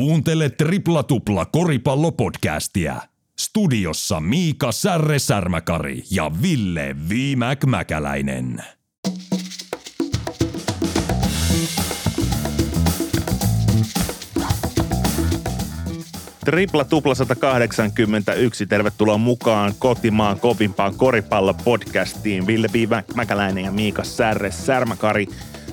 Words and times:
Kuuntele 0.00 0.50
Tripla 0.50 1.02
Tupla 1.02 1.46
koripallopodcastia. 1.46 2.96
Studiossa 3.40 4.20
Miika 4.20 4.72
Särre 4.72 5.18
Särmäkari 5.18 6.02
ja 6.10 6.30
Ville 6.42 6.96
Viimäk 7.08 7.64
Mäkäläinen. 7.64 8.64
Tripla 16.44 16.84
tupla 16.84 17.14
181. 17.14 18.66
Tervetuloa 18.66 19.18
mukaan 19.18 19.72
kotimaan 19.78 20.40
kovimpaan 20.40 20.94
koripallopodcastiin. 20.94 22.46
Ville 22.46 22.68
B. 22.68 22.74
Mäkäläinen 23.14 23.64
ja 23.64 23.72
Miika 23.72 24.04
Särre 24.04 24.50
Särmäkari. 24.50 25.26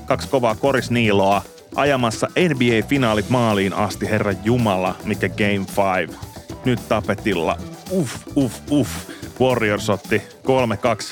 Kaksi 0.05 0.29
kovaa 0.29 0.55
korisniiloa 0.55 1.56
ajamassa 1.77 2.27
NBA-finaalit 2.27 3.29
maaliin 3.29 3.73
asti, 3.73 4.09
herra 4.09 4.33
Jumala, 4.43 4.95
mikä 5.03 5.29
Game 5.29 5.65
5. 6.07 6.19
Nyt 6.65 6.87
tapetilla. 6.89 7.57
Uff, 7.91 8.15
uff, 8.35 8.71
uff. 8.71 8.91
Warriors 9.41 9.89
otti 9.89 10.21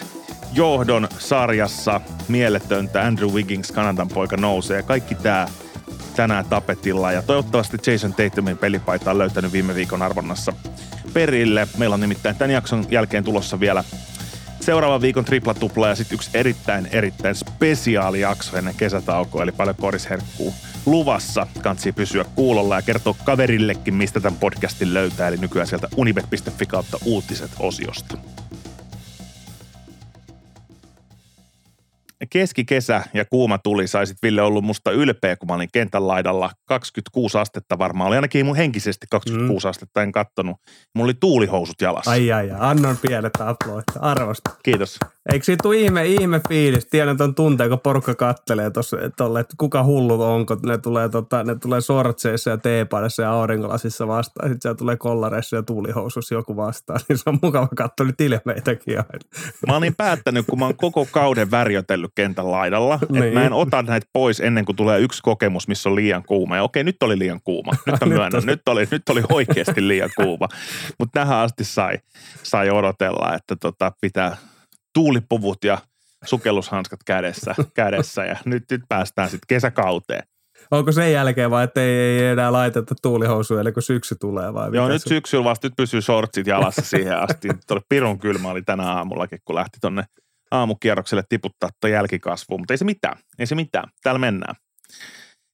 3-2 0.02 0.06
johdon 0.54 1.08
sarjassa. 1.20 2.02
Mieletöntä. 2.28 3.02
Andrew 3.02 3.30
Wiggins, 3.30 3.72
Kanadan 3.72 4.08
poika, 4.08 4.38
nousee. 4.38 4.84
Kaikki 4.84 5.16
tämä 5.16 5.48
tänään 6.16 6.46
tapetilla 6.46 7.12
ja 7.12 7.22
toivottavasti 7.22 7.78
Jason 7.88 8.14
Tatumin 8.14 8.58
pelipaita 8.58 9.12
on 9.12 9.18
löytänyt 9.18 9.52
viime 9.52 9.76
viikon 9.76 10.02
arvonnassa 10.02 10.54
perille. 11.14 11.68
Meillä 11.78 11.94
on 11.94 12.00
nimittäin 12.00 12.36
tämän 12.36 12.52
jakson 12.52 12.86
jälkeen 12.90 13.24
tulossa 13.24 13.60
vielä 13.60 13.84
seuraavan 14.60 15.02
viikon 15.02 15.26
tripla 15.26 15.54
tupla 15.54 15.88
ja 15.88 15.96
sitten 15.96 16.16
yksi 16.16 16.30
erittäin 16.34 16.88
erittäin 16.92 17.36
spesiaali 17.36 18.22
jakso 18.22 18.58
ennen 18.58 18.76
kesätaukoa, 18.76 19.44
eli 19.44 19.52
paljon 19.52 19.76
korisherkkuu 19.76 20.54
luvassa. 20.86 21.48
Kansi 21.62 21.92
pysyä 21.92 22.26
kuulolla 22.36 22.76
ja 22.76 22.82
kertoa 22.82 23.16
kaverillekin, 23.24 23.94
mistä 23.94 24.20
tämän 24.20 24.40
podcastin 24.40 24.94
löytää, 24.94 25.28
eli 25.28 25.38
nykyään 25.38 25.68
sieltä 25.68 25.88
unibet.fi 25.98 26.66
kautta 26.66 26.98
uutiset 27.06 27.52
osiosta. 27.60 28.18
Keskikesä 32.30 33.04
ja 33.14 33.26
kuuma 33.26 33.58
tuli, 33.58 33.88
saisit 33.88 34.18
Ville 34.24 34.42
ollut 34.42 34.64
musta 34.64 34.92
ylpeä, 34.92 35.36
kun 35.36 35.48
mä 35.48 35.54
olin 35.54 35.70
kentän 35.74 36.08
laidalla. 36.08 36.52
26 36.66 37.38
astetta 37.38 37.78
varmaan, 37.78 38.08
oli 38.08 38.16
ainakin 38.16 38.46
mun 38.46 38.56
henkisesti 38.56 39.08
26 39.10 39.68
mm. 39.68 39.70
astetta, 39.70 40.04
en 40.04 40.12
kattonut. 40.12 40.58
Mulla 40.94 41.06
oli 41.06 41.14
tuulihousut 41.14 41.82
jalassa. 41.82 42.12
Ai 42.12 42.32
ai 42.32 42.52
ai, 42.52 42.58
annon 42.60 42.98
pienet 42.98 43.42
aploit, 43.42 43.86
arvosta. 44.00 44.50
Kiitos. 44.64 45.00
Eikö 45.34 45.46
siitä 45.46 45.64
tule 45.64 45.78
ihme, 45.78 46.06
ihme 46.06 46.42
fiilis? 46.50 46.86
Tiedän 46.86 47.18
ton 47.18 47.36
tunteen, 47.36 47.70
kun 47.70 47.80
porukka 47.80 48.16
kattelee 48.16 48.72
tuossa, 48.72 48.98
että, 49.02 49.24
kuka 49.58 49.84
hullu 49.84 50.24
onko. 50.24 50.58
Ne 50.66 50.78
tulee, 50.78 51.10
tota, 51.10 51.44
ne 51.44 51.56
tulee 51.56 51.82
sortseissa 51.82 52.50
ja 52.50 52.58
teepaidassa 52.58 53.22
ja 53.22 53.32
aurinkolasissa 53.32 54.08
vastaan. 54.08 54.50
Sitten 54.50 54.62
siellä 54.62 54.78
tulee 54.78 54.98
kollareissa 54.98 55.56
ja 55.56 55.64
tuulihousussa 55.64 56.36
joku 56.36 56.56
vastaan. 56.56 57.00
Niin 57.10 57.18
se 57.18 57.24
on 57.30 57.40
mukava 57.42 57.68
katsoa 57.76 58.06
nyt 58.06 58.22
ilmeitäkin 58.22 58.98
aina. 58.98 59.50
Mä 59.68 59.78
olin 59.78 59.96
päättänyt, 59.96 60.46
kun 60.46 60.60
mä 60.60 60.66
oon 60.66 60.78
koko 60.78 61.08
kauden 61.12 61.52
värjötellyt 61.52 62.12
kentän 62.16 62.52
laidalla, 62.52 63.00
niin. 63.10 63.24
että 63.24 63.40
mä 63.40 63.46
en 63.46 63.54
ota 63.54 63.82
näitä 63.82 64.08
pois 64.14 64.40
ennen 64.40 64.66
kuin 64.66 64.76
tulee 64.76 65.00
yksi 65.00 65.22
kokemus, 65.24 65.68
missä 65.68 65.90
on 65.90 65.96
liian 65.96 66.24
kuuma. 66.24 66.56
Ja 66.56 66.64
okei, 66.64 66.84
nyt 66.84 67.04
oli 67.04 67.20
liian 67.20 67.42
kuuma. 67.44 67.72
Nyt 67.86 68.02
on 68.02 68.10
myönnän. 68.10 68.44
nyt, 68.46 68.68
oli, 68.68 68.88
nyt 68.92 69.10
oli 69.10 69.24
oikeasti 69.30 69.88
liian 69.88 70.10
kuuma. 70.16 70.48
Mutta 71.00 71.20
tähän 71.20 71.38
asti 71.38 71.64
sai, 71.64 72.00
sai 72.44 72.70
odotella, 72.70 73.36
että 73.36 73.56
tota, 73.56 73.92
pitää 74.02 74.38
tuulipuvut 74.96 75.64
ja 75.64 75.78
sukellushanskat 76.26 77.00
kädessä, 77.06 77.56
kädessä 77.74 78.26
ja 78.26 78.36
nyt, 78.46 78.64
nyt 78.72 78.82
päästään 78.90 79.30
sitten 79.30 79.48
kesäkauteen. 79.48 80.24
Onko 80.72 80.92
sen 80.92 81.12
jälkeen 81.12 81.52
vai, 81.52 81.64
että 81.64 81.82
ei, 81.82 81.90
ei 81.90 82.26
enää 82.26 82.52
laiteta 82.52 82.96
tuulihousuja, 83.02 83.62
eli 83.62 83.72
kun 83.72 83.84
syksy 83.84 84.16
tulee 84.20 84.54
vai? 84.54 84.70
Joo, 84.74 84.88
nyt 84.88 85.02
se? 85.02 85.10
syksyllä 85.10 85.44
vasta, 85.44 85.68
nyt 85.68 85.74
pysyy 85.78 86.02
shortsit 86.02 86.48
jalassa 86.48 86.82
siihen 86.98 87.18
asti. 87.18 87.48
Tuolle 87.68 87.84
pirun 87.90 88.20
kylmä 88.20 88.50
oli 88.50 88.62
tänä 88.62 88.92
aamullakin, 88.92 89.40
kun 89.46 89.56
lähti 89.56 89.78
tonne 89.82 90.04
aamukierrokselle 90.52 91.24
tiputtaa 91.30 91.70
tuo 91.82 91.90
jälkikasvu, 91.90 92.58
mutta 92.58 92.74
ei 92.74 92.78
se 92.78 92.86
mitään, 92.86 93.18
ei 93.40 93.46
se 93.46 93.56
mitään, 93.56 93.90
täällä 94.04 94.20
mennään. 94.20 94.56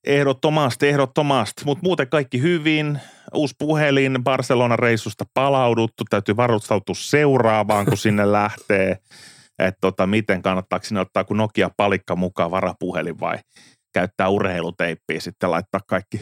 Ehdottomasti, 0.03 0.87
ehdottomasti, 0.87 1.65
mutta 1.65 1.83
muuten 1.83 2.09
kaikki 2.09 2.41
hyvin. 2.41 2.99
Uusi 3.33 3.55
puhelin 3.59 4.23
Barcelona 4.23 4.75
reissusta 4.75 5.25
palauduttu, 5.33 6.03
täytyy 6.09 6.35
varustautua 6.35 6.95
seuraavaan, 6.95 7.85
kun 7.85 7.97
sinne 7.97 8.31
lähtee. 8.31 8.97
Että 9.59 9.77
tota, 9.81 10.07
miten 10.07 10.41
kannattaako 10.41 10.85
sinne 10.85 11.01
ottaa 11.01 11.23
kun 11.23 11.37
Nokia 11.37 11.69
palikka 11.77 12.15
mukaan 12.15 12.51
varapuhelin 12.51 13.19
vai 13.19 13.37
käyttää 13.93 14.29
urheiluteippiä 14.29 15.19
sitten 15.19 15.51
laittaa 15.51 15.81
kaikki 15.87 16.21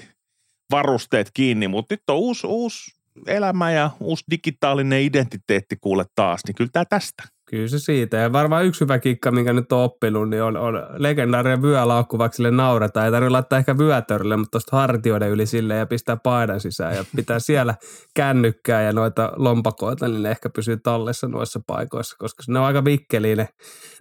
varusteet 0.71 1.31
kiinni. 1.33 1.67
Mutta 1.67 1.93
nyt 1.93 2.03
on 2.07 2.17
uusi, 2.17 2.47
uusi 2.47 2.91
elämä 3.27 3.71
ja 3.71 3.89
uusi 3.99 4.23
digitaalinen 4.31 5.01
identiteetti 5.01 5.75
kuule 5.81 6.05
taas, 6.15 6.41
niin 6.47 6.55
kyllä 6.55 6.69
tämä 6.73 6.85
tästä. 6.85 7.23
Kyllä 7.49 7.67
se 7.67 7.79
siitä. 7.79 8.17
Ja 8.17 8.31
varmaan 8.31 8.65
yksi 8.65 8.81
hyvä 8.81 8.99
kikka, 8.99 9.31
minkä 9.31 9.53
nyt 9.53 9.71
on 9.71 9.83
oppinut, 9.83 10.29
niin 10.29 10.43
on, 10.43 10.57
on 10.57 10.73
legendaarinen 10.97 11.61
vyölaukku, 11.61 12.17
vaikka 12.17 12.35
sille 12.35 12.51
nauretaan. 12.51 13.05
Ei 13.05 13.11
tarvitse 13.11 13.31
laittaa 13.31 13.59
ehkä 13.59 13.77
vyötörille, 13.77 14.37
mutta 14.37 14.51
tuosta 14.51 14.77
hartioiden 14.77 15.29
yli 15.29 15.45
sille 15.45 15.75
ja 15.75 15.85
pistää 15.85 16.17
paidan 16.23 16.59
sisään. 16.59 16.95
Ja 16.95 17.05
pitää 17.15 17.39
siellä 17.39 17.75
kännykkää 18.13 18.81
ja 18.81 18.93
noita 18.93 19.31
lompakoita, 19.35 20.07
niin 20.07 20.23
ne 20.23 20.31
ehkä 20.31 20.49
pysyy 20.49 20.77
tallessa 20.77 21.27
noissa 21.27 21.59
paikoissa, 21.67 22.15
koska 22.19 22.43
ne 22.47 22.59
on 22.59 22.65
aika 22.65 22.85
vikkeliä 22.85 23.35
ne, 23.35 23.47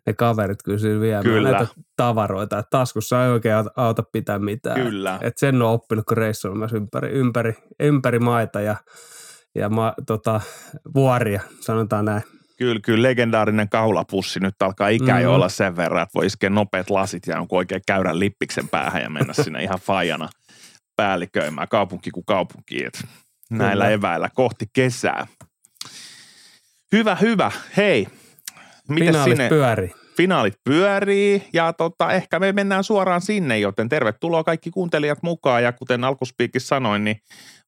ne 0.07 0.13
kaverit 0.13 0.63
kyllä 0.65 1.01
viemään 1.01 1.25
kyllä. 1.25 1.51
näitä 1.51 1.67
tavaroita. 1.97 2.59
Että 2.59 2.71
taskussa 2.71 3.25
ei 3.25 3.31
oikein 3.31 3.57
auta 3.77 4.03
pitää 4.13 4.39
mitään. 4.39 4.81
Kyllä. 4.81 5.19
Et 5.23 5.39
sen 5.39 5.63
on 5.63 5.71
oppinut, 5.71 6.05
kun 6.09 6.17
reissu 6.17 6.49
on 6.49 6.59
myös 6.59 6.73
ympäri, 6.73 7.11
ympäri, 7.11 7.55
ympäri 7.81 8.19
maita 8.19 8.61
ja, 8.61 8.77
ja 9.55 9.69
ma, 9.69 9.95
tota, 10.07 10.41
vuoria, 10.95 11.41
sanotaan 11.61 12.05
näin. 12.05 12.23
Kyllä, 12.59 12.81
kyllä 12.81 13.09
legendaarinen 13.09 13.69
kaulapussi 13.69 14.41
nyt 14.41 14.63
alkaa 14.63 14.89
ikä 14.89 15.05
mm-hmm. 15.05 15.23
jo 15.23 15.35
olla 15.35 15.49
sen 15.49 15.77
verran, 15.77 16.03
että 16.03 16.15
voi 16.15 16.27
iskeä 16.27 16.51
nopeat 16.51 16.91
lasit 16.91 17.27
ja 17.27 17.37
jonkun 17.37 17.59
oikein 17.59 17.83
käyrän 17.87 18.19
lippiksen 18.19 18.69
päähän 18.69 19.03
ja 19.03 19.11
mennä 19.11 19.33
sinne 19.33 19.63
ihan 19.63 19.79
fajana 19.79 20.29
päälliköimään 20.97 21.69
kaupunki 21.69 22.11
kuin 22.11 22.25
kaupunki. 22.27 22.85
Et 22.85 23.05
näillä 23.51 23.85
kyllä. 23.85 23.95
eväillä 23.95 24.29
kohti 24.35 24.67
kesää. 24.73 25.27
Hyvä, 26.93 27.15
hyvä. 27.15 27.53
Hei. 27.77 28.07
Miten 28.89 29.07
Finaalit 29.07 29.37
sinne? 29.37 29.49
pyörii. 29.49 29.98
Finaalit 30.19 30.55
pyörii 30.65 31.49
ja 31.53 31.73
tota, 31.73 32.12
ehkä 32.12 32.39
me 32.39 32.53
mennään 32.53 32.84
suoraan 32.84 33.21
sinne, 33.21 33.59
joten 33.59 33.89
tervetuloa 33.89 34.45
kaikki 34.45 34.71
kuuntelijat 34.71 35.23
mukaan. 35.23 35.62
Ja 35.62 35.73
kuten 35.73 36.05
alkuspiikissä 36.05 36.69
sanoin, 36.69 37.05
niin 37.05 37.17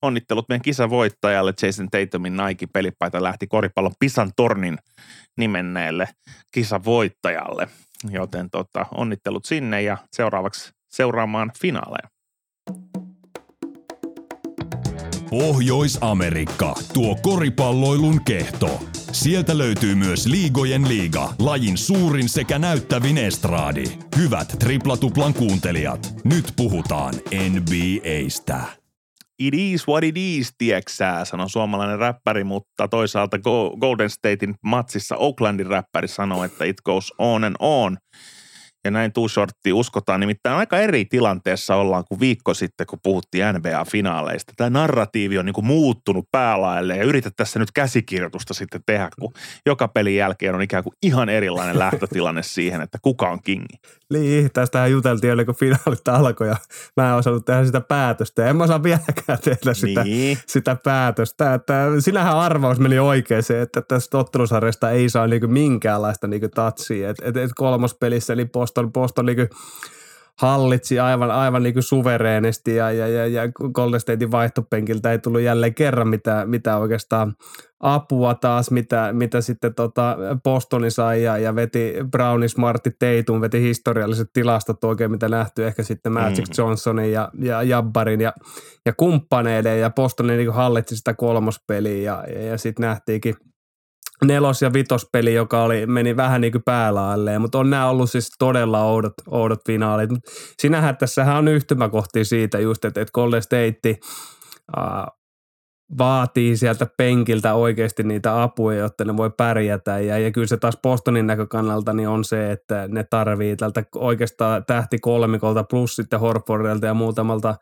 onnittelut 0.03 0.49
meidän 0.49 0.63
kisavoittajalle 0.63 1.55
Jason 1.63 1.89
Tatumin 1.91 2.37
Nike-pelipaita 2.37 3.23
lähti 3.23 3.47
koripallon 3.47 3.93
Pisan 3.99 4.33
tornin 4.37 4.79
nimenneelle 5.39 6.09
kisavoittajalle. 6.53 7.69
Joten 8.11 8.51
tota, 8.51 8.87
onnittelut 8.95 9.45
sinne 9.45 9.83
ja 9.83 9.97
seuraavaksi 10.13 10.73
seuraamaan 10.89 11.51
finaaleja. 11.61 12.09
Pohjois-Amerikka, 15.31 16.75
tuo 16.95 17.17
koripalloilun 17.23 18.25
kehto. 18.25 18.90
Sieltä 19.13 19.59
löytyy 19.59 19.95
myös 19.95 20.27
Liigojen 20.27 20.89
liiga, 20.89 21.35
lajin 21.39 21.79
suurin 21.79 22.29
sekä 22.29 22.59
näyttävin 22.59 23.19
estraadi. 23.19 23.85
Hyvät 24.17 24.57
triplatuplan 24.59 25.35
kuuntelijat, 25.35 26.15
nyt 26.25 26.53
puhutaan 26.57 27.15
NBAstä. 27.51 28.61
It 29.39 29.55
is 29.55 29.89
what 29.89 30.05
it 30.05 30.17
is, 30.17 30.55
tieksää, 30.59 31.25
sanoi 31.25 31.51
suomalainen 31.51 31.99
räppäri, 31.99 32.45
mutta 32.45 32.89
toisaalta 32.89 33.39
Golden 33.81 34.11
Statein 34.11 34.55
matsissa 34.65 35.17
Oaklandin 35.17 35.67
räppäri 35.67 36.09
sanoi, 36.09 36.47
että 36.47 36.65
it 36.65 36.81
goes 36.85 37.13
on 37.19 37.45
and 37.45 37.57
on– 37.59 37.99
ja 38.85 38.91
näin 38.91 39.13
Too 39.13 39.29
Shortti 39.29 39.73
uskotaan. 39.73 40.21
Nimittäin 40.21 40.57
aika 40.57 40.79
eri 40.79 41.05
tilanteessa 41.05 41.77
ollaan 41.77 42.05
kuin 42.09 42.21
viikko 42.21 42.55
sitten, 42.55 42.87
kun 42.87 42.99
puhuttiin 43.03 43.45
NBA-finaaleista. 43.55 44.53
Tämä 44.57 44.71
narratiivi 44.71 45.39
on 45.39 45.47
niin 45.47 45.55
kuin 45.55 45.67
muuttunut 45.67 46.29
päälaelle 46.33 46.97
ja 46.97 47.05
yritä 47.05 47.31
tässä 47.37 47.59
nyt 47.59 47.73
käsikirjoitusta 47.73 48.55
sitten 48.55 48.81
tehdä, 48.87 49.09
kun 49.21 49.33
joka 49.67 49.89
pelin 49.89 50.17
jälkeen 50.17 50.55
on 50.55 50.63
ikään 50.63 50.85
kuin 50.85 50.95
ihan 51.03 51.29
erilainen 51.29 51.79
lähtötilanne 51.85 52.43
siihen, 52.43 52.81
että 52.81 52.99
kuka 53.03 53.31
on 53.31 53.43
kingi. 53.43 53.75
Niin, 54.13 54.51
tästähän 54.53 54.91
juteltiin 54.91 55.31
ennen 55.31 55.47
kuin 55.47 55.57
finaalit 55.57 56.09
alkoi 56.09 56.49
ja 56.49 56.57
mä 56.97 57.09
en 57.09 57.15
osannut 57.15 57.45
tehdä 57.45 57.65
sitä 57.65 57.81
päätöstä. 57.81 58.47
En 58.47 58.57
mä 58.57 58.65
osaa 58.65 58.83
vieläkään 58.83 59.39
tehdä 59.45 59.75
sitä, 59.75 60.05
niin. 60.05 60.39
sitä 60.47 60.77
päätöstä. 60.85 61.55
Että 61.55 61.87
sinähän 61.99 62.37
arvaus 62.37 62.79
meni 62.79 62.99
oikein 62.99 63.43
se, 63.43 63.63
että 63.63 63.83
tästä 63.83 64.19
ottelusarjasta 64.19 64.91
ei 64.91 65.09
saa 65.09 65.27
niinku 65.27 65.47
minkäänlaista 65.47 66.27
niinku 66.27 66.49
tatsia. 66.55 67.11
Että 67.11 67.23
et, 67.27 67.37
et 67.37 67.51
kolmospelissä 67.57 68.33
eli 68.33 68.45
Boston, 68.71 68.93
Boston 68.93 69.27
niinku 69.27 69.47
hallitsi 70.41 71.01
aivan, 71.01 71.31
aivan 71.31 71.63
niin 71.63 71.73
kuin 71.73 71.83
suvereenisti 71.83 72.77
ja, 72.77 72.93
ja, 72.93 73.09
ja, 73.09 73.27
ja 73.27 73.43
Golden 73.73 74.01
Statein 74.01 74.31
vaihtopenkiltä 74.31 75.13
ei 75.13 75.19
tullut 75.19 75.41
jälleen 75.41 75.75
kerran 75.75 76.09
mitään, 76.09 76.51
mitään 76.51 76.81
oikeastaan 76.81 77.35
apua 77.81 78.35
taas, 78.35 78.71
mitä, 78.71 79.11
mitä 79.13 79.41
sitten 79.41 79.75
tota 79.75 80.17
Bostoni 80.45 80.91
sai 80.91 81.23
ja, 81.23 81.39
ja 81.39 81.55
veti 81.55 81.95
Browni 82.11 82.49
Smartti 82.49 82.91
Teitum, 82.99 83.41
veti 83.41 83.61
historialliset 83.61 84.31
tilastot 84.33 84.85
oikein, 84.85 85.11
mitä 85.11 85.29
nähty 85.29 85.67
ehkä 85.67 85.83
sitten 85.83 86.13
Magic 86.13 86.49
mm. 86.49 86.55
Johnsonin 86.59 87.13
ja, 87.13 87.31
ja 87.39 87.63
Jabbarin 87.63 88.21
ja, 88.21 88.33
ja 88.87 88.93
kumppaneiden 88.93 89.81
ja 89.81 89.91
Bostoni 89.91 90.37
niin 90.37 90.53
hallitsi 90.53 90.97
sitä 90.97 91.15
kolmospeliä 91.15 92.03
ja, 92.13 92.25
ja, 92.35 92.43
ja 92.43 92.59
sitten 92.59 92.83
nähtiinkin– 92.83 93.35
nelos- 94.25 94.63
ja 94.63 94.73
vitospeli, 94.73 95.35
joka 95.35 95.63
oli, 95.63 95.87
meni 95.87 96.17
vähän 96.17 96.41
niin 96.41 96.53
kuin 96.53 96.63
mutta 97.39 97.59
on 97.59 97.71
nämä 97.71 97.91
ollut 97.91 98.11
siis 98.11 98.31
todella 98.39 98.85
oudot, 98.85 99.15
oudot 99.31 99.61
finaalit. 99.67 100.11
Sinähän 100.59 100.97
tässähän 100.97 101.37
on 101.37 101.49
yhtymäkohtia 101.49 102.25
siitä 102.25 102.59
just, 102.59 102.85
että, 102.85 103.01
että 103.01 103.13
Golden 103.13 103.43
State 103.43 103.99
uh, 104.77 105.21
vaatii 105.99 106.57
sieltä 106.57 106.87
penkiltä 106.97 107.55
oikeasti 107.55 108.03
niitä 108.03 108.43
apuja, 108.43 108.79
jotta 108.79 109.05
ne 109.05 109.17
voi 109.17 109.31
pärjätä. 109.37 109.99
Ja, 109.99 110.19
ja 110.19 110.31
kyllä 110.31 110.47
se 110.47 110.57
taas 110.57 110.79
Bostonin 110.83 111.27
näkökannalta 111.27 111.93
niin 111.93 112.09
on 112.09 112.25
se, 112.25 112.51
että 112.51 112.89
ne 112.89 113.05
tarvii 113.05 113.57
tältä 113.57 113.85
oikeastaan 113.95 114.65
tähti 114.65 114.99
kolmikolta 114.99 115.65
plus 115.65 115.97
sitten 115.97 116.21
Horfordilta 116.21 116.87
ja 116.87 116.95
muutamalta 116.95 117.55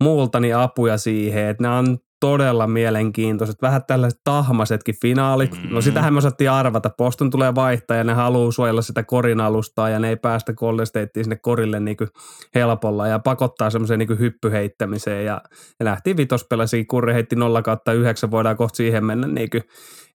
muulta 0.00 0.40
niin 0.40 0.56
apuja 0.56 0.98
siihen, 0.98 1.48
että 1.48 1.62
ne 1.62 1.68
on 1.68 1.98
todella 2.20 2.66
mielenkiintoiset, 2.66 3.62
vähän 3.62 3.82
tällaiset 3.86 4.20
tahmasetkin 4.24 4.94
finaalit. 5.02 5.52
Mm-hmm. 5.52 5.74
No 5.74 5.80
sitähän 5.80 6.14
me 6.14 6.18
osattiin 6.18 6.50
arvata. 6.50 6.90
Poston 6.90 7.30
tulee 7.30 7.54
vaihtaa 7.54 7.96
ja 7.96 8.04
ne 8.04 8.12
haluaa 8.12 8.52
suojella 8.52 8.82
sitä 8.82 9.02
korin 9.02 9.40
alustaa 9.40 9.88
ja 9.88 9.98
ne 9.98 10.08
ei 10.08 10.16
päästä 10.16 10.52
Golden 10.52 10.86
Stateen 10.86 11.24
sinne 11.24 11.36
korille 11.36 11.80
niin 11.80 11.96
kuin 11.96 12.10
helpolla 12.54 13.06
ja 13.06 13.18
pakottaa 13.18 13.70
semmoiseen 13.70 13.98
niin 13.98 14.18
hyppyheittämiseen 14.18 15.24
ja, 15.24 15.40
ja 15.80 15.84
lähti 15.84 16.16
vitospelasiin, 16.16 16.86
kurri 16.86 17.14
heitti 17.14 17.36
0 17.36 17.62
kautta 17.62 17.92
9, 17.92 18.30
voidaan 18.30 18.56
kohta 18.56 18.76
siihen 18.76 19.04
mennä 19.04 19.26
niin 19.26 19.50
kuin 19.50 19.62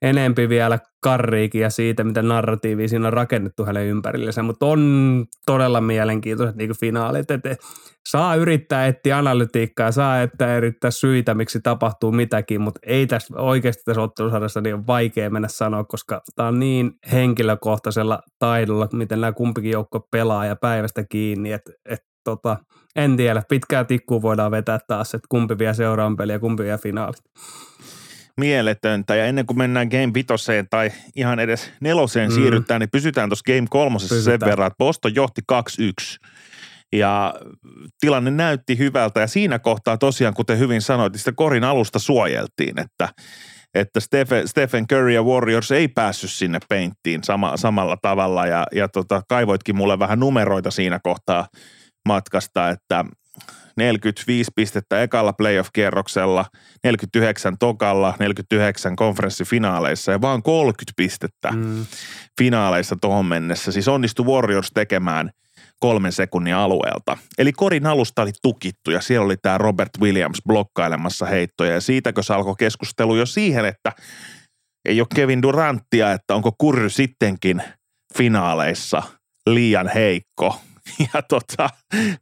enempi 0.01 0.49
vielä 0.49 0.79
karriikin 1.03 1.61
ja 1.61 1.69
siitä, 1.69 2.03
miten 2.03 2.27
narratiivi 2.27 2.87
siinä 2.87 3.07
on 3.07 3.13
rakennettu 3.13 3.65
hänen 3.65 3.85
ympärillensä, 3.85 4.43
mutta 4.43 4.65
on 4.65 5.25
todella 5.45 5.81
mielenkiintoiset 5.81 6.55
niin 6.55 6.79
finaalit, 6.79 7.31
että 7.31 7.55
saa 8.05 8.35
yrittää 8.35 8.87
etsiä 8.87 9.17
analytiikkaa, 9.17 9.91
saa 9.91 10.21
että 10.21 10.57
yrittää 10.57 10.91
syitä, 10.91 11.33
miksi 11.33 11.59
tapahtuu 11.61 11.92
mitäkin, 12.11 12.61
mutta 12.61 12.79
ei 12.85 13.07
tässä 13.07 13.37
oikeasti 13.37 13.83
tässä 13.85 14.01
ottelusarjassa 14.01 14.61
niin 14.61 14.75
on 14.75 14.87
vaikea 14.87 15.29
mennä 15.29 15.47
sanoa, 15.47 15.83
koska 15.83 16.21
tämä 16.35 16.47
on 16.47 16.59
niin 16.59 16.91
henkilökohtaisella 17.11 18.19
taidolla, 18.39 18.87
miten 18.93 19.21
nämä 19.21 19.33
kumpikin 19.33 19.71
joukko 19.71 20.07
pelaa 20.11 20.45
ja 20.45 20.55
päivästä 20.55 21.03
kiinni, 21.09 21.51
että, 21.51 21.71
että 21.89 22.07
tota, 22.23 22.57
en 22.95 23.17
tiedä, 23.17 23.43
pitkää 23.49 23.83
tikkua 23.83 24.21
voidaan 24.21 24.51
vetää 24.51 24.79
taas, 24.87 25.13
että 25.13 25.27
kumpi 25.29 25.57
vie 25.57 25.73
seuraavan 25.73 26.17
peliä 26.17 26.35
ja 26.35 26.39
kumpi 26.39 26.63
vie 26.63 26.77
finaalit 26.77 27.21
mieletöntä. 28.37 29.15
Ja 29.15 29.25
ennen 29.25 29.45
kuin 29.45 29.57
mennään 29.57 29.87
Game 29.87 30.11
vitoseen 30.13 30.67
tai 30.69 30.91
ihan 31.15 31.39
edes 31.39 31.71
neloseen 31.79 32.29
mm. 32.29 32.35
siirrytään, 32.35 32.79
niin 32.79 32.89
pysytään 32.91 33.29
tuossa 33.29 33.53
Game 33.53 33.67
kolmosessa 33.69 34.15
pysytään. 34.15 34.39
sen 34.39 34.49
verran, 34.49 34.67
että 34.67 34.77
Boston 34.77 35.15
johti 35.15 35.41
2-1. 35.51 35.55
Ja 36.93 37.33
tilanne 37.99 38.31
näytti 38.31 38.77
hyvältä 38.77 39.19
ja 39.19 39.27
siinä 39.27 39.59
kohtaa 39.59 39.97
tosiaan, 39.97 40.33
kuten 40.33 40.59
hyvin 40.59 40.81
sanoit, 40.81 41.13
niin 41.13 41.19
sitä 41.19 41.31
korin 41.35 41.63
alusta 41.63 41.99
suojeltiin, 41.99 42.79
että 42.79 43.09
että 43.73 43.99
Stephen, 43.99 44.47
Stephen 44.47 44.87
Curry 44.87 45.11
ja 45.11 45.23
Warriors 45.23 45.71
ei 45.71 45.87
päässyt 45.87 46.31
sinne 46.31 46.59
peinttiin 46.69 47.23
sama, 47.23 47.57
samalla 47.57 47.97
tavalla 48.01 48.47
ja, 48.47 48.67
ja 48.71 48.87
tota, 48.87 49.21
kaivoitkin 49.29 49.75
mulle 49.75 49.99
vähän 49.99 50.19
numeroita 50.19 50.71
siinä 50.71 50.99
kohtaa 51.03 51.47
matkasta, 52.07 52.69
että 52.69 53.05
45 53.77 54.51
pistettä 54.55 55.01
ekalla 55.01 55.33
playoff-kierroksella, 55.33 56.45
49 56.83 57.57
tokalla, 57.57 58.13
49 58.19 58.95
konferenssifinaaleissa 58.95 60.11
ja 60.11 60.21
vaan 60.21 60.43
30 60.43 60.93
pistettä 60.97 61.51
mm. 61.51 61.85
finaaleissa 62.39 62.95
tuohon 63.01 63.25
mennessä. 63.25 63.71
Siis 63.71 63.87
onnistui 63.87 64.25
Warriors 64.25 64.71
tekemään 64.73 65.29
kolmen 65.83 66.11
sekunnin 66.11 66.55
alueelta. 66.55 67.17
Eli 67.37 67.53
korin 67.53 67.85
alusta 67.85 68.21
oli 68.21 68.31
tukittu 68.41 68.91
ja 68.91 69.01
siellä 69.01 69.25
oli 69.25 69.37
tämä 69.37 69.57
Robert 69.57 69.89
Williams 70.01 70.41
blokkailemassa 70.47 71.25
heittoja 71.25 71.73
ja 71.73 71.81
siitäkö 71.81 72.23
se 72.23 72.33
alkoi 72.33 72.55
keskustelu 72.59 73.15
jo 73.15 73.25
siihen, 73.25 73.65
että 73.65 73.91
ei 74.85 75.01
ole 75.01 75.07
Kevin 75.15 75.41
Duranttia, 75.41 76.11
että 76.11 76.35
onko 76.35 76.51
kurry 76.57 76.89
sittenkin 76.89 77.63
finaaleissa 78.17 79.03
liian 79.49 79.87
heikko– 79.87 80.61
ja 81.13 81.21
tota, 81.21 81.69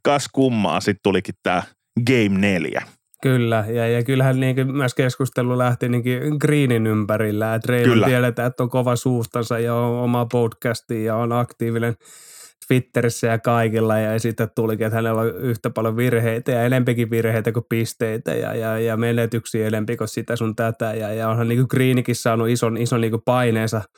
kas 0.02 0.28
kummaa, 0.32 0.80
sitten 0.80 1.00
tulikin 1.02 1.34
tämä 1.42 1.62
Game 2.06 2.38
4. 2.38 2.82
Kyllä, 3.22 3.64
ja, 3.68 3.88
ja 3.88 4.04
kyllähän 4.04 4.40
niin 4.40 4.72
myös 4.72 4.94
keskustelu 4.94 5.58
lähti 5.58 5.88
niin 5.88 6.02
Greenin 6.40 6.86
ympärillä, 6.86 7.54
että 7.54 7.72
Reilun 7.72 8.04
tiedetään, 8.04 8.48
että 8.48 8.62
on 8.62 8.70
kova 8.70 8.96
suustansa 8.96 9.58
ja 9.58 9.74
on 9.74 10.04
oma 10.04 10.26
podcasti 10.26 11.04
ja 11.04 11.16
on 11.16 11.32
aktiivinen 11.32 11.94
Twitterissä 12.68 13.26
ja 13.26 13.38
kaikilla 13.38 13.98
ja 13.98 14.18
sitten 14.18 14.50
tulikin, 14.54 14.86
että 14.86 14.96
hänellä 14.96 15.20
on 15.20 15.36
yhtä 15.36 15.70
paljon 15.70 15.96
virheitä 15.96 16.52
ja 16.52 16.62
enempikin 16.62 17.10
virheitä 17.10 17.52
kuin 17.52 17.66
pisteitä 17.68 18.34
ja, 18.34 18.54
ja, 18.54 18.78
ja 18.78 18.96
menetyksiä 18.96 19.66
enempi 19.66 19.96
kuin 19.96 20.08
sitä 20.08 20.36
sun 20.36 20.56
tätä 20.56 20.94
ja, 20.94 21.12
ja 21.12 21.28
onhan 21.28 21.48
niin 21.48 21.66
Greenikin 21.70 22.16
saanut 22.16 22.48
ison, 22.48 22.76
ison 22.76 23.00
niin 23.00 23.22
paineensa– 23.24 23.82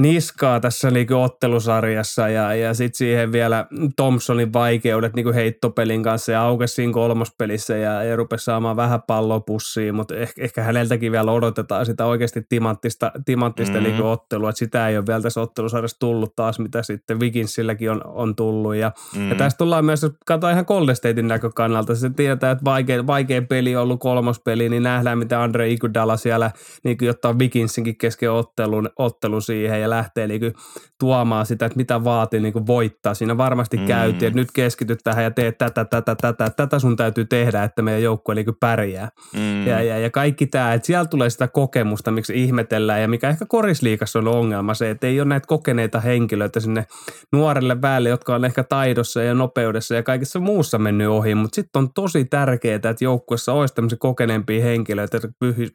niskaa 0.00 0.60
tässä 0.60 0.90
niinku 0.90 1.14
ottelusarjassa 1.14 2.28
ja, 2.28 2.54
ja 2.54 2.74
sitten 2.74 2.98
siihen 2.98 3.32
vielä 3.32 3.66
Thompsonin 3.96 4.52
vaikeudet 4.52 5.14
niinku 5.14 5.32
heittopelin 5.32 6.02
kanssa 6.02 6.32
ja 6.32 6.42
aukesi 6.42 6.74
siinä 6.74 6.92
kolmospelissä 6.92 7.76
ja, 7.76 8.02
ja 8.02 8.16
rupesi 8.16 8.44
saamaan 8.44 8.76
vähän 8.76 9.02
palloa 9.02 9.40
pussiin, 9.40 9.94
mutta 9.94 10.16
ehkä, 10.16 10.42
ehkä 10.42 10.62
häneltäkin 10.62 11.12
vielä 11.12 11.32
odotetaan 11.32 11.86
sitä 11.86 12.06
oikeasti 12.06 12.42
timanttista, 12.48 13.12
timanttista 13.24 13.72
mm-hmm. 13.72 13.88
niinku 13.88 14.06
ottelua, 14.06 14.50
että 14.50 14.58
sitä 14.58 14.88
ei 14.88 14.96
ole 14.96 15.06
vielä 15.06 15.20
tässä 15.20 15.40
ottelusarjassa 15.40 15.98
tullut 15.98 16.36
taas, 16.36 16.58
mitä 16.58 16.82
sitten 16.82 17.20
Viginsilläkin 17.20 17.90
on, 17.90 18.00
on 18.04 18.36
tullut 18.36 18.74
ja, 18.74 18.92
mm-hmm. 19.14 19.28
ja 19.28 19.34
tästä 19.34 19.58
tullaan 19.58 19.84
myös, 19.84 20.02
jos 20.02 20.12
katsotaan 20.26 20.52
ihan 20.52 20.64
Golden 20.68 20.96
Statein 20.96 21.28
näkökannalta, 21.28 21.94
se 21.94 22.10
tietää, 22.10 22.50
että 22.50 22.64
vaikea, 22.64 23.06
vaikea 23.06 23.42
peli 23.42 23.76
on 23.76 23.82
ollut 23.82 24.00
kolmospeli, 24.00 24.68
niin 24.68 24.82
nähdään, 24.82 25.18
mitä 25.18 25.42
Andre 25.42 25.70
Iguodala 25.70 26.16
siellä 26.16 26.50
niin 26.84 27.10
ottaa 27.10 27.38
Viginsinkin 27.38 27.96
kesken 27.96 28.32
ottelun, 28.32 28.90
ottelun 28.96 29.42
siihen 29.42 29.80
ja 29.80 29.89
lähtee 29.90 30.26
niin 30.26 30.40
kuin 30.40 30.54
tuomaan 31.00 31.46
sitä, 31.46 31.66
että 31.66 31.76
mitä 31.76 32.04
vaatii 32.04 32.40
niin 32.40 32.52
kuin 32.52 32.66
voittaa. 32.66 33.14
Siinä 33.14 33.36
varmasti 33.36 33.76
mm. 33.76 33.86
käytiin, 33.86 34.28
että 34.28 34.40
nyt 34.40 34.52
keskityt 34.52 34.98
tähän 35.04 35.24
ja 35.24 35.30
teet 35.30 35.58
tätä, 35.58 35.84
tätä, 35.84 36.14
tätä, 36.14 36.50
tätä 36.50 36.78
sun 36.78 36.96
täytyy 36.96 37.24
tehdä, 37.24 37.64
että 37.64 37.82
meidän 37.82 38.02
joukkue 38.02 38.34
niin 38.34 38.46
pärjää. 38.60 39.08
Mm. 39.36 39.66
Ja, 39.66 39.82
ja, 39.82 39.98
ja, 39.98 40.10
kaikki 40.10 40.46
tämä, 40.46 40.74
että 40.74 40.86
siellä 40.86 41.04
tulee 41.04 41.30
sitä 41.30 41.48
kokemusta, 41.48 42.10
miksi 42.10 42.42
ihmetellään 42.42 43.00
ja 43.00 43.08
mikä 43.08 43.28
ehkä 43.28 43.46
korisliikassa 43.48 44.18
on 44.18 44.28
ongelma 44.28 44.74
se, 44.74 44.90
että 44.90 45.06
ei 45.06 45.20
ole 45.20 45.28
näitä 45.28 45.46
kokeneita 45.46 46.00
henkilöitä 46.00 46.60
sinne 46.60 46.86
nuorelle 47.32 47.82
väelle, 47.82 48.08
jotka 48.08 48.34
on 48.34 48.44
ehkä 48.44 48.62
taidossa 48.62 49.22
ja 49.22 49.34
nopeudessa 49.34 49.94
ja 49.94 50.02
kaikessa 50.02 50.40
muussa 50.40 50.78
mennyt 50.78 51.08
ohi, 51.08 51.34
mutta 51.34 51.54
sitten 51.54 51.80
on 51.80 51.92
tosi 51.92 52.24
tärkeää, 52.24 52.74
että 52.74 52.94
joukkuessa 53.00 53.52
olisi 53.52 53.74
tämmöisiä 53.74 53.98
kokeneempia 54.00 54.64
henkilöitä, 54.64 55.16
että 55.16 55.28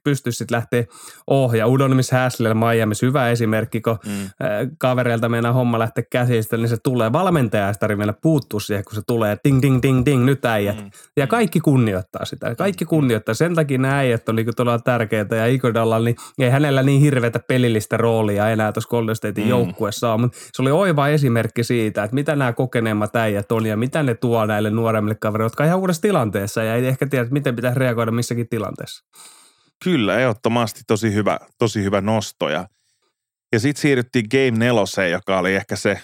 pystyisi 0.03 0.37
sitten 0.37 0.55
lähteä 0.55 0.83
ohjaa. 1.27 1.67
Udonis 1.67 2.11
Häslel 2.11 2.53
Miami, 2.53 2.95
hyvä 3.01 3.29
esimerkki, 3.29 3.81
kun 3.81 3.97
mm. 4.05 4.29
kavereilta 4.77 5.29
meinaa 5.29 5.53
homma 5.53 5.79
lähteä 5.79 6.03
käsistä, 6.11 6.57
niin 6.57 6.69
se 6.69 6.77
tulee 6.83 7.11
valmentaja 7.11 7.73
sitä 7.73 7.97
vielä 7.97 8.13
puuttuu 8.21 8.59
siihen, 8.59 8.83
kun 8.83 8.95
se 8.95 9.01
tulee 9.07 9.37
ding, 9.47 9.61
ding, 9.61 9.79
ding, 9.81 10.05
ding, 10.05 10.25
nyt 10.25 10.45
äijät. 10.45 10.83
Mm. 10.83 10.91
Ja 11.17 11.27
kaikki 11.27 11.59
kunnioittaa 11.59 12.25
sitä. 12.25 12.55
Kaikki 12.55 12.85
kunnioittaa. 12.85 13.35
Sen 13.35 13.55
takia 13.55 13.77
nämä 13.77 13.97
äijät 13.97 14.29
oli 14.29 14.45
todella 14.55 14.79
tärkeitä 14.79 15.35
ja 15.35 15.45
Igodalla, 15.45 15.99
niin 15.99 16.15
ei 16.39 16.49
hänellä 16.49 16.83
niin 16.83 17.01
hirveätä 17.01 17.39
pelillistä 17.39 17.97
roolia 17.97 18.49
enää 18.49 18.71
tuossa 18.71 18.89
Golden 18.89 19.15
Statein 19.15 19.47
mm. 19.47 19.49
joukkueessa 19.49 20.13
ole, 20.13 20.21
mutta 20.21 20.37
se 20.53 20.61
oli 20.61 20.71
oiva 20.71 21.07
esimerkki 21.07 21.63
siitä, 21.63 22.03
että 22.03 22.15
mitä 22.15 22.35
nämä 22.35 22.53
kokeneemmat 22.53 23.15
äijät 23.15 23.51
on 23.51 23.65
ja 23.65 23.77
mitä 23.77 24.03
ne 24.03 24.13
tuo 24.13 24.45
näille 24.45 24.69
nuoremmille 24.69 25.15
kavereille, 25.15 25.45
jotka 25.45 25.63
on 25.63 25.67
ihan 25.67 25.79
uudessa 25.79 26.01
tilanteessa 26.01 26.63
ja 26.63 26.75
ei 26.75 26.87
ehkä 26.87 27.07
tiedä, 27.07 27.27
miten 27.31 27.55
pitäisi 27.55 27.79
reagoida 27.79 28.11
missäkin 28.11 28.49
tilanteessa. 28.49 29.05
Kyllä, 29.83 30.19
ehdottomasti 30.19 30.81
tosi 30.87 31.13
hyvä, 31.13 31.39
tosi 31.57 31.83
hyvä 31.83 32.01
nosto 32.01 32.49
ja 32.49 32.67
ja 33.53 33.59
sitten 33.59 33.81
siirryttiin 33.81 34.25
Game 34.31 34.65
4, 34.65 35.07
joka 35.07 35.39
oli 35.39 35.55
ehkä 35.55 35.75
se 35.75 36.01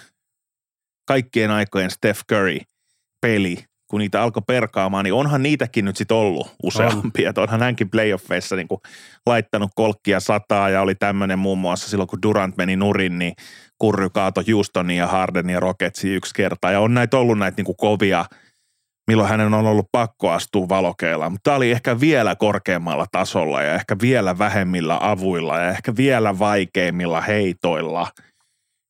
kaikkien 1.08 1.50
aikojen 1.50 1.90
Steph 1.90 2.20
Curry-peli, 2.32 3.64
kun 3.90 4.00
niitä 4.00 4.22
alkoi 4.22 4.42
perkaamaan, 4.46 5.04
niin 5.04 5.14
onhan 5.14 5.42
niitäkin 5.42 5.84
nyt 5.84 5.96
sitten 5.96 6.16
ollut 6.16 6.54
useampia. 6.62 7.32
On. 7.36 7.42
onhan 7.42 7.60
hänkin 7.60 7.90
playoffeissa 7.90 8.56
niin 8.56 8.68
laittanut 9.26 9.70
kolkkia 9.74 10.20
sataa 10.20 10.70
ja 10.70 10.82
oli 10.82 10.94
tämmöinen 10.94 11.38
muun 11.38 11.58
muassa 11.58 11.90
silloin, 11.90 12.08
kun 12.08 12.22
Durant 12.22 12.56
meni 12.56 12.76
nurin, 12.76 13.18
niin 13.18 13.34
Kurry 13.78 14.08
ja 14.96 15.06
Hardenin 15.06 15.54
ja 15.54 15.60
Rocketsin 15.60 16.14
yksi 16.14 16.34
kerta. 16.34 16.70
Ja 16.70 16.80
on 16.80 16.94
näitä 16.94 17.16
ollut 17.18 17.38
näitä 17.38 17.62
niin 17.62 17.76
kovia– 17.76 18.24
milloin 19.06 19.28
hänen 19.28 19.54
on 19.54 19.66
ollut 19.66 19.86
pakko 19.92 20.30
astua 20.30 20.68
valokeilla. 20.68 21.30
Mutta 21.30 21.42
tämä 21.42 21.56
oli 21.56 21.70
ehkä 21.70 22.00
vielä 22.00 22.36
korkeammalla 22.36 23.06
tasolla 23.12 23.62
ja 23.62 23.74
ehkä 23.74 23.96
vielä 24.02 24.38
vähemmillä 24.38 24.98
avuilla 25.00 25.58
ja 25.58 25.70
ehkä 25.70 25.96
vielä 25.96 26.38
vaikeimmilla 26.38 27.20
heitoilla. 27.20 28.08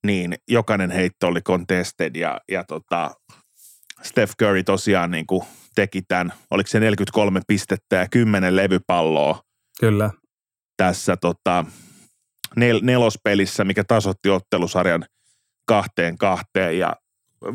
Niin 0.06 0.34
jokainen 0.48 0.90
heitto 0.90 1.26
oli 1.26 1.40
contested 1.40 2.16
ja, 2.16 2.40
ja 2.50 2.64
tota, 2.64 3.10
Steph 4.02 4.34
Curry 4.40 4.62
tosiaan 4.62 5.10
niin 5.10 5.26
kuin 5.26 5.42
teki 5.74 6.02
tämän, 6.02 6.32
oliko 6.50 6.68
se 6.68 6.80
43 6.80 7.40
pistettä 7.46 7.96
ja 7.96 8.08
10 8.08 8.56
levypalloa 8.56 9.42
Kyllä. 9.80 10.10
tässä 10.76 11.16
tota, 11.16 11.64
nel, 12.56 12.80
nelospelissä, 12.82 13.64
mikä 13.64 13.84
tasotti 13.84 14.30
ottelusarjan 14.30 15.04
kahteen 15.66 16.18
kahteen. 16.18 16.78
Ja 16.78 16.96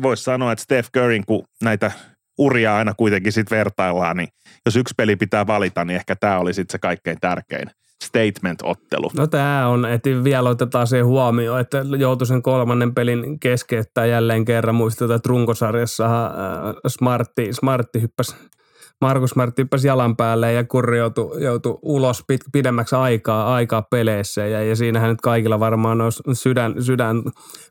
voisi 0.02 0.22
sanoa, 0.22 0.52
että 0.52 0.62
Steph 0.62 0.90
Curryn, 0.96 1.24
kun 1.26 1.44
näitä 1.62 1.92
uria 2.38 2.76
aina 2.76 2.94
kuitenkin 2.94 3.32
sitten 3.32 3.58
vertaillaan, 3.58 4.16
niin 4.16 4.28
jos 4.66 4.76
yksi 4.76 4.94
peli 4.96 5.16
pitää 5.16 5.46
valita, 5.46 5.84
niin 5.84 5.96
ehkä 5.96 6.16
tämä 6.16 6.38
oli 6.38 6.54
sitten 6.54 6.72
se 6.72 6.78
kaikkein 6.78 7.18
tärkein 7.20 7.70
statement-ottelu. 8.04 9.10
No 9.16 9.26
tämä 9.26 9.68
on, 9.68 9.84
että 9.84 10.10
vielä 10.24 10.48
otetaan 10.48 10.86
se 10.86 11.00
huomioon, 11.00 11.60
että 11.60 11.84
joutui 11.98 12.26
sen 12.26 12.42
kolmannen 12.42 12.94
pelin 12.94 13.40
keskeyttää 13.40 14.06
jälleen 14.06 14.44
kerran. 14.44 14.74
Muistetaan, 14.74 15.16
että 15.16 15.28
runkosarjassa 15.28 16.26
äh, 16.26 16.32
Smartti, 16.86 17.52
Smartti 17.52 18.02
hyppäsi 18.02 18.36
Markus 19.00 19.36
Martti 19.36 19.62
hyppäsi 19.62 19.88
jalan 19.88 20.16
päälle 20.16 20.52
ja 20.52 20.64
Kurri 20.64 20.98
joutui, 20.98 21.42
joutui 21.42 21.78
ulos 21.82 22.24
pit, 22.26 22.40
pidemmäksi 22.52 22.96
aikaa, 22.96 23.54
aikaa 23.54 23.82
peleissä. 23.82 24.46
Ja, 24.46 24.62
ja 24.62 24.76
siinähän 24.76 25.10
nyt 25.10 25.20
kaikilla 25.20 25.60
varmaan 25.60 26.00
on 26.00 26.12
sydän, 26.32 26.82
sydän 26.82 27.22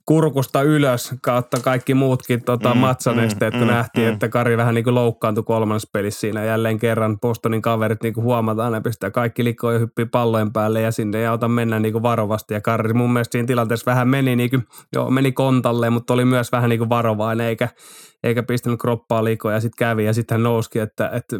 kurkusta 0.05 0.62
ylös 0.62 1.15
kautta 1.22 1.57
kaikki 1.60 1.93
muutkin 1.93 2.43
tota, 2.43 2.74
mm, 2.74 2.79
matsanesteet, 2.79 3.53
mm, 3.53 3.60
kun 3.60 3.67
mm, 3.67 3.74
nähtiin, 3.74 4.07
mm. 4.07 4.13
että 4.13 4.29
Kari 4.29 4.57
vähän 4.57 4.75
niin 4.75 4.84
kuin 4.84 4.96
loukkaantui 4.96 5.43
kolmannessa 5.43 5.89
pelissä 5.93 6.19
siinä. 6.19 6.43
Jälleen 6.43 6.79
kerran 6.79 7.19
Bostonin 7.19 7.62
kaverit 7.62 8.03
niin 8.03 8.13
kuin 8.13 8.24
huomataan, 8.24 8.74
ne 8.74 8.81
pistää 8.81 9.12
kaikki 9.12 9.43
likoja 9.43 9.74
ja 9.74 9.79
hyppii 9.79 10.05
pallojen 10.05 10.53
päälle 10.53 10.81
ja 10.81 10.91
sinne 10.91 11.22
ja 11.22 11.31
ota 11.31 11.48
mennä 11.48 11.79
niin 11.79 11.93
kuin 11.93 12.03
varovasti. 12.03 12.53
Ja 12.53 12.62
Kari 12.62 12.93
mun 12.93 13.13
mielestä 13.13 13.31
siinä 13.31 13.48
tilanteessa 13.48 13.91
vähän 13.91 14.07
meni, 14.07 14.36
niin 14.36 14.50
kuin, 14.50 14.63
joo, 14.93 15.10
meni 15.10 15.31
kontalle, 15.31 15.89
mutta 15.89 16.13
oli 16.13 16.25
myös 16.25 16.51
vähän 16.51 16.69
niin 16.69 16.79
kuin 16.79 16.89
varovainen, 16.89 17.48
eikä, 17.48 17.69
eikä 18.24 18.44
pistänyt 18.44 18.80
kroppaa 18.80 19.24
liikoja 19.24 19.56
ja 19.56 19.62
sitten 19.62 19.78
kävi 19.78 20.06
ja 20.06 20.14
sitten 20.14 20.36
hän 20.36 20.44
nouski, 20.44 20.80
että, 20.80 21.10
että 21.10 21.36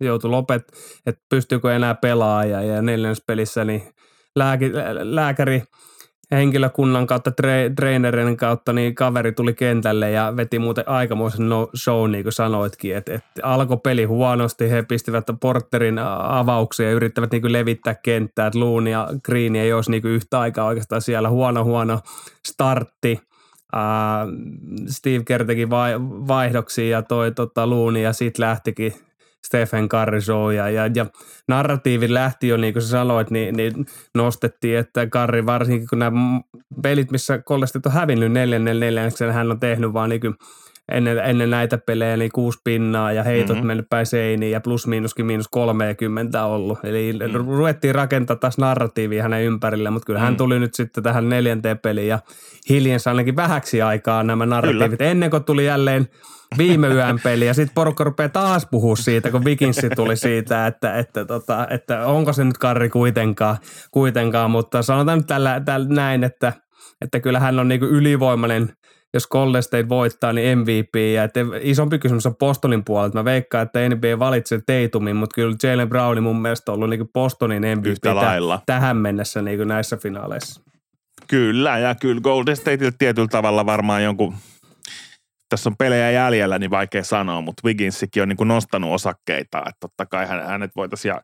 joutui 0.00 0.30
lopet, 0.30 0.62
että 1.06 1.22
pystyykö 1.28 1.76
enää 1.76 1.94
pelaamaan 1.94 2.50
ja, 2.50 2.62
ja 2.62 2.82
neljännessä 2.82 3.24
pelissä 3.26 3.64
niin 3.64 3.82
lääki, 4.36 4.72
lääkäri 5.02 5.62
henkilökunnan 6.30 7.06
kautta, 7.06 7.30
tre, 7.30 7.70
trainerin 7.76 8.36
kautta, 8.36 8.72
niin 8.72 8.94
kaveri 8.94 9.32
tuli 9.32 9.54
kentälle 9.54 10.10
ja 10.10 10.32
veti 10.36 10.58
muuten 10.58 10.88
aikamoisen 10.88 11.48
no 11.48 11.68
show, 11.76 12.10
niin 12.10 12.22
kuin 12.22 12.32
sanoitkin, 12.32 12.96
että, 12.96 13.14
että 13.14 13.40
alkoi 13.42 13.76
peli 13.76 14.04
huonosti, 14.04 14.70
he 14.70 14.82
pistivät 14.82 15.24
porterin 15.40 15.98
avauksia 15.98 16.86
ja 16.86 16.94
yrittävät 16.94 17.32
niin 17.32 17.42
kuin 17.42 17.52
levittää 17.52 17.94
kenttää, 17.94 18.46
että 18.46 18.60
Loon 18.60 18.86
ja 18.86 19.08
Green 19.24 19.56
ei 19.56 19.72
olisi 19.72 19.90
niin 19.90 20.02
kuin 20.02 20.14
yhtä 20.14 20.40
aikaa 20.40 20.66
oikeastaan 20.66 21.02
siellä, 21.02 21.28
huono 21.28 21.64
huono 21.64 22.00
startti, 22.48 23.20
Steve 24.88 25.24
kerteki 25.24 25.70
vai, 25.70 25.94
vaihdoksia 26.00 26.88
ja 26.88 27.02
toi 27.02 27.32
tota, 27.32 27.66
luuni 27.66 28.02
ja 28.02 28.12
sitten 28.12 28.46
lähtikin 28.46 28.92
Stephen 29.46 29.88
Curry 29.88 30.20
show 30.20 30.54
ja, 30.54 30.70
ja, 30.70 30.90
ja 30.94 31.06
narratiivi 31.48 32.14
lähti 32.14 32.48
jo, 32.48 32.56
niin 32.56 32.72
kuin 32.72 32.82
sä 32.82 32.88
sanoit, 32.88 33.30
niin, 33.30 33.56
niin 33.56 33.86
nostettiin, 34.14 34.78
että 34.78 35.06
Curry 35.06 35.46
varsinkin 35.46 35.88
kun 35.88 35.98
nämä 35.98 36.40
pelit, 36.82 37.10
missä 37.10 37.38
Kollestit 37.38 37.86
on 37.86 37.92
hävinnyt 37.92 38.32
neljännen 38.32 38.80
neljänneksen, 38.80 39.32
hän 39.32 39.50
on 39.50 39.60
tehnyt 39.60 39.92
vaan 39.92 40.10
niin 40.10 40.20
ennen, 40.92 41.18
ennen 41.18 41.50
näitä 41.50 41.78
pelejä 41.78 42.16
niin 42.16 42.30
kuusi 42.34 42.58
pinnaa 42.64 43.12
ja 43.12 43.22
heitot 43.22 43.56
mm-hmm. 43.56 43.66
mennyt 43.66 43.86
päin 43.90 44.06
seiniin 44.06 44.52
ja 44.52 44.60
plus 44.60 44.86
miinuskin 44.86 45.26
miinus 45.26 45.48
30 45.48 46.44
ollut. 46.44 46.78
Eli 46.84 47.12
mm. 47.12 47.34
ruvettiin 47.34 47.94
rakentaa 47.94 48.36
taas 48.36 48.58
narratiivia 48.58 49.22
hänen 49.22 49.42
ympärille, 49.42 49.90
mutta 49.90 50.06
kyllä 50.06 50.18
mm. 50.18 50.24
hän 50.24 50.36
tuli 50.36 50.58
nyt 50.58 50.74
sitten 50.74 51.02
tähän 51.02 51.28
neljänteen 51.28 51.78
peliin 51.78 52.08
ja 52.08 52.18
hiljensi 52.68 53.08
ainakin 53.08 53.36
vähäksi 53.36 53.82
aikaa 53.82 54.22
nämä 54.22 54.46
narratiivit. 54.46 54.98
Kyllä. 54.98 55.10
Ennen 55.10 55.30
kuin 55.30 55.44
tuli 55.44 55.66
jälleen 55.66 56.08
viime 56.58 56.88
yön 56.88 57.20
peli 57.24 57.46
ja 57.46 57.54
sitten 57.54 57.74
porukka 57.74 58.04
rupeaa 58.04 58.28
taas 58.28 58.66
puhua 58.70 58.96
siitä, 58.96 59.30
kun 59.30 59.44
Vikinsi 59.44 59.90
tuli 59.90 60.16
siitä, 60.16 60.66
että, 60.66 60.98
että, 60.98 61.24
tota, 61.24 61.66
että 61.70 62.06
onko 62.06 62.32
se 62.32 62.44
nyt 62.44 62.58
Karri 62.58 62.88
kuitenkaan, 62.88 63.56
kuitenkaan 63.90 64.50
mutta 64.50 64.82
sanotaan 64.82 65.18
nyt 65.18 65.26
tällä, 65.26 65.60
tällä 65.64 65.88
näin, 65.88 66.24
että, 66.24 66.52
että 67.00 67.20
kyllä 67.20 67.40
hän 67.40 67.58
on 67.58 67.68
niinku 67.68 67.86
ylivoimainen– 67.86 68.68
jos 69.14 69.26
Golden 69.26 69.62
State 69.62 69.88
voittaa, 69.88 70.32
niin 70.32 70.58
MVP. 70.58 70.94
Ja 71.14 71.24
että 71.24 71.40
isompi 71.60 71.98
kysymys 71.98 72.26
on 72.26 72.36
Bostonin 72.36 72.84
puolelta. 72.84 73.18
Mä 73.18 73.24
veikkaan, 73.24 73.62
että 73.62 73.88
NBA 73.88 74.18
valitsee 74.18 74.60
Teitumin, 74.66 75.16
mutta 75.16 75.34
kyllä 75.34 75.56
Jalen 75.62 75.88
Browni 75.88 76.20
mun 76.20 76.42
mielestä 76.42 76.72
on 76.72 76.76
ollut 76.76 76.90
niin 76.90 77.08
Bostonin 77.12 77.62
MVP 77.62 78.06
täh- 78.06 78.62
tähän 78.66 78.96
mennessä 78.96 79.42
niin 79.42 79.68
näissä 79.68 79.96
finaaleissa. 79.96 80.62
Kyllä, 81.26 81.78
ja 81.78 81.94
kyllä 81.94 82.20
Golden 82.20 82.56
State 82.56 82.92
tietyllä 82.98 83.28
tavalla 83.28 83.66
varmaan 83.66 84.04
jonkun, 84.04 84.34
tässä 85.48 85.70
on 85.70 85.76
pelejä 85.76 86.10
jäljellä, 86.10 86.58
niin 86.58 86.70
vaikea 86.70 87.04
sanoa, 87.04 87.40
mutta 87.40 87.62
Wigginsikin 87.64 88.22
on 88.22 88.28
niin 88.28 88.36
kuin 88.36 88.48
nostanut 88.48 88.94
osakkeita, 88.94 89.58
että 89.58 89.76
totta 89.80 90.06
kai 90.06 90.26
hänet 90.26 90.76
voitaisiin, 90.76 91.10
ja 91.10 91.22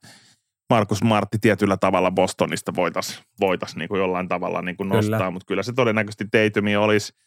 Markus 0.71 1.03
Martti 1.03 1.39
tietyllä 1.41 1.77
tavalla 1.77 2.11
Bostonista 2.11 2.73
voitaisiin 2.75 3.25
voitais 3.41 3.77
niin 3.77 3.89
kuin 3.89 3.99
jollain 3.99 4.29
tavalla 4.29 4.63
niin 4.63 4.77
kuin 4.77 4.89
nostaa, 4.89 5.19
kyllä. 5.19 5.31
mutta 5.31 5.47
kyllä 5.47 5.63
se 5.63 5.73
todennäköisesti 5.73 6.25
Teitumi 6.33 6.77
olisi– 6.77 7.13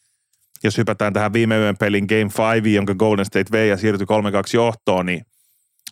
jos 0.63 0.77
hypätään 0.77 1.13
tähän 1.13 1.33
viime 1.33 1.57
yön 1.57 1.77
pelin 1.77 2.05
Game 2.09 2.53
5, 2.55 2.73
jonka 2.73 2.95
Golden 2.95 3.25
State 3.25 3.51
vei 3.51 3.69
ja 3.69 3.77
siirtyi 3.77 4.07
3-2 4.07 4.09
johtoon, 4.53 5.05
niin 5.05 5.25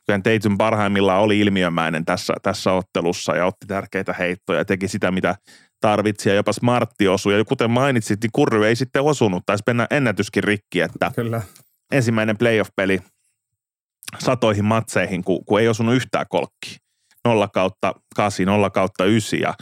kyllä 0.06 0.20
Tatum 0.20 0.58
parhaimmillaan 0.58 1.22
oli 1.22 1.40
ilmiömäinen 1.40 2.06
tässä, 2.06 2.34
tässä 2.44 2.72
ottelussa 2.72 3.36
ja 3.36 3.46
otti 3.46 3.68
tärkeitä 3.68 4.14
heittoja 4.14 4.60
ja 4.60 4.66
teki 4.66 4.88
sitä, 4.88 5.12
mitä 5.12 5.36
tarvitsi 5.82 6.30
ja 6.30 6.36
jopa 6.36 6.54
Smartti 6.54 7.08
osui. 7.08 7.38
Ja 7.38 7.46
kuten 7.46 7.72
mainitsit, 7.72 8.22
niin 8.22 8.32
Kurry 8.34 8.66
ei 8.66 8.76
sitten 8.76 9.02
osunut, 9.02 9.44
taisi 9.46 9.64
mennä 9.68 9.88
ennätyskin 9.92 10.44
rikki, 10.44 10.82
että 10.82 11.12
Kyllä. 11.16 11.42
ensimmäinen 11.92 12.38
playoff-peli 12.38 13.02
satoihin 14.20 14.66
matseihin, 14.66 15.24
kun, 15.24 15.46
kun 15.46 15.60
ei 15.60 15.68
osunut 15.68 15.96
yhtään 15.96 16.26
kolkki. 16.30 16.78
0 17.26 17.48
kautta 17.48 17.94
8, 18.16 18.46
0 18.46 18.70
kautta 18.70 19.06
9 19.06 19.40
ja 19.40 19.54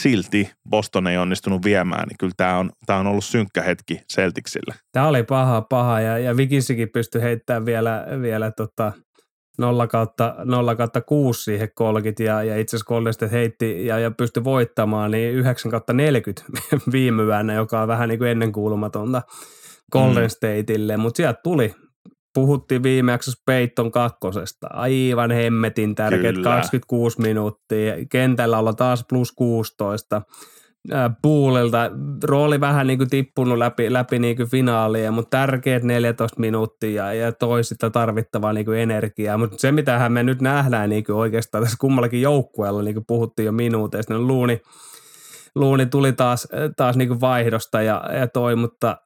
silti 0.00 0.50
Boston 0.70 1.06
ei 1.06 1.18
onnistunut 1.18 1.64
viemään, 1.64 2.08
niin 2.08 2.18
kyllä 2.18 2.32
tämä 2.36 2.58
on, 2.58 2.70
tämä 2.86 2.98
on 2.98 3.06
ollut 3.06 3.24
synkkä 3.24 3.62
hetki 3.62 4.00
Celticsille. 4.14 4.74
Tämä 4.92 5.08
oli 5.08 5.22
paha, 5.22 5.62
paha 5.62 6.00
ja, 6.00 6.18
ja 6.18 6.36
Vikisikin 6.36 6.88
pystyi 6.88 7.22
heittämään 7.22 7.66
vielä, 7.66 8.06
vielä 8.22 8.50
tota 8.50 8.92
0 9.58 9.86
kautta, 9.86 10.34
0 10.44 10.76
kautta 10.76 11.00
6 11.00 11.42
siihen 11.42 11.68
kolkit 11.74 12.20
ja, 12.20 12.42
ja 12.42 12.58
itse 12.58 12.76
asiassa 12.76 12.88
Golden 12.88 13.12
State 13.12 13.32
heitti 13.32 13.86
ja, 13.86 13.98
ja 13.98 14.10
pystyi 14.10 14.44
voittamaan 14.44 15.10
niin 15.10 15.34
9 15.34 15.70
kautta 15.70 15.92
40 15.92 16.42
viime 16.92 17.22
yönä, 17.22 17.54
joka 17.54 17.82
on 17.82 17.88
vähän 17.88 18.08
niin 18.08 18.18
kuin 18.18 18.30
ennenkuulumatonta 18.30 19.22
Golden 19.92 20.24
mm. 20.24 20.28
Stateille, 20.28 20.96
mutta 20.96 21.16
sieltä 21.16 21.40
tuli 21.42 21.74
puhuttiin 22.34 22.82
viimeksi 22.82 23.32
Peyton 23.46 23.90
kakkosesta. 23.90 24.66
Aivan 24.72 25.30
hemmetin 25.30 25.94
tärkeät 25.94 26.38
26 26.42 27.20
minuuttia. 27.20 27.94
Kentällä 28.10 28.58
olla 28.58 28.72
taas 28.72 29.04
plus 29.08 29.32
16. 29.32 30.22
Puulelta 31.22 31.90
rooli 32.24 32.60
vähän 32.60 32.86
niin 32.86 32.98
kuin 32.98 33.10
tippunut 33.10 33.58
läpi, 33.58 33.92
läpi 33.92 34.18
niin 34.18 34.36
kuin 34.36 34.50
finaalia, 34.50 35.12
mutta 35.12 35.38
tärkeät 35.38 35.82
14 35.82 36.40
minuuttia 36.40 37.12
ja 37.12 37.32
toi 37.32 37.64
sitä 37.64 37.90
tarvittavaa 37.90 38.52
niin 38.52 38.64
kuin 38.64 38.78
energiaa. 38.78 39.38
Mutta 39.38 39.56
se, 39.58 39.72
mitä 39.72 40.08
me 40.08 40.22
nyt 40.22 40.40
nähdään 40.40 40.90
niin 40.90 41.04
kuin 41.04 41.16
oikeastaan 41.16 41.64
tässä 41.64 41.76
kummallakin 41.80 42.22
joukkueella, 42.22 42.82
niin 42.82 42.94
kuin 42.94 43.06
puhuttiin 43.06 43.46
jo 43.46 43.52
minuuteista, 43.52 44.14
niin 44.14 44.26
Luuni, 44.26 44.60
Luuni 45.54 45.86
tuli 45.86 46.12
taas, 46.12 46.48
taas 46.76 46.96
niin 46.96 47.08
kuin 47.08 47.20
vaihdosta 47.20 47.82
ja, 47.82 48.04
ja 48.18 48.28
toi, 48.28 48.56
mutta 48.56 48.96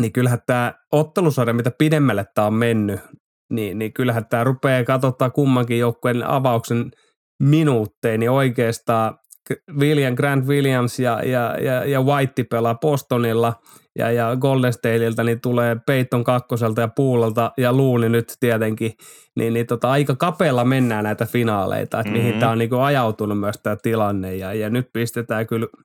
niin 0.00 0.12
kyllähän 0.12 0.38
tämä 0.46 0.74
ottelusarja, 0.92 1.54
mitä 1.54 1.70
pidemmälle 1.78 2.26
tämä 2.34 2.46
on 2.46 2.54
mennyt, 2.54 3.00
niin, 3.52 3.78
niin 3.78 3.92
kyllähän 3.92 4.26
tämä 4.26 4.44
rupeaa 4.44 4.84
katsotaan 4.84 5.32
kummankin 5.32 5.78
joukkueen 5.78 6.26
avauksen 6.26 6.90
minuutteja, 7.42 8.18
niin 8.18 8.30
oikeastaan 8.30 9.18
William 9.78 10.14
Grant 10.14 10.46
Williams 10.46 10.98
ja, 10.98 11.20
ja, 11.24 11.56
ja, 11.60 11.84
ja 11.84 12.02
White 12.02 12.44
pelaa 12.44 12.74
Bostonilla 12.74 13.54
ja, 13.98 14.10
ja 14.10 14.36
Golden 14.36 14.72
Stateilta 14.72 15.24
niin 15.24 15.40
tulee 15.40 15.76
Peyton 15.86 16.24
kakkoselta 16.24 16.80
ja 16.80 16.88
Puulolta 16.88 17.52
ja 17.58 17.72
Luuni 17.72 18.08
nyt 18.08 18.36
tietenkin, 18.40 18.92
niin, 19.36 19.54
niin 19.54 19.66
tota, 19.66 19.90
aika 19.90 20.16
kapealla 20.16 20.64
mennään 20.64 21.04
näitä 21.04 21.26
finaaleita, 21.26 22.00
että 22.00 22.12
mm-hmm. 22.12 22.26
mihin 22.26 22.40
tämä 22.40 22.52
on 22.52 22.58
niin 22.58 22.74
ajautunut 22.74 23.40
myös 23.40 23.56
tämä 23.62 23.76
tilanne 23.82 24.36
ja, 24.36 24.54
ja 24.54 24.70
nyt 24.70 24.88
pistetään 24.92 25.46
kyllä– 25.46 25.66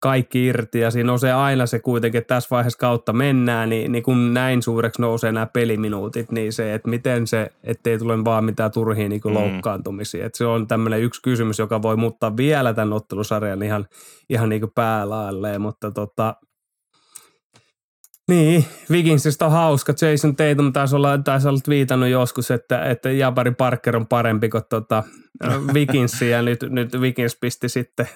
kaikki 0.00 0.46
irti 0.46 0.80
ja 0.80 0.90
siinä 0.90 1.06
nousee 1.06 1.32
aina 1.32 1.66
se 1.66 1.78
kuitenkin, 1.78 2.18
että 2.18 2.34
tässä 2.34 2.48
vaiheessa 2.50 2.78
kautta 2.78 3.12
mennään, 3.12 3.68
niin, 3.68 3.92
niin 3.92 4.02
kun 4.02 4.34
näin 4.34 4.62
suureksi 4.62 5.02
nousee 5.02 5.32
nämä 5.32 5.46
peliminuutit, 5.46 6.32
niin 6.32 6.52
se, 6.52 6.74
että 6.74 6.88
miten 6.88 7.26
se, 7.26 7.50
ettei 7.64 7.98
tule 7.98 8.24
vaan 8.24 8.44
mitään 8.44 8.70
turhia 8.70 9.08
niin 9.08 9.20
mm. 9.24 9.34
loukkaantumisia. 9.34 10.26
Että 10.26 10.38
se 10.38 10.46
on 10.46 10.66
tämmöinen 10.66 11.02
yksi 11.02 11.22
kysymys, 11.22 11.58
joka 11.58 11.82
voi 11.82 11.96
muuttaa 11.96 12.36
vielä 12.36 12.74
tämän 12.74 12.92
ottelusarjan 12.92 13.62
ihan, 13.62 13.86
ihan 14.30 14.48
niin 14.48 14.70
päälailleen, 14.74 15.60
mutta 15.60 15.90
tota, 15.90 16.34
niin, 18.28 18.64
Vikingsista 18.90 19.46
on 19.46 19.52
hauska. 19.52 19.92
Jason 20.00 20.36
Tatum 20.36 20.72
taisi 20.72 20.96
olla, 20.96 21.18
taisi 21.18 21.48
olla 21.48 21.58
viitannut 21.68 22.08
joskus, 22.08 22.50
että, 22.50 22.84
että 22.84 23.10
Jabari 23.10 23.50
Parker 23.50 23.96
on 23.96 24.06
parempi 24.06 24.48
kuin 24.48 24.62
tota, 24.70 25.04
Vikings, 25.74 26.22
ja 26.22 26.42
nyt, 26.48 26.58
nyt 26.68 27.00
Vikings 27.00 27.36
pisti 27.40 27.68
sitten 27.68 28.08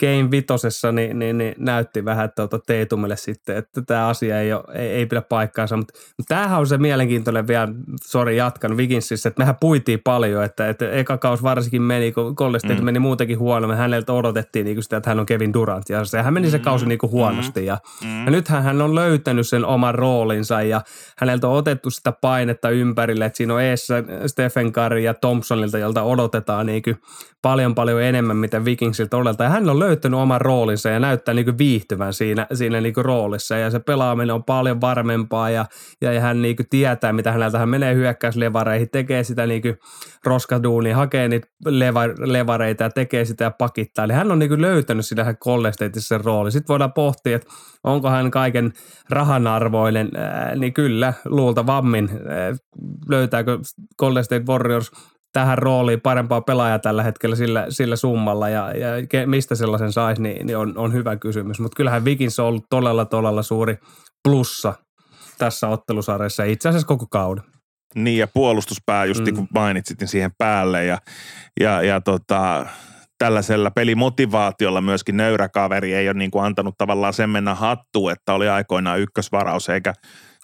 Game 0.00 0.30
vitosessa 0.30 0.92
niin, 0.92 1.18
niin, 1.18 1.38
niin, 1.38 1.54
näytti 1.58 2.04
vähän 2.04 2.30
tuota 2.36 2.58
Teitumille 2.66 3.16
sitten, 3.16 3.56
että 3.56 3.82
tämä 3.82 4.08
asia 4.08 4.40
ei, 4.40 4.52
ole, 4.52 4.64
ei, 4.74 4.88
ei 4.88 5.06
pidä 5.06 5.22
paikkaansa. 5.22 5.76
Mutta, 5.76 5.94
mutta 6.18 6.34
tämähän 6.34 6.60
on 6.60 6.66
se 6.66 6.78
mielenkiintoinen 6.78 7.46
vielä, 7.46 7.68
sori 8.04 8.36
jatkan 8.36 8.76
Viginsissä, 8.76 9.28
että 9.28 9.40
mehän 9.40 9.56
puitiin 9.60 10.00
paljon, 10.04 10.44
että, 10.44 10.68
että 10.68 10.90
eka 10.90 11.18
kaus 11.18 11.42
varsinkin 11.42 11.82
meni, 11.82 12.12
kun 12.12 12.34
Golden 12.36 12.60
mm. 12.78 12.84
meni 12.84 12.98
muutenkin 12.98 13.38
huonommin, 13.38 13.78
häneltä 13.78 14.12
odotettiin 14.12 14.64
niin 14.64 14.82
sitä, 14.82 14.96
että 14.96 15.10
hän 15.10 15.20
on 15.20 15.26
Kevin 15.26 15.52
Durant 15.52 15.88
ja 15.88 16.04
sehän 16.04 16.34
meni 16.34 16.50
se 16.50 16.58
mm. 16.58 16.64
kausi 16.64 16.86
niin 16.86 16.98
kuin 16.98 17.10
huonosti. 17.10 17.66
Ja, 17.66 17.78
mm. 18.04 18.24
ja 18.24 18.30
nythän 18.30 18.62
hän 18.62 18.82
on 18.82 18.94
löytänyt 18.94 19.48
sen 19.48 19.64
oman 19.64 19.94
roolinsa 19.94 20.62
ja 20.62 20.80
häneltä 21.18 21.48
on 21.48 21.54
otettu 21.54 21.90
sitä 21.90 22.12
painetta 22.12 22.70
ympärille, 22.70 23.24
että 23.24 23.36
siinä 23.36 23.54
on 23.54 23.62
eessä 23.62 24.04
Stephen 24.26 24.72
Curry 24.72 25.00
ja 25.00 25.14
Thompsonilta, 25.14 25.78
jolta 25.78 26.02
odotetaan 26.02 26.66
niin 26.66 26.82
kuin 26.82 26.96
paljon 27.42 27.74
paljon 27.74 28.02
enemmän, 28.02 28.36
mitä 28.36 28.64
Vikingsiltä 28.64 29.16
odotetaan. 29.16 29.46
Ja 29.46 29.52
hän 29.52 29.70
on 29.70 29.78
löytänyt 29.78 29.89
oman 30.14 30.40
roolinsa 30.40 30.88
ja 30.88 31.00
näyttää 31.00 31.34
niin 31.34 31.58
viihtyvän 31.58 32.12
siinä, 32.12 32.46
siinä 32.54 32.80
niin 32.80 32.94
roolissa 32.96 33.56
ja 33.56 33.70
se 33.70 33.78
pelaaminen 33.78 34.34
on 34.34 34.44
paljon 34.44 34.80
varmempaa 34.80 35.50
ja, 35.50 35.66
ja, 36.00 36.20
hän 36.20 36.42
niin 36.42 36.56
tietää, 36.70 37.12
mitä 37.12 37.32
häneltä 37.32 37.58
hän 37.58 37.68
menee 37.68 37.94
hyökkäyslevareihin, 37.94 38.90
tekee 38.90 39.24
sitä 39.24 39.46
niin 39.46 39.62
roskaduunia, 40.24 40.96
hakee 40.96 41.28
niitä 41.28 41.48
leva, 41.66 42.00
levareita 42.18 42.84
ja 42.84 42.90
tekee 42.90 43.24
sitä 43.24 43.44
ja 43.44 43.50
pakittaa. 43.50 44.04
Eli 44.04 44.12
hän 44.12 44.32
on 44.32 44.38
niin 44.38 44.62
löytänyt 44.62 45.06
siinä 45.06 45.34
kollesteetissa 45.34 46.18
rooli. 46.18 46.52
Sitten 46.52 46.68
voidaan 46.68 46.92
pohtia, 46.92 47.36
että 47.36 47.50
onko 47.84 48.10
hän 48.10 48.30
kaiken 48.30 48.72
rahan 49.10 49.46
arvoinen, 49.46 50.10
niin 50.56 50.72
kyllä, 50.72 51.12
luultavammin. 51.24 52.10
Löytääkö 53.08 53.58
Golden 53.98 54.24
State 54.24 54.44
Warriors 54.48 54.90
tähän 55.32 55.58
rooliin 55.58 56.00
parempaa 56.00 56.40
pelaajaa 56.40 56.78
tällä 56.78 57.02
hetkellä 57.02 57.36
sillä, 57.36 57.66
sillä 57.68 57.96
summalla 57.96 58.48
ja, 58.48 58.72
ja 58.74 59.26
mistä 59.26 59.54
sellaisen 59.54 59.92
saisi, 59.92 60.22
niin, 60.22 60.46
niin 60.46 60.56
on, 60.56 60.78
on 60.78 60.92
hyvä 60.92 61.16
kysymys. 61.16 61.60
Mutta 61.60 61.76
kyllähän 61.76 62.04
Vikins 62.04 62.38
on 62.38 62.46
ollut 62.46 62.64
todella, 62.70 63.04
todella 63.04 63.42
suuri 63.42 63.78
plussa 64.24 64.74
tässä 65.38 65.68
ottelusarjassa 65.68 66.44
itse 66.44 66.68
asiassa 66.68 66.86
koko 66.86 67.06
kauden. 67.10 67.44
Niin 67.94 68.18
ja 68.18 68.26
puolustuspää 68.26 69.04
just 69.04 69.24
niin 69.24 69.34
mm. 69.34 69.36
kun 69.36 69.48
mainitsit, 69.54 70.00
niin 70.00 70.08
siihen 70.08 70.30
päälle 70.38 70.84
ja, 70.84 70.98
ja, 71.60 71.82
ja 71.82 72.00
tota, 72.00 72.66
tällaisella 73.18 73.70
pelimotivaatiolla 73.70 74.80
myöskin 74.80 75.16
nöyrä 75.16 75.48
kaveri 75.48 75.94
ei 75.94 76.08
ole 76.08 76.18
niin 76.18 76.30
kuin 76.30 76.44
antanut 76.44 76.74
tavallaan 76.78 77.12
sen 77.12 77.30
mennä 77.30 77.54
hattuun, 77.54 78.12
että 78.12 78.34
oli 78.34 78.48
aikoinaan 78.48 79.00
ykkösvaraus 79.00 79.68
eikä 79.68 79.92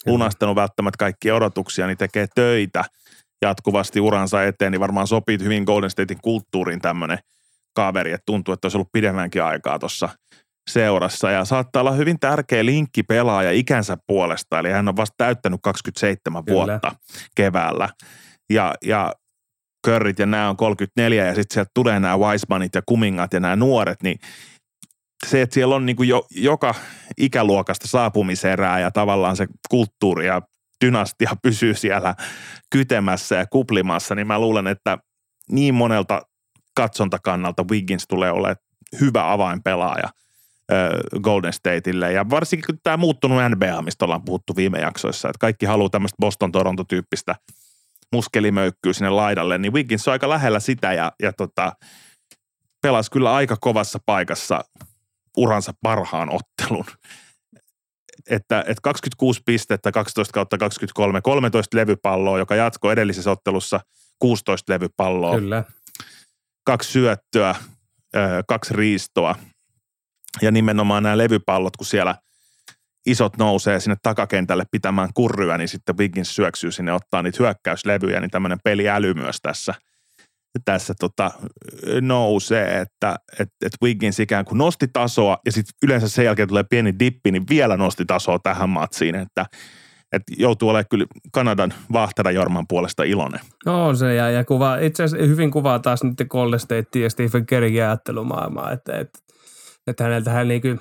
lunastanut 0.07 0.57
välttämättä 0.57 0.99
kaikkia 0.99 1.35
odotuksia, 1.35 1.87
niin 1.87 1.99
tekee 1.99 2.27
töitä– 2.35 2.85
jatkuvasti 3.43 4.01
uransa 4.01 4.45
eteen, 4.45 4.73
niin 4.73 4.81
varmaan 4.81 5.07
sopii 5.07 5.39
hyvin 5.43 5.63
Golden 5.63 5.91
Statein 5.91 6.21
kulttuuriin 6.23 6.81
tämmöinen 6.81 7.19
kaveri, 7.75 8.13
että 8.13 8.27
tuntuu, 8.27 8.55
että 8.55 8.67
olisi 8.67 8.77
ollut 8.77 8.93
pidemmänkin 8.93 9.43
aikaa 9.43 9.79
tuossa 9.79 10.09
seurassa. 10.71 11.31
Ja 11.31 11.45
saattaa 11.45 11.81
olla 11.81 11.93
hyvin 11.93 12.21
tärkeä 12.21 12.65
linkki 12.65 13.03
pelaaja 13.03 13.53
ikänsä 13.53 13.97
puolesta, 14.07 14.59
eli 14.59 14.71
hän 14.71 14.89
on 14.89 14.97
vasta 14.97 15.15
täyttänyt 15.17 15.61
27 15.63 16.45
Kyllä. 16.45 16.57
vuotta 16.57 16.93
keväällä. 17.37 17.89
Ja, 18.51 18.75
ja 18.85 19.13
Körrit 19.87 20.19
ja 20.19 20.27
nämä 20.27 20.49
on 20.49 20.57
34 20.57 21.25
ja 21.25 21.35
sitten 21.35 21.55
sieltä 21.55 21.71
tulee 21.75 22.01
nämä 22.01 22.19
Weismanit 22.19 22.75
ja 22.75 22.83
Kumingat 22.87 23.33
ja 23.33 23.41
nämä 23.41 23.57
nuoret, 23.57 24.03
niin 24.03 24.19
se, 25.27 25.43
että 25.43 25.55
siellä 25.55 25.75
on 25.75 25.87
niin 25.87 25.97
kuin 25.97 26.09
jo, 26.09 26.27
joka 26.31 26.75
ikäluokasta 27.19 27.89
saapumiserää 27.89 28.81
ja 28.81 28.91
tavallaan 28.91 29.37
se 29.37 29.47
kulttuuri 29.71 30.27
ja 30.27 30.43
dynastia 30.85 31.31
pysyy 31.43 31.75
siellä 31.75 32.15
kytemässä 32.71 33.37
ja 33.37 33.47
kuplimassa, 33.47 34.15
niin 34.15 34.27
mä 34.27 34.39
luulen, 34.39 34.67
että 34.67 34.99
niin 35.51 35.75
monelta 35.75 36.23
katsontakannalta 36.75 37.65
Wiggins 37.71 38.07
tulee 38.09 38.31
olemaan 38.31 38.57
hyvä 39.01 39.33
avainpelaaja 39.33 40.09
Golden 41.23 41.53
Stateille. 41.53 42.13
Ja 42.13 42.31
varsinkin 42.31 42.67
kun 42.67 42.79
tämä 42.83 42.97
muuttunut 42.97 43.39
NBA, 43.49 43.83
mistä 43.83 44.05
ollaan 44.05 44.25
puhuttu 44.25 44.57
viime 44.57 44.79
jaksoissa, 44.81 45.29
että 45.29 45.39
kaikki 45.39 45.67
haluaa 45.67 45.91
tämmöistä 45.91 46.17
Boston-Toronto-tyyppistä 46.21 47.35
muskelimöykkyä 48.13 48.93
sinne 48.93 49.11
laidalle, 49.11 49.59
niin 49.59 49.73
Wiggins 49.73 50.09
on 50.09 50.13
aika 50.13 50.29
lähellä 50.29 50.61
sitä 50.61 50.93
ja, 50.93 51.13
ja 51.23 51.33
tota, 51.33 51.73
pelasi 52.83 53.11
kyllä 53.11 53.35
aika 53.35 53.57
kovassa 53.61 53.99
paikassa 54.07 54.65
uransa 55.37 55.73
parhaan 55.83 56.29
ottelun 56.31 56.85
että, 58.31 58.61
että 58.61 58.81
26 58.83 59.41
pistettä 59.47 59.93
12 59.93 60.33
kautta 60.33 60.59
23, 60.59 61.21
13 61.21 61.77
levypalloa, 61.77 62.39
joka 62.39 62.55
jatkoi 62.55 62.93
edellisessä 62.93 63.31
ottelussa 63.31 63.81
16 64.19 64.73
levypalloa. 64.73 65.35
Kyllä. 65.39 65.65
Kaksi 66.65 66.93
syöttöä, 66.93 67.55
kaksi 68.49 68.75
riistoa 68.75 69.35
ja 70.43 70.51
nimenomaan 70.51 71.03
nämä 71.03 71.19
levypallot, 71.19 71.77
kun 71.77 71.87
siellä 71.87 72.15
isot 73.07 73.37
nousee 73.37 73.81
sinne 73.81 73.97
takakentälle 74.03 74.65
pitämään 74.71 75.09
kurryä, 75.15 75.59
niin 75.59 75.69
sitten 75.69 75.99
Wiggins 75.99 76.37
syöksyy 76.37 76.73
sinne 76.73 76.93
ottaa 76.93 77.23
niitä 77.23 77.39
hyökkäyslevyjä, 77.41 78.21
niin 78.21 78.31
tämmöinen 78.31 78.59
peliäly 78.65 79.15
myös 79.15 79.37
tässä– 79.43 79.75
tässä 80.65 80.95
tota, 81.01 81.31
nousee, 82.01 82.81
että 82.81 83.17
et, 83.41 83.49
et 83.65 83.73
Wiggins 83.83 84.21
ikään 84.21 84.45
kuin 84.45 84.59
nosti 84.59 84.89
tasoa 84.93 85.39
ja 85.47 85.53
sitten 85.53 85.75
yleensä 85.83 86.09
sen 86.09 86.25
jälkeen 86.25 86.49
tulee 86.49 86.65
pieni 86.71 86.95
dippi, 86.99 87.31
niin 87.31 87.45
vielä 87.51 87.77
nosti 87.77 88.05
tasoa 88.05 88.39
tähän 88.39 88.69
matsiin, 88.69 89.15
että 89.15 89.47
et 90.13 90.23
joutuu 90.39 90.69
olemaan 90.69 90.89
kyllä 90.91 91.07
Kanadan 91.33 91.75
vahtera 91.93 92.31
Jorman 92.31 92.65
puolesta 92.69 93.03
iloinen. 93.03 93.41
No 93.67 93.87
on 93.87 93.97
se, 93.97 94.15
ja, 94.15 94.31
ja 94.31 94.45
kuva, 94.45 94.77
itse 94.77 95.03
asiassa 95.03 95.27
hyvin 95.27 95.51
kuvaa 95.51 95.79
taas 95.79 96.05
nyt 96.05 96.29
Golden 96.29 96.61
State 96.61 96.99
ja 96.99 97.11
Stephen 97.11 97.47
Kerrin 97.47 97.83
ajattelumaailmaa, 97.83 98.73
että, 98.73 98.99
että 98.99 99.19
että 99.87 100.05
häneltä 100.05 100.31
hän 100.31 100.49
niin 100.49 100.63
kuin, 100.63 100.81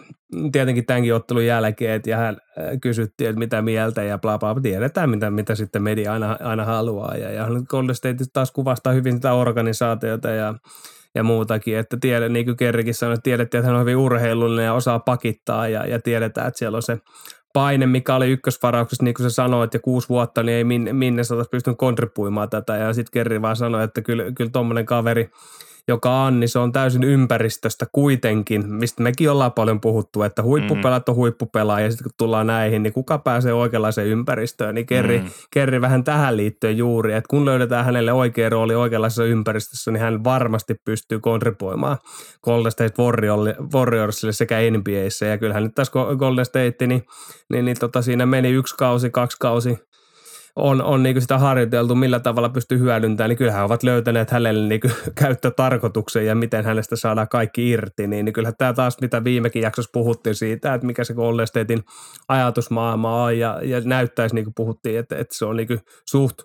tietenkin 0.51 0.85
tämänkin 0.85 1.15
ottelun 1.15 1.45
jälkeen, 1.45 1.93
että 1.93 2.09
ja 2.09 2.17
hän 2.17 2.37
äh, 2.59 2.65
kysyttiin, 2.81 3.29
että 3.29 3.39
mitä 3.39 3.61
mieltä 3.61 4.03
ja 4.03 4.17
bla 4.17 4.37
bla, 4.37 4.55
tiedetään 4.61 5.09
mitä, 5.09 5.31
mitä 5.31 5.55
sitten 5.55 5.83
media 5.83 6.13
aina, 6.13 6.37
aina 6.39 6.65
haluaa. 6.65 7.15
Ja, 7.17 7.31
ja 7.31 7.47
Golden 7.69 7.95
State 7.95 8.23
taas 8.33 8.51
kuvastaa 8.51 8.93
hyvin 8.93 9.15
sitä 9.15 9.33
organisaatiota 9.33 10.29
ja, 10.29 10.53
ja 11.15 11.23
muutakin, 11.23 11.77
että 11.77 11.97
tiedä, 12.01 12.29
niin 12.29 12.45
kuin 12.45 12.57
Kerrikin 12.57 12.93
sanoi, 12.93 13.13
että 13.13 13.23
tiedettiin, 13.23 13.59
että 13.59 13.67
hän 13.67 13.75
on 13.75 13.81
hyvin 13.81 13.97
urheilullinen 13.97 14.65
ja 14.65 14.73
osaa 14.73 14.99
pakittaa 14.99 15.67
ja, 15.67 15.87
ja 15.87 16.01
tiedetään, 16.01 16.47
että 16.47 16.57
siellä 16.57 16.75
on 16.75 16.83
se 16.83 16.97
paine, 17.53 17.85
mikä 17.85 18.15
oli 18.15 18.31
ykkösvarauksessa, 18.31 19.03
niin 19.03 19.13
kuin 19.13 19.29
sä 19.29 19.35
sanoit, 19.35 19.73
ja 19.73 19.79
kuusi 19.79 20.09
vuotta, 20.09 20.43
niin 20.43 20.55
ei 20.55 20.63
minne, 20.63 20.93
minne 20.93 21.23
sä 21.23 21.35
pystynyt 21.51 21.77
kontribuimaan 21.77 22.49
tätä. 22.49 22.77
Ja 22.77 22.93
sitten 22.93 23.11
Kerri 23.11 23.41
vaan 23.41 23.55
sanoi, 23.55 23.83
että 23.83 24.01
kyllä, 24.01 24.23
kyllä 24.31 24.51
tuommoinen 24.51 24.85
kaveri– 24.85 25.29
joka 25.87 26.21
on, 26.23 26.39
niin 26.39 26.49
se 26.49 26.59
on 26.59 26.71
täysin 26.71 27.03
ympäristöstä 27.03 27.85
kuitenkin, 27.91 28.73
mistä 28.73 29.03
mekin 29.03 29.31
ollaan 29.31 29.51
paljon 29.51 29.81
puhuttu, 29.81 30.23
että 30.23 30.43
huippupelaat 30.43 31.09
on 31.09 31.15
huippupelaa 31.15 31.81
ja 31.81 31.89
sitten 31.91 32.03
kun 32.03 32.11
tullaan 32.17 32.47
näihin, 32.47 32.83
niin 32.83 32.93
kuka 32.93 33.17
pääsee 33.17 33.53
oikeanlaiseen 33.53 34.07
ympäristöön, 34.07 34.75
niin 34.75 34.85
Kerri, 34.85 35.19
mm. 35.19 35.29
Kerri 35.51 35.81
vähän 35.81 36.03
tähän 36.03 36.37
liittyen 36.37 36.77
juuri, 36.77 37.13
että 37.13 37.27
kun 37.29 37.45
löydetään 37.45 37.85
hänelle 37.85 38.13
oikea 38.13 38.49
rooli 38.49 38.75
oikeanlaisessa 38.75 39.23
ympäristössä, 39.23 39.91
niin 39.91 40.01
hän 40.01 40.23
varmasti 40.23 40.75
pystyy 40.85 41.19
kontribuoimaan 41.19 41.97
Golden 42.43 42.71
State 42.71 42.93
Warriorsille 43.73 44.33
sekä 44.33 44.57
NBAissä 44.71 45.25
ja 45.25 45.37
kyllähän 45.37 45.63
nyt 45.63 45.75
tässä 45.75 45.91
Golden 46.19 46.45
State, 46.45 46.87
niin, 46.87 47.03
niin, 47.51 47.65
niin 47.65 47.79
tota, 47.79 48.01
siinä 48.01 48.25
meni 48.25 48.49
yksi 48.49 48.75
kausi, 48.75 49.09
kaksi 49.09 49.37
kausi 49.39 49.77
on, 50.55 50.81
on 50.81 51.03
niin 51.03 51.21
sitä 51.21 51.37
harjoiteltu, 51.37 51.95
millä 51.95 52.19
tavalla 52.19 52.49
pystyy 52.49 52.79
hyödyntämään, 52.79 53.29
niin 53.29 53.37
kyllähän 53.37 53.65
ovat 53.65 53.83
löytäneet 53.83 54.31
hänelle 54.31 54.67
niin 54.67 54.81
käyttötarkoituksen 55.21 56.25
ja 56.25 56.35
miten 56.35 56.65
hänestä 56.65 56.95
saadaan 56.95 57.29
kaikki 57.29 57.69
irti. 57.69 58.07
Niin, 58.07 58.25
niin 58.25 58.33
kyllähän 58.33 58.55
tämä 58.57 58.73
taas, 58.73 59.01
mitä 59.01 59.23
viimekin 59.23 59.61
jaksossa 59.61 59.89
puhuttiin 59.93 60.35
siitä, 60.35 60.73
että 60.73 60.87
mikä 60.87 61.03
se 61.03 61.13
Golden 61.13 61.47
Statein 61.47 61.83
ajatusmaailma 62.27 63.23
on 63.23 63.39
ja, 63.39 63.59
ja 63.63 63.81
näyttäisi, 63.81 64.35
niin 64.35 64.45
kuin 64.45 64.53
puhuttiin, 64.55 64.99
että, 64.99 65.17
että 65.17 65.37
se 65.37 65.45
on 65.45 65.55
niin 65.55 65.67
suht 66.05 66.37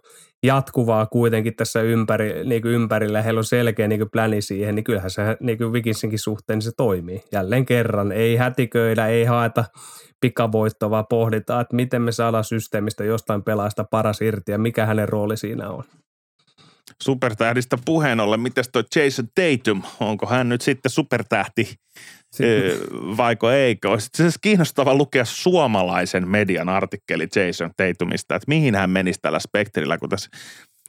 jatkuvaa 0.42 1.07
kuitenkin 1.07 1.57
tässä 1.57 1.81
ympäri, 1.83 2.44
niin 2.44 2.62
kuin 2.62 2.74
ympärillä. 2.74 3.22
Heillä 3.22 3.38
on 3.38 3.44
selkeä 3.44 3.88
niin 3.88 4.00
kuin 4.00 4.11
pläni 4.11 4.42
siihen, 4.42 4.74
niin 4.74 4.85
kyllähän 4.85 5.11
se 5.11 5.22
niin 5.40 5.59
kuin 5.59 5.72
Vikinsinkin 5.72 6.18
suhteen 6.18 6.57
niin 6.57 6.64
se 6.64 6.70
toimii. 6.76 7.24
Jälleen 7.33 7.66
kerran, 7.66 8.12
ei 8.12 8.37
hätiköidä, 8.37 9.07
ei 9.07 9.24
haeta 9.24 9.64
pikavoittoa, 10.20 10.90
vaan 10.90 11.07
pohditaan, 11.11 11.61
että 11.61 11.76
miten 11.76 12.03
me 12.03 12.12
saadaan 12.12 12.44
systeemistä 12.44 13.05
jostain 13.05 13.42
pelaajasta 13.42 13.85
paras 13.85 14.22
irti 14.22 14.53
ja 14.53 14.59
mikä 14.59 14.87
hänen 14.87 15.09
rooli 15.09 15.37
siinä 15.37 15.68
on. 15.68 15.85
Supertähdistä 17.03 17.79
puheen 17.85 18.20
ollen, 18.20 18.40
miten 18.40 18.64
toi 18.72 18.85
Jason 18.96 19.29
Tatum, 19.35 19.83
onko 20.00 20.26
hän 20.26 20.48
nyt 20.48 20.61
sitten 20.61 20.90
supertähti 20.90 21.74
vaiko 23.16 23.51
eikö? 23.51 23.90
Olisi 23.90 24.09
se 24.14 24.31
kiinnostava 24.40 24.95
lukea 24.95 25.25
suomalaisen 25.25 26.29
median 26.29 26.69
artikkeli 26.69 27.29
Jason 27.37 27.71
Tatumista, 27.77 28.35
että 28.35 28.49
mihin 28.49 28.75
hän 28.75 28.90
menisi 28.90 29.19
tällä 29.23 29.38
spektrillä, 29.38 29.99
kun 29.99 30.09
tässä 30.09 30.31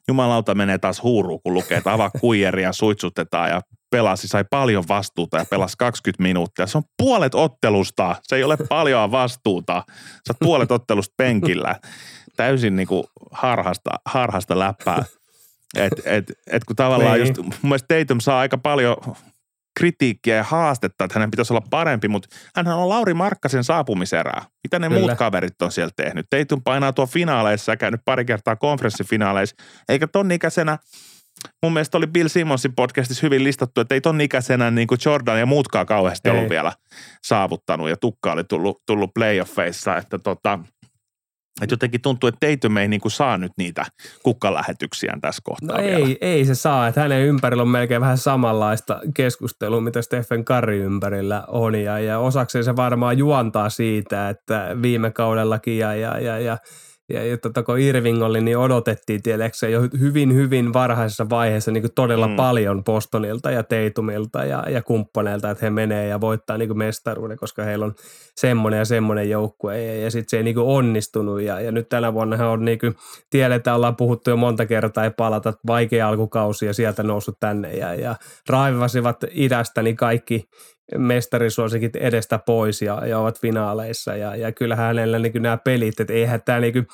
jumalauta 0.08 0.56
menee 0.56 0.78
taas 0.78 1.04
huuruun, 1.04 1.42
kun 1.44 1.54
lukee, 1.54 1.78
että 1.78 1.94
avaa 1.94 2.10
kuijeria, 2.10 2.74
suitsutetaan 2.74 3.50
ja 3.50 3.62
pelasi, 3.92 4.28
sai 4.28 4.46
paljon 4.50 4.84
vastuuta 4.88 5.38
ja 5.38 5.46
pelasi 5.50 5.76
20 5.78 6.24
minuuttia. 6.24 6.68
Se 6.68 6.78
on 6.78 6.84
puolet 6.98 7.36
ottelusta, 7.36 8.16
se 8.24 8.36
ei 8.36 8.44
ole 8.44 8.58
paljon 8.70 9.12
vastuuta. 9.12 9.84
Sä 10.28 10.34
puolet 10.40 10.72
ottelusta 10.72 11.14
penkillä. 11.18 11.76
Täysin 12.36 12.76
niin 12.76 12.88
kuin 12.88 13.04
harhasta, 13.32 13.90
harhasta 14.06 14.60
läppää. 14.60 15.06
Et, 15.76 15.94
et, 16.06 16.32
et 16.52 16.64
kun 16.64 16.76
tavallaan 16.76 17.20
niin. 17.20 17.28
just, 17.28 17.38
mun 17.38 17.54
mielestä 17.62 18.00
Tatum 18.00 18.20
saa 18.20 18.40
aika 18.40 18.58
paljon 18.58 18.98
kritiikkiä 19.80 20.36
ja 20.36 20.44
haastetta, 20.44 21.04
että 21.04 21.20
hänen 21.20 21.32
pitäisi 21.32 21.54
olla 21.54 21.68
parempi, 21.70 22.08
mutta 22.08 22.30
hän 22.56 22.68
on 22.68 22.90
Lauri 22.90 23.14
Markkasen 23.14 23.64
saapumiserää. 23.64 24.46
Mitä 24.64 24.80
ne 24.80 24.88
Kyllä. 24.88 25.00
muut 25.00 25.18
kaverit 25.18 25.62
on 25.62 25.72
siellä 25.72 25.92
tehnyt? 25.96 26.26
Teitun 26.30 26.64
painaa 26.64 26.94
tuo 26.94 27.06
finaaleissa 27.06 27.72
ja 27.72 27.78
käynyt 27.78 28.02
pari 28.06 28.26
kertaa 28.26 28.56
konferenssifinaaleissa, 28.56 29.56
eikä 29.90 30.08
ton 30.08 30.32
ikäisenä 30.32 30.78
mun 31.64 31.74
mielestä 31.74 31.98
oli 31.98 32.08
Bill 32.08 32.28
Simmonsin 32.28 32.76
podcastissa 32.76 33.26
hyvin 33.26 33.44
listattu, 33.44 33.82
että 33.82 33.96
ei 33.96 34.02
ton 34.02 34.22
ikäisenä 34.22 34.72
niin 34.72 34.88
kuin 34.88 35.00
Jordan 35.06 35.40
ja 35.40 35.46
muutkaan 35.46 35.86
kauheasti 35.86 36.30
ei. 36.30 36.36
ollut 36.36 36.50
vielä 36.50 36.74
saavuttanut 37.24 37.90
ja 37.90 37.98
tukka 37.98 38.32
oli 38.32 38.44
tullut, 38.44 38.82
tullut 38.86 39.14
playoffeissa, 39.14 39.98
että 39.98 40.20
tota, 40.20 40.60
että 41.62 41.74
jotenkin 41.74 42.02
tuntuu, 42.02 42.28
että 42.28 42.48
Tatum 42.48 42.78
ei 42.78 42.88
niin 42.88 43.02
kuin 43.02 43.12
saa 43.12 43.38
nyt 43.38 43.52
niitä 43.58 43.86
kukkalähetyksiä 44.24 45.18
tässä 45.22 45.42
kohtaa 45.46 45.78
no 45.78 45.84
vielä. 45.84 46.06
ei, 46.06 46.18
ei 46.22 46.46
se 46.46 46.56
saa. 46.56 46.88
Että 46.88 47.02
hänen 47.02 47.26
ympärillä 47.26 47.64
on 47.64 47.70
melkein 47.70 48.02
vähän 48.02 48.18
samanlaista 48.18 49.00
keskustelua, 49.14 49.82
mitä 49.82 50.02
Stephen 50.02 50.46
Curry 50.46 50.84
ympärillä 50.84 51.44
on. 51.48 51.76
Ja, 51.76 52.00
ja 52.00 52.20
osakseen 52.20 52.64
se 52.64 52.76
varmaan 52.76 53.18
juontaa 53.18 53.70
siitä, 53.70 54.30
että 54.30 54.78
viime 54.82 55.12
kaudellakin 55.12 55.78
ja, 55.78 55.96
ja, 55.96 56.20
ja, 56.20 56.40
ja– 56.40 56.58
ja, 57.14 57.26
ja 57.26 57.38
tota, 57.38 57.64
kun 57.64 57.80
Irving 57.80 58.24
oli, 58.24 58.42
niin 58.42 58.58
odotettiin 58.58 59.24
tiedätkö, 59.24 59.70
jo 59.70 59.82
hyvin, 60.00 60.36
hyvin 60.36 60.74
varhaisessa 60.74 61.30
vaiheessa 61.30 61.72
niin 61.72 61.82
kuin 61.82 61.94
todella 61.96 62.28
mm. 62.28 62.36
paljon 62.36 62.84
Bostonilta 62.84 63.52
ja 63.52 63.64
Teitumilta 63.64 64.46
ja, 64.46 64.64
ja 64.70 64.82
kumppaneilta, 64.82 65.50
että 65.50 65.66
he 65.66 65.70
menee 65.70 66.08
ja 66.08 66.22
voittaa 66.22 66.58
niin 66.58 66.70
kuin 66.70 66.78
mestaruuden, 66.78 67.38
koska 67.38 67.64
heillä 67.64 67.86
on 67.86 67.96
semmoinen 68.36 68.78
ja 68.78 68.86
semmoinen 68.86 69.30
joukkue. 69.30 69.84
Ja, 69.84 70.02
ja 70.04 70.12
sitten 70.12 70.30
se 70.30 70.38
ei 70.38 70.44
niin 70.44 70.56
kuin 70.56 70.68
onnistunut. 70.68 71.42
Ja, 71.42 71.60
ja 71.60 71.72
nyt 71.72 71.90
tänä 71.90 72.14
vuonna 72.14 72.38
he 72.38 72.46
on 72.46 72.66
niin 72.66 72.80
kuin, 72.80 72.96
tiedetään, 73.30 73.76
ollaan 73.76 73.96
puhuttu 73.96 74.30
jo 74.30 74.38
monta 74.38 74.66
kertaa 74.66 75.04
ja 75.04 75.12
palata 75.12 75.54
vaikea 75.68 76.08
alkukausi 76.08 76.66
ja 76.66 76.74
sieltä 76.74 77.04
noussut 77.04 77.40
tänne. 77.40 77.74
Ja, 77.74 77.94
ja 77.94 78.16
raivasivat 78.50 79.18
idästä 79.32 79.82
niin 79.82 79.96
kaikki 79.96 80.50
mestarisuosikit 80.98 81.96
edestä 81.96 82.38
pois 82.38 82.82
ja, 82.82 83.08
ja 83.08 83.20
ovat 83.20 83.40
finaaleissa. 83.40 84.16
Ja, 84.16 84.36
ja 84.36 84.52
kyllähän 84.52 84.86
hänellä 84.86 85.20
niin 85.20 85.44
nämä 85.44 85.58
pelit, 85.58 86.00
että 86.00 86.14
eihän 86.14 86.42
tämä 86.46 86.60
niin 86.60 86.88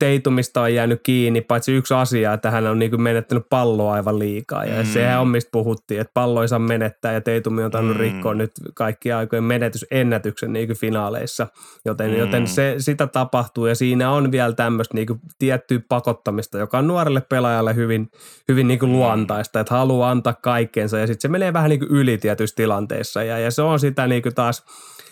Teitumista 0.00 0.62
on 0.62 0.74
jäänyt 0.74 1.00
kiinni, 1.02 1.40
paitsi 1.40 1.72
yksi 1.72 1.94
asia, 1.94 2.32
että 2.32 2.50
hän 2.50 2.66
on 2.66 2.78
niin 2.78 3.02
menettänyt 3.02 3.46
palloa 3.50 3.92
aivan 3.92 4.18
liikaa. 4.18 4.64
Ja 4.64 4.82
mm. 4.82 4.88
sehän 4.88 5.20
on 5.20 5.28
mistä 5.28 5.48
puhuttiin, 5.52 6.00
että 6.00 6.10
pallo 6.14 6.42
ei 6.42 6.48
saa 6.48 6.58
menettää 6.58 7.12
ja 7.12 7.20
Teitumi 7.20 7.62
on 7.62 7.70
tainnut 7.70 7.96
mm. 7.96 8.00
rikkoa 8.00 8.34
nyt 8.34 8.52
kaikki 8.74 9.12
aikojen 9.12 9.44
menetysennätyksen 9.44 10.52
niin 10.52 10.76
finaaleissa. 10.76 11.46
Joten, 11.84 12.10
mm. 12.10 12.16
joten 12.16 12.46
se, 12.46 12.74
sitä 12.78 13.06
tapahtuu 13.06 13.66
ja 13.66 13.74
siinä 13.74 14.10
on 14.10 14.32
vielä 14.32 14.52
tämmöistä 14.52 14.94
niin 14.94 15.20
tiettyä 15.38 15.80
pakottamista, 15.88 16.58
joka 16.58 16.78
on 16.78 16.86
nuorelle 16.86 17.20
pelaajalle 17.20 17.74
hyvin, 17.74 18.10
hyvin 18.48 18.68
niin 18.68 18.78
kuin 18.78 18.90
mm. 18.90 18.96
luontaista, 18.96 19.60
että 19.60 19.74
haluaa 19.74 20.10
antaa 20.10 20.34
kaikkeensa 20.42 20.98
ja 20.98 21.06
sitten 21.06 21.22
se 21.22 21.28
menee 21.28 21.52
vähän 21.52 21.70
niin 21.70 21.80
kuin 21.80 21.90
yli 21.90 22.18
tietyissä 22.18 22.56
tilanteissa 22.56 23.22
ja, 23.22 23.38
ja 23.38 23.50
se 23.50 23.62
on 23.62 23.80
sitä 23.80 24.06
niin 24.06 24.22
kuin 24.22 24.34
taas– 24.34 24.64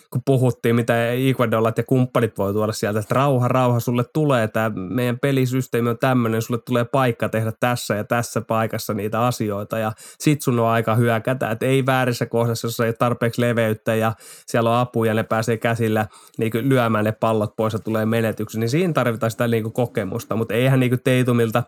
kun 0.09 0.21
puhuttiin, 0.25 0.75
mitä 0.75 1.11
Ecuadorat 1.11 1.77
ja 1.77 1.83
kumppanit 1.83 2.37
voi 2.37 2.53
tuoda 2.53 2.71
sieltä, 2.71 2.99
että 2.99 3.15
rauha, 3.15 3.47
rauha, 3.47 3.79
sulle 3.79 4.03
tulee 4.13 4.47
tämä 4.47 4.71
meidän 4.75 5.19
pelisysteemi 5.19 5.89
on 5.89 5.97
tämmöinen, 5.97 6.41
sulle 6.41 6.61
tulee 6.65 6.85
paikka 6.85 7.29
tehdä 7.29 7.53
tässä 7.59 7.95
ja 7.95 8.03
tässä 8.03 8.41
paikassa 8.41 8.93
niitä 8.93 9.25
asioita 9.25 9.77
ja 9.77 9.91
sit 10.19 10.41
sun 10.41 10.59
on 10.59 10.67
aika 10.67 10.95
hyökätä, 10.95 11.51
että 11.51 11.65
ei 11.65 11.85
väärissä 11.85 12.25
kohdassa, 12.25 12.67
jos 12.67 12.79
ei 12.79 12.87
ole 12.87 12.93
tarpeeksi 12.93 13.41
leveyttä 13.41 13.95
ja 13.95 14.13
siellä 14.45 14.69
on 14.69 14.77
apu 14.77 15.03
ja 15.03 15.13
ne 15.13 15.23
pääsee 15.23 15.57
käsillä 15.57 16.07
niin 16.37 16.51
lyömään 16.69 17.05
ne 17.05 17.11
pallot 17.11 17.55
pois 17.55 17.73
ja 17.73 17.79
tulee 17.79 18.05
menetyksi, 18.05 18.59
niin 18.59 18.69
siinä 18.69 18.93
tarvitaan 18.93 19.31
sitä 19.31 19.47
niin 19.47 19.73
kokemusta, 19.73 20.35
mutta 20.35 20.53
eihän 20.53 20.79
niin 20.79 20.99
Teitumilta 21.03 21.63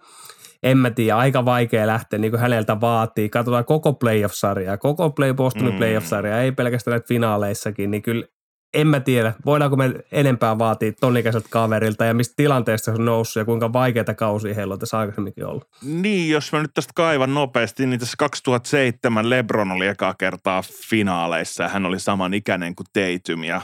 en 0.64 0.78
mä 0.78 0.92
tiedä, 0.92 1.18
aika 1.18 1.46
vaikea 1.46 1.88
lähteä 1.88 2.20
niin 2.20 2.32
kuin 2.32 2.42
häneltä 2.42 2.82
vaatii. 2.82 3.30
Katsotaan 3.30 3.66
koko 3.66 3.94
playoff-sarjaa, 3.94 4.78
koko 4.78 5.10
play 5.10 5.34
Bostonin 5.34 5.74
mm. 5.74 5.78
playoff-sarjaa, 5.78 6.42
ei 6.42 6.52
pelkästään 6.52 6.92
näitä 6.92 7.08
finaaleissakin, 7.08 7.92
niin 7.92 8.02
kyllä 8.02 8.26
en 8.74 8.88
mä 8.88 9.00
tiedä, 9.00 9.34
voidaanko 9.46 9.76
me 9.76 9.94
enempää 10.12 10.58
vaatia 10.58 10.92
tonikäiseltä 11.00 11.48
kaverilta 11.50 12.06
ja 12.06 12.14
mistä 12.14 12.34
tilanteesta 12.38 12.86
se 12.86 12.92
on 12.92 13.06
noussut 13.06 13.42
ja 13.42 13.46
kuinka 13.46 13.74
vaikeita 13.74 14.14
kausia 14.14 14.54
heillä 14.54 14.74
on 14.74 14.80
tässä 14.80 15.00
aikaisemminkin 15.00 15.46
ollut. 15.46 15.68
Niin, 15.84 16.30
jos 16.30 16.52
mä 16.52 16.62
nyt 16.62 16.72
tästä 16.74 16.92
kaivan 16.96 17.34
nopeasti, 17.34 17.86
niin 17.86 18.00
tässä 18.00 18.16
2007 18.18 19.30
Lebron 19.30 19.72
oli 19.72 19.88
ekaa 19.88 20.14
kertaa 20.14 20.64
finaaleissa 20.90 21.64
ja 21.64 21.70
hän 21.70 21.86
oli 21.86 22.00
saman 22.00 22.34
ikäinen 22.34 22.76
kuin 22.76 22.88
Tatum 22.94 23.44
ja 23.44 23.62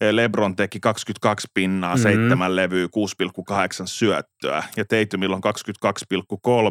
Lebron 0.00 0.56
teki 0.56 0.80
22 0.80 1.48
pinnaa, 1.54 1.96
mm-hmm. 1.96 2.02
7 2.02 2.56
levyä, 2.56 2.86
6,8 2.86 2.90
syöttöä 3.84 4.62
ja 4.76 4.84
Tatumilla 4.84 5.36
on 5.36 5.42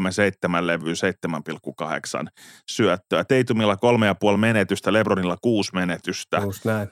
22,3, 0.05 0.11
7 0.11 0.67
levyä, 0.67 0.93
7,8 2.23 2.27
syöttöä. 2.71 3.23
Tatumilla 3.23 3.75
3,5 4.31 4.37
menetystä, 4.37 4.93
Lebronilla 4.93 5.37
6 5.41 5.71
menetystä. 5.73 6.37
Just 6.37 6.65
näin. 6.65 6.87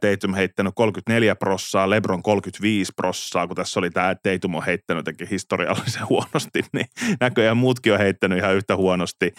Tatum 0.00 0.34
heittänyt 0.34 0.72
34 0.76 1.36
prossaa, 1.36 1.90
Lebron 1.90 2.22
35 2.22 2.92
prossaa, 2.96 3.46
kun 3.46 3.56
tässä 3.56 3.80
oli 3.80 3.90
tämä, 3.90 4.10
että 4.10 4.32
Tatum 4.32 4.54
on 4.54 4.64
heittänyt 4.64 4.98
jotenkin 4.98 5.28
historiallisen 5.28 6.08
huonosti, 6.10 6.62
niin 6.72 6.86
näköjään 7.20 7.56
muutkin 7.56 7.92
on 7.92 7.98
heittänyt 7.98 8.38
ihan 8.38 8.54
yhtä 8.54 8.76
huonosti. 8.76 9.32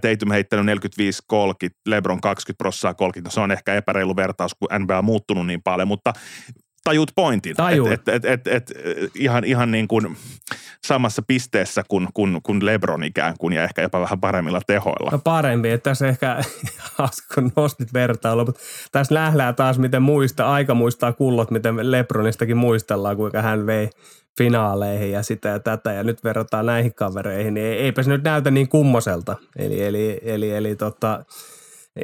Tatum 0.00 0.30
heittänyt 0.30 0.78
45-30, 1.66 1.70
Lebron 1.86 2.20
20 2.20 2.58
prossaa 2.58 2.94
30, 2.94 3.28
no 3.28 3.32
se 3.32 3.40
on 3.40 3.50
ehkä 3.50 3.74
epäreilu 3.74 4.16
vertaus, 4.16 4.54
kun 4.54 4.82
NBA 4.82 4.98
on 4.98 5.04
muuttunut 5.04 5.46
niin 5.46 5.62
paljon, 5.62 5.88
mutta 5.88 6.12
tajut 6.84 7.12
pointin. 7.14 7.54
Et, 7.92 8.08
et, 8.08 8.24
et, 8.24 8.46
et, 8.46 8.46
et, 8.46 8.72
ihan, 9.14 9.44
ihan 9.44 9.70
niin 9.70 9.88
kuin 9.88 10.16
samassa 10.84 11.22
pisteessä 11.26 11.82
kuin, 11.88 12.08
kuin, 12.14 12.40
kuin 12.42 12.66
Lebron 12.66 13.04
ikään 13.04 13.34
kuin 13.38 13.54
ja 13.54 13.64
ehkä 13.64 13.82
jopa 13.82 14.00
vähän 14.00 14.20
paremmilla 14.20 14.60
tehoilla. 14.66 15.10
No 15.10 15.18
parempi, 15.18 15.70
että 15.70 15.90
tässä 15.90 16.08
ehkä, 16.08 16.40
kun 17.34 17.52
nostit 17.56 17.92
vertailua, 17.92 18.44
mutta 18.44 18.60
tässä 18.92 19.14
nähdään 19.14 19.54
taas, 19.54 19.78
miten 19.78 20.02
muista, 20.02 20.52
aika 20.52 20.74
muistaa 20.74 21.12
kullot, 21.12 21.50
miten 21.50 21.90
Lebronistakin 21.90 22.56
muistellaan, 22.56 23.16
kuinka 23.16 23.42
hän 23.42 23.66
vei 23.66 23.90
finaaleihin 24.38 25.12
ja 25.12 25.22
sitä 25.22 25.48
ja 25.48 25.58
tätä 25.58 25.92
ja 25.92 26.04
nyt 26.04 26.24
verrataan 26.24 26.66
näihin 26.66 26.94
kavereihin, 26.94 27.54
niin 27.54 27.78
eipä 27.78 28.02
se 28.02 28.10
nyt 28.10 28.24
näytä 28.24 28.50
niin 28.50 28.68
kummoselta. 28.68 29.36
Eli, 29.56 29.84
eli, 29.84 30.20
eli, 30.22 30.50
eli 30.50 30.76
tota, 30.76 31.24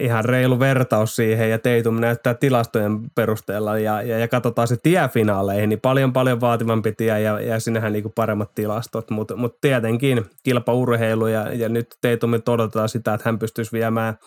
ihan 0.00 0.24
reilu 0.24 0.58
vertaus 0.58 1.16
siihen 1.16 1.50
ja 1.50 1.58
Teitum 1.58 2.00
näyttää 2.00 2.34
tilastojen 2.34 3.00
perusteella 3.14 3.78
ja, 3.78 4.02
ja, 4.02 4.18
ja 4.18 4.28
katsotaan 4.28 4.68
se 4.68 4.76
tie 4.82 5.08
finaaleihin, 5.08 5.68
niin 5.68 5.80
paljon 5.80 6.12
paljon 6.12 6.40
vaativampi 6.40 6.92
tie 6.92 7.20
ja, 7.20 7.40
ja 7.40 7.60
sinnehän 7.60 7.92
niinku 7.92 8.12
paremmat 8.14 8.54
tilastot, 8.54 9.10
mutta 9.10 9.36
mut 9.36 9.60
tietenkin 9.60 10.24
kilpaurheilu 10.42 11.26
ja, 11.26 11.54
ja 11.54 11.68
nyt 11.68 11.96
Teitumin 12.00 12.42
todetaan 12.42 12.88
sitä, 12.88 13.14
että 13.14 13.28
hän 13.28 13.38
pystyisi 13.38 13.72
viemään 13.72 14.18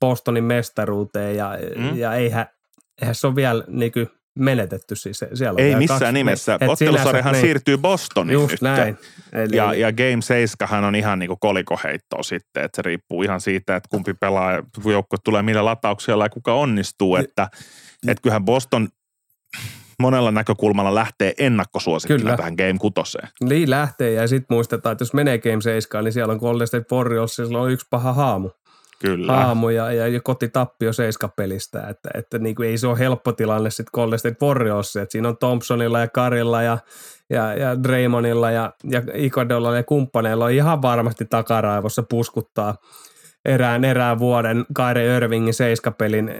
Bostonin 0.00 0.44
mestaruuteen 0.44 1.36
ja, 1.36 1.58
mm. 1.76 1.96
ja 1.96 2.14
eihän, 2.14 2.46
eihän 3.02 3.14
se 3.14 3.26
ole 3.26 3.36
vielä 3.36 3.64
niinku 3.66 4.00
menetetty 4.38 4.96
siis. 4.96 5.24
Siellä 5.34 5.60
Ei 5.60 5.74
missään 5.74 6.00
kaksi, 6.00 6.12
nimessä. 6.12 6.58
Ottelusarjahan 6.68 7.32
niin. 7.32 7.40
siirtyy 7.40 7.78
Bostoniin 7.78 8.32
Just 8.32 8.52
nyt. 8.52 8.60
näin. 8.60 8.98
Eli, 9.32 9.56
ja, 9.56 9.74
ja 9.74 9.92
Game 9.92 10.22
7 10.22 10.84
on 10.84 10.94
ihan 10.94 11.18
niin 11.18 11.28
kuin 11.28 11.40
kolikoheittoa 11.40 12.22
sitten, 12.22 12.64
että 12.64 12.76
se 12.76 12.82
riippuu 12.82 13.22
ihan 13.22 13.40
siitä, 13.40 13.76
että 13.76 13.88
kumpi 13.88 14.14
pelaa, 14.14 14.62
joukko 14.84 15.16
tulee 15.24 15.42
millä 15.42 15.64
latauksella 15.64 16.24
ja 16.24 16.30
kuka 16.30 16.54
onnistuu. 16.54 17.16
Että, 17.16 17.48
että 18.08 18.22
kyllähän 18.22 18.44
Boston 18.44 18.88
monella 20.02 20.30
näkökulmalla 20.30 20.94
lähtee 20.94 21.34
ennakkosuosikkina 21.38 22.36
tähän 22.36 22.54
Game 22.54 22.78
6. 22.78 23.18
Niin 23.40 23.70
lähtee 23.70 24.12
ja 24.12 24.28
sitten 24.28 24.54
muistetaan, 24.54 24.92
että 24.92 25.02
jos 25.02 25.14
menee 25.14 25.38
Game 25.38 25.60
7, 25.60 26.04
niin 26.04 26.12
siellä 26.12 26.32
on 26.32 26.38
Golden 26.38 26.66
State 26.66 26.94
Warriors, 26.94 27.36
siellä 27.36 27.60
on 27.60 27.70
yksi 27.70 27.86
paha 27.90 28.12
haamu. 28.12 28.50
Kyllä. 29.00 29.32
aamu 29.32 29.68
ja, 29.68 29.92
ja, 29.92 30.20
kotitappio 30.20 30.92
seiskapelistä, 30.92 31.88
että, 31.88 32.08
että 32.14 32.38
niin 32.38 32.54
kuin 32.54 32.68
ei 32.68 32.78
se 32.78 32.86
ole 32.86 32.98
helppo 32.98 33.32
tilanne 33.32 33.70
sitten 33.70 33.90
Golden 33.94 34.18
State 34.18 34.46
Warriors, 34.46 34.96
että 34.96 35.12
siinä 35.12 35.28
on 35.28 35.38
Thompsonilla 35.38 36.00
ja 36.00 36.08
Karilla 36.08 36.62
ja, 36.62 36.78
ja, 37.30 37.54
ja 37.54 37.82
Draymonilla 37.82 38.50
ja, 38.50 38.72
ja 38.84 39.02
Ikodolla 39.14 39.76
ja 39.76 39.82
kumppaneilla 39.82 40.44
on 40.44 40.52
ihan 40.52 40.82
varmasti 40.82 41.24
takaraivossa 41.24 42.02
puskuttaa 42.02 42.74
erään, 43.44 43.84
erään 43.84 44.18
vuoden 44.18 44.66
Kyrie 44.76 45.16
Irvingin 45.16 45.54
seiskapelin 45.54 46.30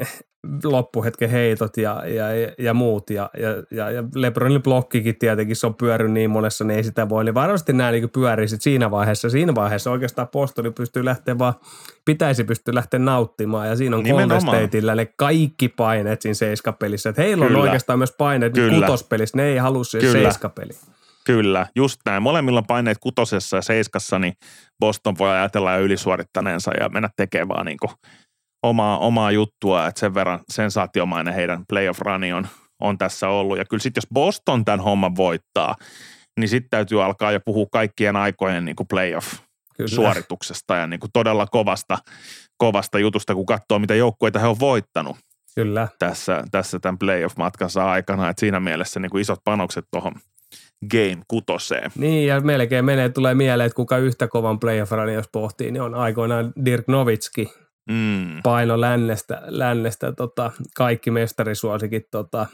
loppuhetken 0.65 1.31
heitot 1.31 1.77
ja, 1.77 2.03
ja, 2.07 2.25
ja 2.59 2.75
muut. 2.75 3.11
Ja, 3.11 3.31
ja, 3.71 3.91
ja 3.91 4.05
Lebronin 4.15 4.63
blokkikin 4.63 5.19
tietenkin, 5.19 5.57
se 5.57 5.67
on 5.67 5.75
pyörinyt 5.75 6.13
niin 6.13 6.31
monessa, 6.31 6.65
niin 6.65 6.77
ei 6.77 6.85
sitä 6.85 7.09
voi. 7.09 7.25
Niin 7.25 7.35
varmasti 7.35 7.73
nämä 7.73 7.91
niin 7.91 8.11
pyörii 8.11 8.49
sit 8.49 8.63
siinä 8.63 8.91
vaiheessa. 8.91 9.31
Siinä 9.31 9.55
vaiheessa 9.55 9.91
oikeastaan 9.91 10.29
postoli 10.29 10.71
pystyy 10.71 11.05
lähteä 11.05 11.39
vaan, 11.39 11.55
pitäisi 12.05 12.45
pystyä 12.45 12.75
lähteä 12.75 13.01
nauttimaan. 13.01 13.69
Ja 13.69 13.77
siinä 13.77 13.97
on 13.97 14.03
Golden 14.03 14.41
Stateillä 14.41 14.95
ne 14.95 15.07
kaikki 15.17 15.69
paineet 15.69 16.23
siinä 16.23 16.35
seiskapelissä. 16.35 17.11
Että 17.11 17.23
heillä 17.23 17.47
Kyllä. 17.47 17.59
on 17.59 17.65
oikeastaan 17.65 17.99
myös 17.99 18.15
paineet 18.19 18.53
kutospelissä. 18.75 19.37
Ne 19.37 19.45
ei 19.45 19.57
halua 19.57 19.85
siihen 19.85 20.13
seiskapeliin. 20.13 20.79
Kyllä, 21.29 21.67
just 21.77 22.01
näin. 22.07 22.23
Molemmilla 22.23 22.63
paineet 22.63 22.99
kutosessa 23.01 23.57
ja 23.57 23.63
seiskassa, 23.63 24.19
niin 24.19 24.33
Boston 24.81 25.19
voi 25.19 25.31
ajatella 25.31 25.73
jo 25.73 25.81
ylisuorittaneensa 25.81 26.71
ja 26.81 26.89
mennä 26.89 27.09
tekemään 27.17 27.49
vaan 27.49 27.67
niin 27.67 27.79
omaa, 28.63 28.99
omaa 28.99 29.31
juttua, 29.31 29.87
että 29.87 30.01
sen 30.01 30.15
verran 30.15 30.41
sensaatiomainen 30.53 31.35
heidän 31.35 31.65
playoff 31.69 32.01
runi 32.01 32.33
on, 32.33 32.49
on 32.83 32.99
tässä 32.99 33.29
ollut. 33.29 33.59
Ja 33.59 33.65
kyllä 33.65 33.83
sitten 33.83 34.01
jos 34.01 34.09
Boston 34.15 34.65
tämän 34.65 34.81
homman 34.81 35.17
voittaa, 35.17 35.77
niin 36.41 36.49
sitten 36.49 36.71
täytyy 36.71 37.05
alkaa 37.05 37.33
jo 37.33 37.41
puhua 37.45 37.67
kaikkien 37.73 38.17
aikojen 38.17 38.65
niin 38.65 38.77
kuin 38.77 38.89
playoff 38.89 39.35
Kyllä. 39.77 39.89
suorituksesta 39.89 40.77
ja 40.77 40.87
niin 40.87 41.01
kuin 41.01 41.11
todella 41.13 41.47
kovasta, 41.47 41.99
kovasta 42.59 42.99
jutusta, 42.99 43.35
kun 43.35 43.47
katsoo, 43.47 43.79
mitä 43.79 43.95
joukkueita 43.95 44.39
he 44.39 44.47
on 44.47 44.61
voittanut. 44.61 45.17
Kyllä. 45.55 45.89
Tässä, 45.99 46.45
tässä 46.51 46.79
tämän 46.79 46.99
playoff-matkansa 46.99 47.91
aikana, 47.91 48.29
että 48.29 48.41
siinä 48.41 48.61
mielessä 48.61 49.01
niin 49.01 49.11
kuin 49.11 49.21
isot 49.21 49.41
panokset 49.45 49.85
tuohon 49.91 50.15
game 50.91 51.23
kutoseen. 51.29 51.91
Niin, 51.99 52.27
ja 52.27 52.41
melkein 52.41 52.85
menee, 52.85 53.09
tulee 53.09 53.35
mieleen, 53.35 53.67
että 53.67 53.77
kuka 53.77 53.99
yhtä 53.99 54.29
kovan 54.29 54.61
playoff 54.61 54.93
jos 55.15 55.29
pohtii, 55.33 55.71
niin 55.71 55.83
on 55.83 55.95
aikoinaan 55.95 56.53
Dirk 56.65 56.89
Novitski, 56.89 57.53
mm. 57.91 58.43
paino 58.43 58.81
lännestä, 58.81 59.43
lännestä 59.47 60.13
tota, 60.13 60.51
kaikki 60.75 61.11
mestarisuosikit 61.11 62.11
tota, 62.11 62.47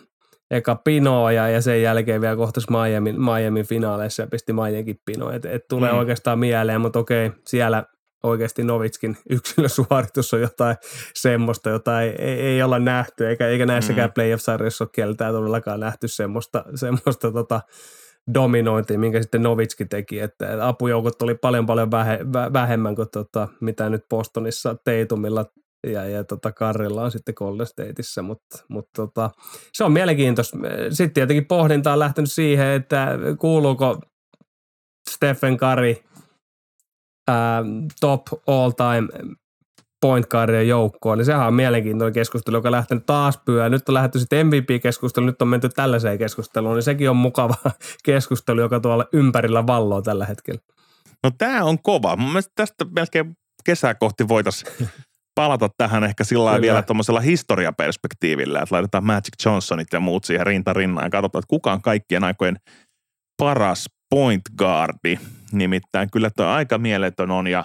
eka 0.51 0.75
pinoa 0.77 1.33
ja, 1.33 1.49
ja 1.49 1.61
sen 1.61 1.83
jälkeen 1.83 2.21
vielä 2.21 2.37
kohtas 2.37 2.67
Miami, 2.71 3.13
Miami 3.13 3.65
finaaleissa 3.65 4.23
ja 4.23 4.27
pisti 4.27 4.53
Miamikin 4.53 5.01
pinoa. 5.05 5.35
Et, 5.35 5.45
et 5.45 5.69
tulee 5.69 5.93
mm. 5.93 5.99
oikeastaan 5.99 6.39
mieleen, 6.39 6.81
mutta 6.81 6.99
okei, 6.99 7.31
siellä 7.47 7.85
oikeasti 8.23 8.65
Novitskin 8.65 9.17
yksilösuoritus 9.31 10.35
on 10.35 10.41
jotain 10.41 10.77
semmoista, 11.15 11.71
jota 11.71 12.03
ei, 12.03 12.15
ei, 12.19 12.41
ei 12.41 12.63
olla 12.63 12.79
nähty, 12.79 13.29
eikä, 13.29 13.49
eikä 13.49 13.67
näissäkään 13.67 14.11
mm. 14.11 14.15
playoff-sarjoissa 14.15 14.85
ole 14.85 14.91
keltään 14.93 15.33
todellakaan 15.33 15.81
nähty 15.81 16.09
semmoista, 16.09 16.65
semmoista 16.75 17.33
tota, 17.33 17.61
dominointia, 18.35 18.99
minkä 18.99 19.23
sitten 19.23 19.43
Novitski 19.43 19.85
teki, 19.85 20.21
että 20.21 20.69
apujoukot 20.69 21.23
oli 21.23 21.35
paljon 21.35 21.67
paljon 21.67 21.91
vähe, 21.91 22.19
vähemmän 22.53 22.95
kuin 22.95 23.09
tota, 23.13 23.49
mitä 23.61 23.89
nyt 23.89 24.05
Bostonissa 24.11 24.77
Teitumilla 24.85 25.45
ja, 25.87 26.09
ja 26.09 26.25
tota 26.25 26.53
Karrilla 26.53 27.03
on 27.03 27.11
sitten 27.11 27.35
Golden 27.37 27.67
Stateissa, 27.67 28.23
mutta, 28.23 28.65
mutta 28.69 28.91
tota, 28.97 29.31
se 29.73 29.85
on 29.85 29.93
mielenkiintoista. 29.93 30.59
Sitten 30.91 31.15
tietenkin 31.15 31.47
pohdinta 31.47 31.93
on 31.93 31.99
lähtenyt 31.99 32.33
siihen, 32.33 32.67
että 32.67 33.09
kuuluuko 33.39 34.01
Stephen 35.11 35.57
Curry 35.57 35.97
ää, 37.29 37.63
top 38.01 38.23
all 38.47 38.71
time 38.71 39.35
point 40.05 40.27
guardien 40.27 40.69
joukkoon, 40.69 41.19
niin 41.19 41.27
sehän 41.27 41.47
on 41.47 41.55
mielenkiintoinen 41.55 42.13
keskustelu, 42.13 42.57
joka 42.57 42.69
on 42.69 42.73
lähtenyt 42.73 43.07
taas 43.07 43.39
pyöä. 43.45 43.69
Nyt 43.69 43.89
on 43.89 43.95
lähdetty 43.95 44.19
sitten 44.19 44.47
MVP-keskusteluun, 44.47 45.27
nyt 45.27 45.43
on 45.43 45.49
menty 45.49 45.69
tällaiseen 45.69 46.19
keskusteluun, 46.19 46.75
niin 46.75 46.83
sekin 46.83 47.11
on 47.11 47.17
mukava 47.17 47.55
keskustelu, 48.05 48.61
joka 48.61 48.81
tuolla 48.81 49.05
ympärillä 49.13 49.67
valloo 49.67 50.03
tällä 50.03 50.27
hetkellä. 50.27 50.61
No 51.23 51.31
tämä 51.39 51.65
on 51.65 51.83
kova. 51.83 52.17
Mun 52.17 52.29
mielestä 52.29 52.53
tästä 52.55 52.85
melkein 52.97 53.37
kesää 53.65 53.95
kohti 53.95 54.29
voitaisiin 54.29 54.89
palata 55.35 55.69
tähän 55.77 56.05
ehkä 56.05 56.25
sillä 56.25 56.45
lailla 56.45 56.61
vielä 56.61 56.83
tuommoisella 56.83 57.21
historiaperspektiivillä, 57.21 58.61
että 58.61 58.75
laitetaan 58.75 59.07
Magic 59.07 59.45
Johnsonit 59.45 59.89
ja 59.93 60.01
muut 60.01 60.25
siihen 60.25 60.47
rinta 60.47 60.73
rinnaan 60.73 61.07
ja 61.07 61.11
katsotaan, 61.11 61.41
että 61.41 61.51
kuka 61.51 61.73
on 61.73 61.83
kaikkien 61.83 62.25
aikojen 62.25 62.57
paras 63.37 63.87
point 64.11 64.43
guardi. 64.59 65.19
Nimittäin 65.53 66.11
kyllä 66.11 66.31
tuo 66.37 66.47
aika 66.47 66.79
mieletön 66.79 67.31
on 67.31 67.47
ja 67.47 67.65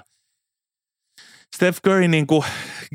Steph 1.56 1.80
Curry 1.86 2.08
niin 2.08 2.28
kuin 2.28 2.44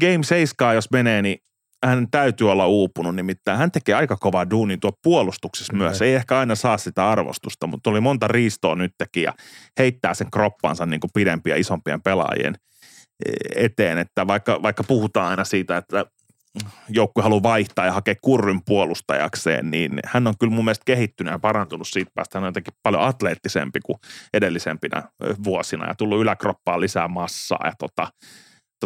Game 0.00 0.22
7, 0.22 0.74
jos 0.74 0.90
menee, 0.90 1.22
niin 1.22 1.38
hän 1.84 2.10
täytyy 2.10 2.50
olla 2.50 2.66
uupunut, 2.66 3.14
nimittäin 3.14 3.58
hän 3.58 3.70
tekee 3.70 3.94
aika 3.94 4.16
kovaa 4.16 4.50
duunin 4.50 4.80
tuo 4.80 4.92
puolustuksessa 5.02 5.72
Kyllä. 5.72 5.84
myös. 5.84 6.02
Ei 6.02 6.14
ehkä 6.14 6.38
aina 6.38 6.54
saa 6.54 6.78
sitä 6.78 7.10
arvostusta, 7.10 7.66
mutta 7.66 7.90
oli 7.90 8.00
monta 8.00 8.28
riistoa 8.28 8.74
nyt 8.74 8.92
teki 8.98 9.22
ja 9.22 9.34
heittää 9.78 10.14
sen 10.14 10.30
kroppansa 10.30 10.86
niin 10.86 11.00
kuin 11.00 11.10
pidempien 11.14 11.60
isompien 11.60 12.02
pelaajien 12.02 12.54
eteen, 13.56 13.98
että 13.98 14.26
vaikka, 14.26 14.62
vaikka 14.62 14.84
puhutaan 14.84 15.30
aina 15.30 15.44
siitä, 15.44 15.76
että 15.76 16.06
joukkue 16.88 17.22
haluaa 17.22 17.42
vaihtaa 17.42 17.86
ja 17.86 17.92
hakea 17.92 18.14
kurryn 18.22 18.60
puolustajakseen, 18.66 19.70
niin 19.70 19.92
hän 20.04 20.26
on 20.26 20.34
kyllä 20.40 20.52
mun 20.54 20.64
mielestä 20.64 20.84
kehittynyt 20.84 21.32
ja 21.32 21.38
parantunut 21.38 21.88
siitä 21.88 22.10
päästä. 22.14 22.38
Hän 22.38 22.44
on 22.44 22.48
jotenkin 22.48 22.74
paljon 22.82 23.02
atleettisempi 23.02 23.80
kuin 23.84 23.96
edellisempinä 24.34 25.02
vuosina 25.44 25.86
ja 25.86 25.94
tullut 25.94 26.20
yläkroppaan 26.20 26.80
lisää 26.80 27.08
massaa 27.08 27.60
ja 27.64 27.72
tota, 27.78 28.08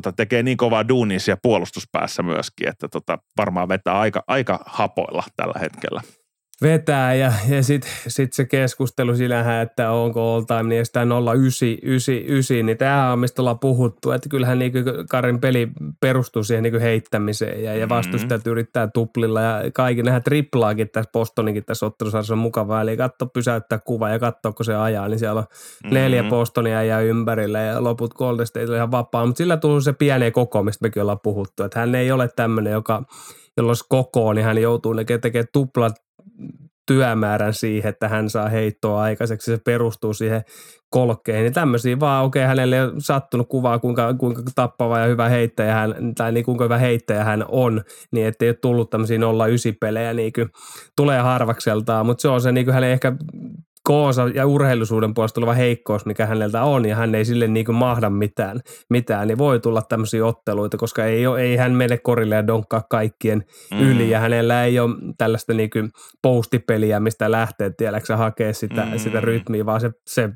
tota 0.02 0.12
tekee 0.16 0.42
niin 0.42 0.56
kovaa 0.56 0.88
duunia 0.88 1.20
siellä 1.20 1.40
puolustuspäässä 1.42 2.22
myöskin, 2.22 2.68
että 2.68 2.88
tota, 2.88 3.18
varmaan 3.36 3.68
vetää 3.68 3.98
aika, 3.98 4.22
aika 4.26 4.60
hapoilla 4.66 5.22
tällä 5.36 5.58
hetkellä 5.60 6.02
vetää 6.62 7.14
ja, 7.14 7.32
ja 7.48 7.62
sitten 7.62 7.90
sit 8.08 8.32
se 8.32 8.44
keskustelu 8.44 9.16
sillähän, 9.16 9.62
että 9.62 9.90
onko 9.90 10.34
all 10.34 10.42
time 10.42 10.62
niin 10.62 10.86
sitä 10.86 11.06
099, 11.34 12.66
niin 12.66 12.78
tämä 12.78 13.12
on 13.12 13.18
mistä 13.18 13.42
ollaan 13.42 13.58
puhuttu, 13.58 14.10
että 14.10 14.28
kyllähän 14.28 14.58
niin 14.58 14.72
Karin 15.10 15.40
peli 15.40 15.68
perustuu 16.00 16.44
siihen 16.44 16.62
niin 16.62 16.80
heittämiseen 16.80 17.64
ja, 17.64 17.72
ja 17.72 17.86
mm-hmm. 17.86 17.96
vastustajat 17.96 18.40
mm-hmm. 18.40 18.52
yrittää 18.52 18.88
tuplilla 18.94 19.40
ja 19.40 19.70
kaikki 19.74 20.02
nähdään 20.02 20.22
triplaakin 20.22 20.88
tässä 20.88 21.10
Bostonikin 21.12 21.64
tässä 21.64 21.86
ottelusarjassa 21.86 22.34
on 22.34 22.38
mukavaa, 22.38 22.82
eli 22.82 22.96
katso 22.96 23.26
pysäyttää 23.26 23.78
kuva 23.78 24.08
ja 24.08 24.18
katsoa, 24.18 24.52
kun 24.52 24.64
se 24.64 24.74
ajaa, 24.74 25.08
niin 25.08 25.18
siellä 25.18 25.38
on 25.38 25.46
mm-hmm. 25.50 25.94
neljä 25.94 26.22
Bostonia 26.22 26.82
ja 26.82 27.00
ympärillä 27.00 27.58
ja 27.58 27.84
loput 27.84 28.14
Golden 28.14 28.46
State 28.46 28.76
ihan 28.76 28.90
vapaa, 28.90 29.26
mutta 29.26 29.38
sillä 29.38 29.56
tulee 29.56 29.80
se 29.80 29.92
pieni 29.92 30.30
koko, 30.30 30.62
mistä 30.62 30.84
mekin 30.84 31.02
ollaan 31.02 31.20
puhuttu, 31.22 31.62
että 31.62 31.80
hän 31.80 31.94
ei 31.94 32.12
ole 32.12 32.28
tämmöinen, 32.36 32.72
joka 32.72 33.02
jolla 33.56 33.70
olisi 33.70 33.84
koko, 33.88 34.32
niin 34.32 34.44
hän 34.44 34.62
joutuu 34.62 34.94
tekemään 35.20 35.46
tuplat 35.52 36.07
työmäärän 36.86 37.54
siihen, 37.54 37.88
että 37.88 38.08
hän 38.08 38.30
saa 38.30 38.48
heittoa 38.48 39.02
aikaiseksi. 39.02 39.50
Se 39.50 39.58
perustuu 39.64 40.14
siihen 40.14 40.42
kolkkeihin. 40.90 41.42
Niin 41.42 41.52
tämmöisiä 41.52 42.00
vaan, 42.00 42.24
okei, 42.24 42.40
okay, 42.40 42.48
hänelle 42.48 42.82
on 42.82 43.00
sattunut 43.00 43.48
kuvaa, 43.48 43.78
kuinka, 43.78 44.14
kuinka 44.14 44.42
tappava 44.54 44.98
ja 44.98 45.06
hyvä 45.06 45.28
heittäjä 45.28 45.74
hän, 45.74 46.14
tai 46.14 46.32
niin 46.32 46.44
kuinka 46.44 46.64
hyvä 46.64 46.78
heittäjä 46.78 47.24
hän 47.24 47.44
on, 47.48 47.82
niin 48.12 48.26
ettei 48.26 48.48
ole 48.48 48.56
tullut 48.62 48.90
tämmöisiä 48.90 49.18
0-9 49.18 49.20
pelejä, 49.80 50.14
niin 50.14 50.32
tulee 50.96 51.20
harvakseltaan, 51.20 52.06
mutta 52.06 52.22
se 52.22 52.28
on 52.28 52.40
se 52.40 52.52
niin 52.52 52.66
kuin 52.66 52.74
hänen 52.74 52.90
ehkä 52.90 53.12
koonsa 53.88 54.28
ja 54.34 54.46
urheilusuuden 54.46 55.14
puolesta 55.14 55.40
oleva 55.40 55.52
heikkous, 55.52 56.06
mikä 56.06 56.26
häneltä 56.26 56.62
on, 56.62 56.88
ja 56.88 56.96
hän 56.96 57.14
ei 57.14 57.24
sille 57.24 57.48
niin 57.48 57.66
kuin 57.66 57.76
mahda 57.76 58.10
mitään, 58.10 58.60
mitään, 58.90 59.28
niin 59.28 59.38
voi 59.38 59.60
tulla 59.60 59.82
tämmöisiä 59.82 60.26
otteluita, 60.26 60.76
koska 60.76 61.04
ei, 61.04 61.26
ole, 61.26 61.40
ei 61.40 61.56
hän 61.56 61.72
mene 61.72 61.98
korille 61.98 62.34
ja 62.34 62.46
donkkaa 62.46 62.82
kaikkien 62.90 63.44
mm. 63.74 63.80
yli, 63.80 64.10
ja 64.10 64.20
hänellä 64.20 64.64
ei 64.64 64.78
ole 64.78 64.96
tällaista 65.18 65.54
niin 65.54 65.70
kuin 65.70 65.90
postipeliä, 66.22 67.00
mistä 67.00 67.30
lähtee, 67.30 67.70
tiedätkö 67.76 68.16
hakea 68.16 68.54
sitä, 68.54 68.84
mm. 68.84 68.98
sitä 68.98 69.20
rytmiä, 69.20 69.66
vaan 69.66 69.80
se, 69.80 69.90
se 70.06 70.28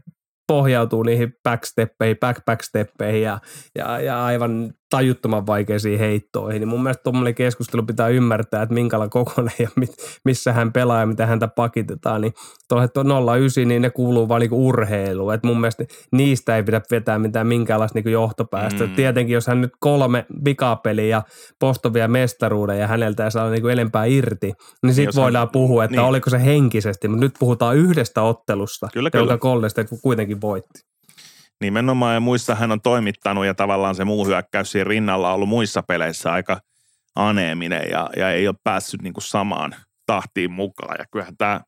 pohjautuu 0.49 1.03
niihin 1.03 1.35
backsteppeihin, 1.43 2.17
back-backsteppeihin 2.17 3.23
ja, 3.23 3.39
ja, 3.79 4.01
ja 4.01 4.25
aivan 4.25 4.73
tajuttoman 4.93 5.47
vaikeisiin 5.47 5.99
heittoihin. 5.99 6.61
Niin 6.61 6.69
mun 6.69 6.83
mielestä 6.83 7.03
tuommoinen 7.03 7.35
keskustelu 7.35 7.83
pitää 7.83 8.09
ymmärtää, 8.09 8.63
että 8.63 8.75
minkälainen 8.75 9.11
kokonen 9.11 9.53
ja 9.59 9.69
mit, 9.77 9.91
missä 10.25 10.53
hän 10.53 10.73
pelaa 10.73 11.01
ja 11.01 11.07
mitä 11.07 11.27
häntä 11.27 11.49
pakitetaan. 11.49 12.21
Niin 12.21 12.35
tuolla 12.69 13.37
09, 13.37 13.69
niin 13.69 13.83
ne 13.83 13.91
kuuluu 13.91 14.29
vaan 14.29 14.41
niinku 14.41 14.69
urheiluun. 14.69 15.35
Et 15.35 15.43
mun 15.43 15.61
mielestä 15.61 15.85
niistä 16.13 16.57
ei 16.57 16.63
pidä 16.63 16.81
vetää 16.91 17.19
mitään 17.19 17.47
minkäänlaista 17.47 17.97
niinku 17.97 18.09
johtopäästä. 18.09 18.85
Mm. 18.85 18.95
Tietenkin 18.95 19.35
jos 19.35 19.47
hän 19.47 19.61
nyt 19.61 19.73
kolme 19.81 20.27
vikapeliä 20.45 21.07
ja 21.07 21.23
postovia 21.59 22.09
mestaruuden 22.09 22.79
ja 22.79 22.87
häneltä 22.87 23.25
ei 23.25 23.31
saa 23.31 23.51
niinku 23.51 23.69
enempää 23.69 24.05
irti, 24.05 24.53
niin 24.83 24.95
sitten 24.95 25.23
voidaan 25.23 25.47
hän, 25.47 25.53
puhua, 25.53 25.85
että 25.85 25.97
niin. 25.97 26.07
oliko 26.07 26.31
se 26.31 26.45
henkisesti. 26.45 27.09
Mutta 27.09 27.25
nyt 27.25 27.35
puhutaan 27.39 27.77
yhdestä 27.77 28.23
ottelusta, 28.23 28.89
kyllä, 28.93 29.11
jonka 29.15 29.39
Golden 29.39 29.71
kuitenkin 30.03 30.41
voitti. 30.41 30.92
Nimenomaan 31.63 32.15
ja 32.15 32.21
muissa 32.21 32.55
hän 32.55 32.73
on 32.73 32.81
toimittanut 32.81 33.47
ja 33.47 33.55
tavallaan 33.55 33.95
se 33.95 34.05
muu 34.05 34.27
hyökkäys 34.27 34.73
siinä 34.73 34.89
rinnalla 34.89 35.29
on 35.29 35.35
ollut 35.35 35.49
muissa 35.49 35.83
peleissä 35.83 36.33
aika 36.33 36.61
aneeminen 37.17 37.83
ja, 37.91 38.11
ja 38.17 38.31
ei 38.31 38.49
ole 38.49 38.57
päässyt 38.65 39.03
niin 39.03 39.13
kuin 39.13 39.25
samaan 39.25 39.75
tahtiin 40.07 40.51
mukaan. 40.51 40.97
Ja 40.99 41.05
kyllähän 41.13 41.37
tämä 41.37 41.61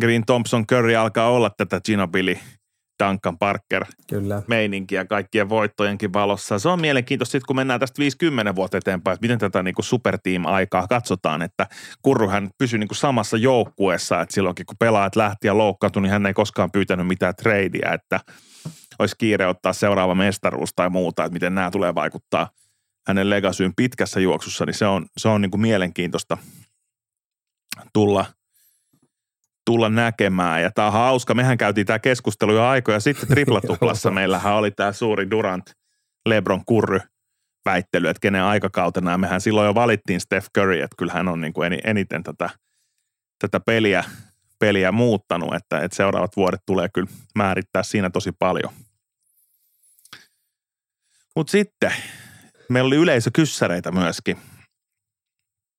Green 0.00 0.26
Thompson 0.26 0.66
Curry 0.66 0.94
alkaa 0.94 1.30
olla 1.30 1.50
tätä 1.56 1.80
Ginobili 1.84 2.38
Duncan 3.04 3.38
Parker 3.38 3.84
Kyllä. 4.08 4.42
meininkiä 4.48 5.04
kaikkien 5.04 5.48
voittojenkin 5.48 6.12
valossa. 6.12 6.58
Se 6.58 6.68
on 6.68 6.80
mielenkiintoista 6.80 7.32
sitten, 7.32 7.46
kun 7.46 7.56
mennään 7.56 7.80
tästä 7.80 7.98
50 7.98 8.54
vuotta 8.54 8.78
eteenpäin, 8.78 9.14
että 9.14 9.24
miten 9.24 9.38
tätä 9.38 9.62
niin 9.62 9.74
kuin 9.74 9.84
superteam-aikaa 9.84 10.86
katsotaan, 10.86 11.42
että 11.42 11.66
Kurruhän 12.02 12.50
pysyy 12.58 12.78
niin 12.78 12.88
kuin 12.88 12.96
samassa 12.96 13.36
joukkueessa, 13.36 14.20
että 14.20 14.34
silloinkin 14.34 14.66
kun 14.66 14.76
pelaajat 14.78 15.16
lähti 15.16 15.46
ja 15.46 15.58
loukkaantui, 15.58 16.02
niin 16.02 16.12
hän 16.12 16.26
ei 16.26 16.34
koskaan 16.34 16.70
pyytänyt 16.72 17.06
mitään 17.06 17.36
tradea, 17.36 17.92
että– 17.92 18.20
olisi 18.98 19.14
kiire 19.18 19.46
ottaa 19.46 19.72
seuraava 19.72 20.14
mestaruus 20.14 20.70
tai 20.76 20.90
muuta, 20.90 21.24
että 21.24 21.32
miten 21.32 21.54
nämä 21.54 21.70
tulee 21.70 21.94
vaikuttaa 21.94 22.50
hänen 23.06 23.30
legasyyn 23.30 23.72
pitkässä 23.76 24.20
juoksussa, 24.20 24.66
niin 24.66 24.74
se 24.74 24.86
on, 24.86 25.06
se 25.16 25.28
on 25.28 25.40
niin 25.40 25.50
kuin 25.50 25.60
mielenkiintoista 25.60 26.38
tulla, 27.92 28.26
tulla 29.66 29.88
näkemään. 29.88 30.62
Ja 30.62 30.70
tämä 30.70 30.86
on 30.86 30.92
hauska, 30.92 31.34
mehän 31.34 31.58
käytiin 31.58 31.86
tämä 31.86 31.98
keskustelu 31.98 32.52
jo 32.52 32.64
aikoja 32.64 33.00
sitten 33.00 33.28
triplatuplassa. 33.28 34.10
Meillähän 34.20 34.54
oli 34.54 34.70
tämä 34.70 34.92
suuri 34.92 35.30
Durant, 35.30 35.70
Lebron, 36.26 36.64
Kurry 36.64 37.00
väittely, 37.64 38.08
että 38.08 38.20
kenen 38.20 38.42
aikakautena. 38.42 39.10
Ja 39.10 39.18
mehän 39.18 39.40
silloin 39.40 39.66
jo 39.66 39.74
valittiin 39.74 40.20
Steph 40.20 40.48
Curry, 40.58 40.74
että 40.74 40.96
kyllä 40.98 41.12
hän 41.12 41.28
on 41.28 41.40
niin 41.40 41.52
kuin 41.52 41.80
eniten 41.84 42.22
tätä, 42.22 42.50
tätä 43.38 43.60
peliä, 43.60 44.04
peliä 44.58 44.92
muuttanut, 44.92 45.54
että, 45.54 45.78
että 45.78 45.96
seuraavat 45.96 46.36
vuodet 46.36 46.60
tulee 46.66 46.88
kyllä 46.94 47.08
määrittää 47.34 47.82
siinä 47.82 48.10
tosi 48.10 48.32
paljon. 48.38 48.72
Mutta 51.36 51.50
sitten 51.50 51.92
meillä 52.68 52.86
oli 52.86 52.96
yleisökyssäreitä 52.96 53.92
myöskin. 53.92 54.36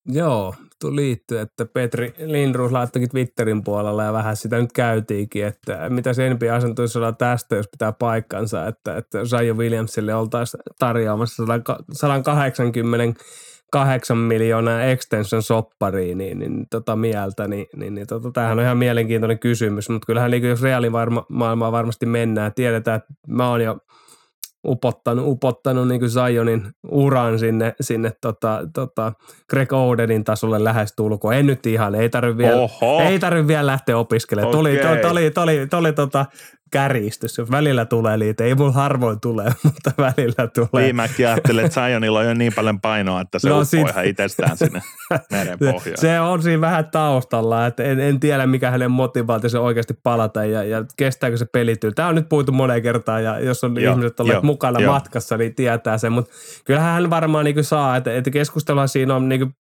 Joo, 0.08 0.54
liittyy, 0.90 1.38
että 1.38 1.66
Petri 1.66 2.14
Lindruus 2.18 2.72
laittokin 2.72 3.08
Twitterin 3.08 3.64
puolella 3.64 4.04
ja 4.04 4.12
vähän 4.12 4.36
sitä 4.36 4.58
nyt 4.58 4.72
käytiinkin, 4.72 5.46
että 5.46 5.90
mitä 5.90 6.12
se 6.12 6.30
asentuisi 6.56 6.98
tästä, 7.18 7.56
jos 7.56 7.68
pitää 7.68 7.92
paikkansa, 7.92 8.66
että, 8.66 8.96
että 8.96 9.24
Zajo 9.24 9.54
Williamsille 9.54 10.14
oltaisiin 10.14 10.60
tarjoamassa 10.78 11.42
188 11.92 14.18
miljoonaa 14.18 14.82
extension 14.82 15.42
soppariin, 15.42 16.18
niin, 16.18 16.38
niin 16.38 16.66
tota 16.70 16.96
mieltä, 16.96 17.48
niin, 17.48 17.66
niin, 17.76 17.94
niin 17.94 18.06
tota, 18.06 18.30
tämähän 18.30 18.58
on 18.58 18.64
ihan 18.64 18.78
mielenkiintoinen 18.78 19.38
kysymys, 19.38 19.88
mutta 19.88 20.06
kyllähän 20.06 20.30
niin 20.30 20.48
jos 20.48 20.62
reaalimaailmaa 20.62 21.72
varmasti 21.72 22.06
mennään, 22.06 22.54
tiedetään, 22.54 22.96
että 22.96 23.14
mä 23.28 23.50
oon 23.50 23.60
jo– 23.60 23.78
upottanut, 24.66 25.26
upottanut 25.28 25.88
niin 25.88 26.10
Zionin 26.10 26.68
uran 26.90 27.38
sinne, 27.38 27.74
sinne 27.80 28.12
tota, 28.20 28.60
tota 28.74 29.12
Greg 29.50 29.72
Odenin 29.72 30.24
tasolle 30.24 30.64
lähestulkoon. 30.64 31.34
En 31.34 31.46
nyt 31.46 31.66
ihan, 31.66 31.94
ei 31.94 32.08
tarvitse 32.08 32.38
vielä, 32.38 32.68
ei 33.08 33.18
tarvi 33.18 33.46
vielä 33.46 33.66
lähteä 33.66 33.98
opiskelemaan. 33.98 34.48
Okay. 34.48 34.58
Tuli, 34.58 34.78
tuli, 34.78 35.00
tuli, 35.00 35.30
tuli, 35.30 35.66
tuli 35.66 35.92
tota, 35.92 36.26
kärjistys. 36.70 37.50
Välillä 37.50 37.84
tulee 37.84 38.16
niitä, 38.16 38.44
ei 38.44 38.54
mun 38.54 38.74
harvoin 38.74 39.20
tule, 39.20 39.44
mutta 39.64 39.90
välillä 39.98 40.46
tulee. 40.54 40.84
Niin 40.84 40.96
mäkin 40.96 41.28
ajattelin, 41.28 41.64
että 41.64 41.80
Zionilla 41.80 42.18
on 42.18 42.26
jo 42.26 42.34
niin 42.34 42.52
paljon 42.54 42.80
painoa, 42.80 43.20
että 43.20 43.38
se 43.38 43.48
no, 43.48 43.64
sit... 43.64 43.88
ihan 43.88 44.04
itsestään 44.04 44.56
sinne 44.56 44.82
meren 45.32 45.58
pohjaan. 45.58 45.98
Se 45.98 46.20
on 46.20 46.42
siinä 46.42 46.60
vähän 46.60 46.90
taustalla, 46.90 47.66
että 47.66 47.82
en, 47.82 48.00
en 48.00 48.20
tiedä 48.20 48.46
mikä 48.46 48.70
hänen 48.70 48.90
motivaationsa 48.90 49.60
oikeasti 49.60 49.94
palata 50.02 50.44
ja, 50.44 50.64
ja 50.64 50.84
kestääkö 50.96 51.36
se 51.36 51.46
pelityö. 51.52 51.90
Tämä 51.94 52.08
on 52.08 52.14
nyt 52.14 52.28
puitu 52.28 52.52
moneen 52.52 52.82
kertaan 52.82 53.24
ja 53.24 53.40
jos 53.40 53.64
on 53.64 53.80
jo, 53.80 53.90
ihmiset 53.90 54.20
olleet 54.20 54.36
jo, 54.36 54.42
mukana 54.42 54.80
jo. 54.80 54.90
matkassa, 54.90 55.36
niin 55.36 55.54
tietää 55.54 55.98
sen, 55.98 56.12
mutta 56.12 56.32
kyllähän 56.64 56.94
hän 56.94 57.10
varmaan 57.10 57.44
niin 57.44 57.64
saa, 57.64 57.96
että, 57.96 58.14
että 58.14 58.30
keskustelua 58.30 58.86
siinä 58.86 59.14
on 59.14 59.28
niin 59.28 59.54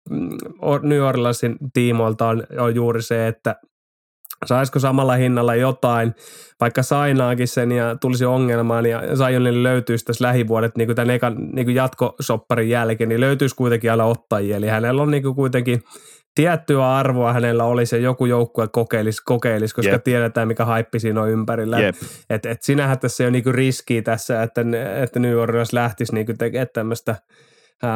New 0.82 1.02
Orleansin 1.02 1.56
tiimoilta 1.72 2.28
on, 2.28 2.42
on 2.58 2.74
juuri 2.74 3.02
se, 3.02 3.28
että 3.28 3.56
saisiko 4.46 4.78
samalla 4.78 5.14
hinnalla 5.14 5.54
jotain, 5.54 6.14
vaikka 6.60 6.82
sainaakin 6.82 7.48
sen 7.48 7.72
ja 7.72 7.96
tulisi 8.00 8.24
ongelmaan 8.24 8.86
ja 8.86 9.02
Zionille 9.16 9.62
löytyisi 9.62 10.04
tässä 10.04 10.24
lähivuodet 10.24 10.76
niin 10.76 10.88
kuin 10.88 10.96
tämän 10.96 11.10
ekan 11.10 11.36
niin 11.52 11.66
kuin 11.66 11.74
jatkosopparin 11.74 12.68
jälkeen, 12.68 13.08
niin 13.08 13.20
löytyisi 13.20 13.56
kuitenkin 13.56 13.90
aina 13.90 14.04
ottajia. 14.04 14.56
Eli 14.56 14.66
hänellä 14.66 15.02
on 15.02 15.10
niin 15.10 15.22
kuin 15.22 15.34
kuitenkin 15.34 15.82
tiettyä 16.34 16.90
arvoa 16.96 17.32
hänellä 17.32 17.64
oli 17.64 17.86
se 17.86 17.98
joku 17.98 18.26
joukkue 18.26 18.68
kokeilis, 18.68 19.20
kokeilis 19.20 19.74
koska 19.74 19.92
yep. 19.92 20.04
tiedetään 20.04 20.48
mikä 20.48 20.64
haippi 20.64 20.98
siinä 20.98 21.22
on 21.22 21.30
ympärillä. 21.30 21.80
Yep. 21.80 21.94
Et, 22.30 22.46
et 22.46 22.62
sinähän 22.62 22.98
tässä 22.98 23.24
ei 23.24 23.26
ole 23.26 23.32
niinku 23.32 23.52
riskiä 23.52 24.02
tässä, 24.02 24.42
että, 24.42 24.64
että 25.02 25.18
New 25.18 25.36
Orleans 25.36 25.72
lähtisi 25.72 26.14
niinku 26.14 26.32
tekemään 26.38 26.68
tämmöistä 26.74 27.16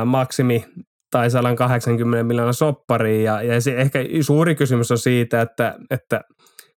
maksimi 0.04 0.64
tai 1.10 1.30
180 1.30 2.24
miljoonaa 2.24 2.52
soppariin 2.52 3.24
ja, 3.24 3.42
ja 3.42 3.60
se 3.60 3.76
ehkä 3.76 3.98
suuri 4.20 4.54
kysymys 4.54 4.90
on 4.90 4.98
siitä, 4.98 5.40
että, 5.40 5.74
että 5.90 6.20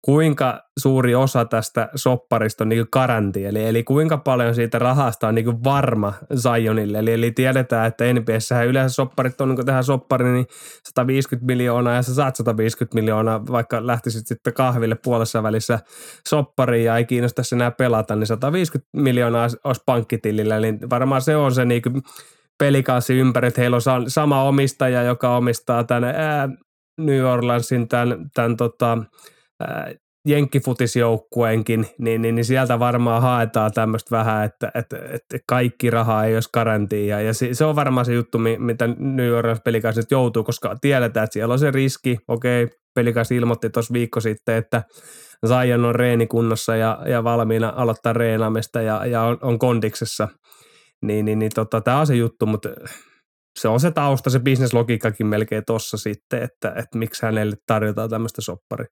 kuinka 0.02 0.63
suuri 0.80 1.15
osa 1.15 1.46
tästä 1.46 1.89
sopparista 1.96 2.63
on 2.63 2.70
niin 2.70 2.86
karanti, 2.92 3.46
eli, 3.46 3.65
eli 3.65 3.84
kuinka 3.84 4.18
paljon 4.18 4.56
siitä 4.56 4.80
rahasta 4.80 5.28
on 5.28 5.36
niin 5.36 5.63
varma 5.63 6.13
Zionille. 6.36 7.00
Eli, 7.00 7.13
eli 7.13 7.32
tiedetään, 7.32 7.88
että 7.88 8.06
NBSsähän 8.13 8.68
yleensä 8.68 8.96
sopparit 8.96 9.42
on 9.42 9.50
niin 9.50 9.65
tähän 9.65 9.84
soppariin 9.84 10.34
niin 10.34 10.46
150 10.84 11.46
miljoonaa 11.46 11.96
ja 11.96 12.02
sä 12.02 12.13
saat 12.13 12.36
150 12.36 12.96
miljoonaa, 12.96 13.48
vaikka 13.48 13.88
lähtisit 13.88 14.28
sitten 14.28 14.54
kahville 14.54 14.96
puolessa 15.04 15.44
välissä 15.44 15.80
soppariin 16.30 16.86
ja 16.86 16.98
ei 16.98 17.06
kiinnostaisi 17.06 17.56
enää 17.56 17.72
pelata, 17.72 18.15
niin 18.15 18.28
150 18.28 18.89
miljoonaa 18.94 19.48
olisi 19.63 19.82
pankkitilillä. 19.86 20.58
Eli 20.58 20.74
varmaan 20.89 21.22
se 21.22 21.36
on 21.36 21.54
se 21.54 21.65
niin 21.65 21.82
pelikaasi 22.60 23.13
ympäri, 23.13 23.48
että 23.48 23.62
heillä 23.62 23.76
on 23.76 24.10
sama 24.10 24.43
omistaja, 24.43 25.04
joka 25.04 25.38
omistaa 25.38 25.84
tänne 25.84 26.13
ää, 26.17 26.50
New 27.00 27.26
Orleansin 27.26 27.88
tämän, 27.88 28.30
tämän 28.34 28.58
tota, 28.58 28.98
jenkkifutisjoukkueenkin, 30.28 31.86
niin, 31.98 32.22
niin, 32.22 32.36
niin, 32.36 32.45
sieltä 32.45 32.80
varmaan 32.80 33.22
haetaan 33.22 33.72
tämmöistä 33.72 34.17
vähän, 34.17 34.45
että, 34.45 34.72
että, 34.76 34.98
että 34.98 35.38
kaikki 35.48 35.89
raha 35.89 36.24
ei 36.24 36.34
olisi 36.34 36.50
karantiin. 36.54 37.08
Ja, 37.08 37.34
se, 37.34 37.54
se, 37.54 37.65
on 37.65 37.76
varmaan 37.76 38.06
se 38.06 38.13
juttu, 38.13 38.38
mitä 38.58 38.88
New 39.00 39.34
Orleans 39.34 39.62
pelikaiset 39.65 40.12
joutuu, 40.12 40.43
koska 40.43 40.76
tiedetään, 40.82 41.24
että 41.24 41.34
siellä 41.34 41.54
on 41.54 41.60
se 41.60 41.72
riski. 41.72 42.17
Okei, 42.28 42.67
pelikais 42.95 43.32
ilmoitti 43.32 43.69
tuossa 43.69 43.93
viikko 43.93 44.19
sitten, 44.19 44.56
että 44.56 44.84
Zion 45.48 45.86
on 45.86 45.95
reenikunnossa 45.95 46.76
ja, 46.76 47.00
ja 47.06 47.24
valmiina 47.24 47.74
aloittaa 47.76 48.13
reenaamista 48.13 48.82
ja, 48.82 49.06
ja 49.06 49.24
on, 49.24 49.38
on 49.41 49.60
kondiksessa. 49.60 50.28
Niin, 51.02 51.26
niin, 51.26 51.40
niin 51.40 51.52
tota, 51.56 51.82
tämä 51.82 52.00
on 52.00 52.08
se 52.08 52.16
juttu, 52.16 52.46
mutta 52.46 52.70
se 53.60 53.68
on 53.68 53.80
se 53.80 53.92
tausta, 53.92 54.30
se 54.30 54.40
bisneslogiikkakin 54.40 55.28
melkein 55.28 55.64
tossa 55.68 55.98
sitten, 55.98 56.44
että, 56.44 56.70
että 56.70 56.98
miksi 56.98 57.26
hänelle 57.26 57.56
tarjotaan 57.68 58.10
tämmöistä 58.10 58.42
sopparia. 58.42 58.88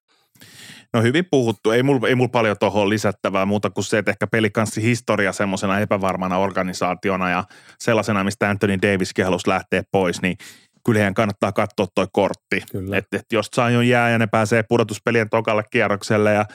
No 0.93 1.02
hyvin 1.02 1.26
puhuttu. 1.32 1.72
Ei 1.72 1.84
mulla 1.84 2.08
ei 2.08 2.15
mul 2.15 2.28
paljon 2.28 2.56
tuohon 2.60 2.89
lisättävää 2.89 3.46
muuta 3.46 3.70
kuin 3.70 3.84
se, 3.84 3.98
että 3.98 4.12
ehkä 4.12 4.28
pelikanssi 4.28 4.82
historia 4.82 5.32
semmoisena 5.32 5.80
epävarmana 5.80 6.38
organisaationa 6.38 7.30
ja 7.30 7.43
sellaisena, 7.80 8.24
mistä 8.24 8.50
Anthony 8.50 8.78
Daviskin 8.82 9.26
halusi 9.26 9.50
lähteä 9.50 9.84
pois, 9.91 10.22
niin 10.22 10.38
kyllähän 10.86 11.13
kannattaa 11.13 11.52
katsoa 11.52 11.88
toi 11.96 12.08
kortti. 12.12 12.63
Että 12.93 13.17
et 13.17 13.26
jos 13.32 13.50
Zion 13.56 13.88
jää 13.88 14.10
ja 14.10 14.17
ne 14.17 14.28
pääsee 14.28 14.63
pudotuspelien 14.70 15.30
tokalle 15.30 15.63
kierrokselle 15.72 16.34
ja 16.34 16.46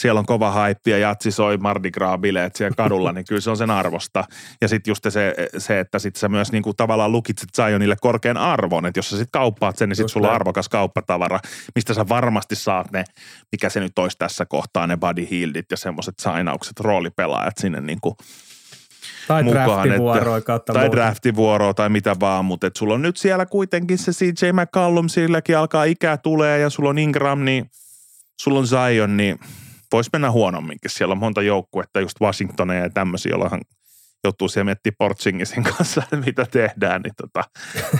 siellä 0.00 0.18
on 0.18 0.26
kova 0.26 0.50
haippi 0.50 0.90
ja 0.90 0.98
jatsi 0.98 1.30
soi 1.30 1.56
Mardi 1.56 1.90
Gras-bileet 1.90 2.56
siellä 2.56 2.74
kadulla, 2.76 3.12
niin 3.12 3.24
kyllä 3.28 3.40
se 3.40 3.50
on 3.50 3.56
sen 3.56 3.70
arvosta. 3.70 4.24
Ja 4.60 4.68
sitten 4.68 4.90
just 4.90 5.06
se, 5.08 5.34
se, 5.58 5.80
että 5.80 5.98
sit 5.98 6.16
sä 6.16 6.28
myös 6.28 6.52
niinku 6.52 6.74
tavallaan 6.74 7.12
lukitset 7.12 7.48
Zionille 7.56 7.96
korkean 8.00 8.36
arvon, 8.36 8.86
että 8.86 8.98
jos 8.98 9.10
sä 9.10 9.16
sitten 9.16 9.40
kauppaat 9.40 9.76
sen, 9.76 9.88
niin 9.88 9.96
sitten 9.96 10.08
sulla 10.08 10.28
on 10.28 10.34
arvokas 10.34 10.68
kauppatavara, 10.68 11.40
mistä 11.74 11.94
sä 11.94 12.08
varmasti 12.08 12.56
saat 12.56 12.92
ne, 12.92 13.04
mikä 13.52 13.68
se 13.68 13.80
nyt 13.80 13.98
olisi 13.98 14.18
tässä 14.18 14.46
kohtaa, 14.46 14.86
ne 14.86 14.96
body 14.96 15.26
healdit 15.30 15.70
ja 15.70 15.76
semmoiset 15.76 16.14
sainaukset, 16.18 16.80
roolipelaajat 16.80 17.58
sinne 17.58 17.80
niinku 17.80 18.16
tai 19.28 19.42
mukaan. 19.42 19.92
Että, 19.92 20.72
tai 20.72 20.90
draftivuoroa 20.90 21.74
tai 21.74 21.88
mitä 21.88 22.16
vaan, 22.20 22.44
mutta 22.44 22.66
et 22.66 22.76
sulla 22.76 22.94
on 22.94 23.02
nyt 23.02 23.16
siellä 23.16 23.46
kuitenkin 23.46 23.98
se 23.98 24.12
CJ 24.12 24.52
McCallum, 24.52 25.08
silläkin 25.08 25.58
alkaa 25.58 25.84
ikää 25.84 26.16
tulee 26.16 26.58
ja 26.58 26.70
sulla 26.70 26.88
on 26.88 26.98
Ingram, 26.98 27.44
niin 27.44 27.70
sulla 28.40 28.58
on 28.58 28.66
Zion, 28.66 29.16
niin– 29.16 29.38
voisi 29.94 30.10
mennä 30.12 30.30
huonomminkin. 30.30 30.90
Siellä 30.90 31.12
on 31.12 31.18
monta 31.18 31.42
joukkuetta, 31.42 32.00
just 32.00 32.20
Washingtonia 32.20 32.78
ja 32.78 32.90
tämmöisiä, 32.90 33.30
jollahan 33.30 33.60
joutuu 34.24 34.48
siellä 34.48 34.64
miettimään 34.64 34.96
Portsingisin 34.98 35.62
kanssa, 35.76 36.02
mitä 36.26 36.46
tehdään, 36.50 37.02
niin 37.02 37.12
tota, 37.16 37.44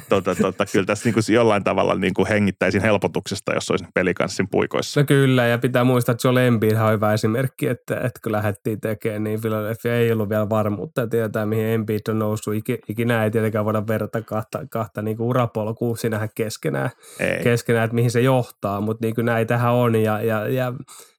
tota, 0.08 0.34
tota, 0.34 0.66
kyllä 0.72 0.86
tässä 0.86 1.04
niin 1.04 1.14
kuin 1.14 1.34
jollain 1.34 1.64
tavalla 1.64 1.94
niin 1.94 2.14
kuin 2.14 2.28
hengittäisin 2.28 2.82
helpotuksesta, 2.82 3.54
jos 3.54 3.70
olisi 3.70 3.84
pelikanssin 3.94 4.48
puikoissa. 4.50 5.00
No 5.00 5.06
kyllä, 5.06 5.46
ja 5.46 5.58
pitää 5.58 5.84
muistaa, 5.84 6.12
että 6.12 6.28
Joel 6.28 6.36
Embiid 6.36 6.76
on 6.76 6.92
hyvä 6.92 7.12
esimerkki, 7.12 7.66
että, 7.66 7.94
että 7.94 8.20
kun 8.22 8.32
lähdettiin 8.32 8.80
tekemään, 8.80 9.24
niin 9.24 9.40
Philadelphia 9.40 9.96
ei 9.96 10.12
ollut 10.12 10.28
vielä 10.28 10.48
varmuutta 10.48 11.00
ja 11.00 11.06
tietää, 11.06 11.46
mihin 11.46 11.66
Embiid 11.66 12.00
on 12.08 12.18
noussut. 12.18 12.54
Ikinä 12.88 13.24
ei 13.24 13.30
tietenkään 13.30 13.64
voida 13.64 13.86
verrata 13.86 14.22
kahta, 14.22 14.66
kahta 14.70 15.02
niin 15.02 15.16
kuin 15.16 15.26
urapolkua 15.26 15.96
sinähän 15.96 16.28
keskenään, 16.34 16.90
ei. 17.20 17.42
keskenään, 17.42 17.84
että 17.84 17.94
mihin 17.94 18.10
se 18.10 18.20
johtaa, 18.20 18.80
mutta 18.80 19.06
niin 19.06 19.14
kuin 19.14 19.24
näitähän 19.24 19.72
on, 19.72 19.94
ja, 19.94 20.22
ja, 20.22 20.48
ja 20.48 20.72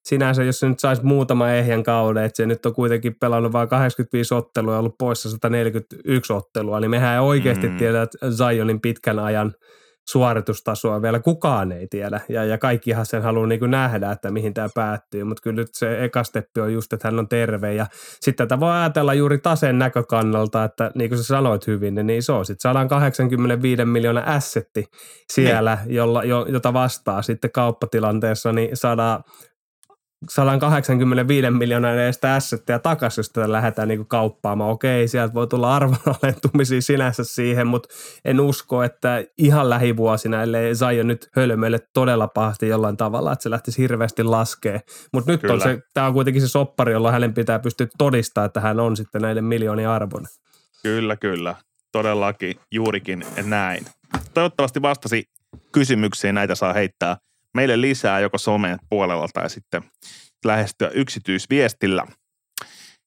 sinänsä, 0.05 0.43
jos 0.43 0.59
se 0.59 0.69
nyt 0.69 0.79
saisi 0.79 1.05
muutama 1.05 1.51
ehjän 1.51 1.83
kauden, 1.83 2.23
että 2.23 2.37
se 2.37 2.45
nyt 2.45 2.65
on 2.65 2.73
kuitenkin 2.73 3.15
pelannut 3.19 3.53
vain 3.53 3.69
85 3.69 4.33
ottelua 4.33 4.73
ja 4.73 4.79
ollut 4.79 4.97
poissa 4.99 5.29
141 5.29 6.33
ottelua, 6.33 6.79
niin 6.79 6.91
mehän 6.91 7.13
ei 7.13 7.19
oikeasti 7.19 7.67
mm. 7.67 7.77
tiedä, 7.77 8.07
Zionin 8.29 8.81
pitkän 8.81 9.19
ajan 9.19 9.53
suoritustasoa 10.09 11.01
vielä 11.01 11.19
kukaan 11.19 11.71
ei 11.71 11.87
tiedä. 11.87 12.21
Ja, 12.29 12.45
ja 12.45 12.57
kaikkihan 12.57 13.05
sen 13.05 13.21
haluaa 13.21 13.47
niin 13.47 13.71
nähdä, 13.71 14.11
että 14.11 14.31
mihin 14.31 14.53
tämä 14.53 14.69
päättyy. 14.75 15.23
Mutta 15.23 15.41
kyllä 15.41 15.55
nyt 15.55 15.67
se 15.73 16.03
eka 16.03 16.23
steppi 16.23 16.61
on 16.61 16.73
just, 16.73 16.93
että 16.93 17.07
hän 17.07 17.19
on 17.19 17.27
terve. 17.27 17.73
Ja 17.73 17.85
sitten 18.21 18.47
tätä 18.47 18.59
voi 18.59 18.71
ajatella 18.71 19.13
juuri 19.13 19.37
taseen 19.37 19.79
näkökannalta, 19.79 20.63
että 20.63 20.91
niin 20.95 21.09
kuin 21.09 21.17
sä 21.17 21.23
sanoit 21.23 21.67
hyvin, 21.67 21.95
niin 22.03 22.23
se 22.23 22.31
on 22.31 22.45
sitten 22.45 22.61
185 22.61 23.85
miljoonaa 23.85 24.23
assetti 24.35 24.85
siellä, 25.33 25.77
niin. 25.85 25.95
jolla, 25.95 26.23
jo, 26.23 26.45
jota 26.49 26.73
vastaa 26.73 27.21
sitten 27.21 27.51
kauppatilanteessa, 27.51 28.51
niin 28.51 28.77
saadaan 28.77 29.23
185 30.29 31.51
miljoonaa 31.51 31.93
edestä 31.93 32.33
assettia 32.33 32.79
takaisin, 32.79 33.19
jos 33.19 33.29
tätä 33.29 33.51
lähdetään 33.51 33.87
niin 33.87 34.07
kauppaamaan. 34.07 34.71
Okei, 34.71 35.07
sieltä 35.07 35.33
voi 35.33 35.47
tulla 35.47 35.75
arvonalentumisia 35.75 36.81
sinänsä 36.81 37.23
siihen, 37.23 37.67
mutta 37.67 37.89
en 38.25 38.39
usko, 38.39 38.83
että 38.83 39.23
ihan 39.37 39.69
lähivuosina, 39.69 40.43
ellei 40.43 40.75
Zion 40.75 41.07
nyt 41.07 41.29
hölmöille 41.35 41.79
todella 41.93 42.27
pahasti 42.27 42.67
jollain 42.67 42.97
tavalla, 42.97 43.31
että 43.33 43.43
se 43.43 43.49
lähtisi 43.49 43.81
hirveästi 43.81 44.23
laskee. 44.23 44.81
Mutta 45.13 45.31
nyt 45.31 45.43
on 45.43 45.61
se, 45.61 45.79
tämä 45.93 46.07
on 46.07 46.13
kuitenkin 46.13 46.41
se 46.41 46.47
soppari, 46.47 46.93
jolla 46.93 47.11
hänen 47.11 47.33
pitää 47.33 47.59
pystyä 47.59 47.87
todistamaan, 47.97 48.45
että 48.45 48.61
hän 48.61 48.79
on 48.79 48.97
sitten 48.97 49.21
näiden 49.21 49.43
miljoonien 49.43 49.89
arvon. 49.89 50.25
Kyllä, 50.83 51.15
kyllä. 51.15 51.55
Todellakin 51.91 52.55
juurikin 52.71 53.25
näin. 53.43 53.85
Toivottavasti 54.33 54.81
vastasi 54.81 55.23
kysymyksiin, 55.71 56.35
näitä 56.35 56.55
saa 56.55 56.73
heittää– 56.73 57.17
meille 57.55 57.81
lisää 57.81 58.19
joko 58.19 58.37
someen 58.37 58.79
puolella 58.89 59.27
tai 59.33 59.49
sitten 59.49 59.83
lähestyä 60.45 60.89
yksityisviestillä. 60.89 62.05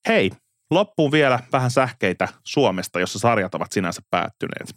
Hei, 0.07 0.31
loppuun 0.71 1.11
vielä 1.11 1.39
vähän 1.51 1.71
sähkeitä 1.71 2.27
Suomesta, 2.43 2.99
jossa 2.99 3.19
sarjat 3.19 3.55
ovat 3.55 3.71
sinänsä 3.71 4.01
päättyneet. 4.09 4.75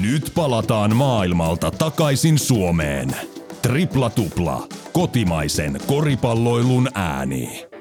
Nyt 0.00 0.32
palataan 0.34 0.96
maailmalta 0.96 1.70
takaisin 1.70 2.38
Suomeen. 2.38 3.16
Tripla 3.62 4.10
tupla. 4.10 4.66
Kotimaisen 4.92 5.80
koripalloilun 5.86 6.88
ääni. 6.94 7.73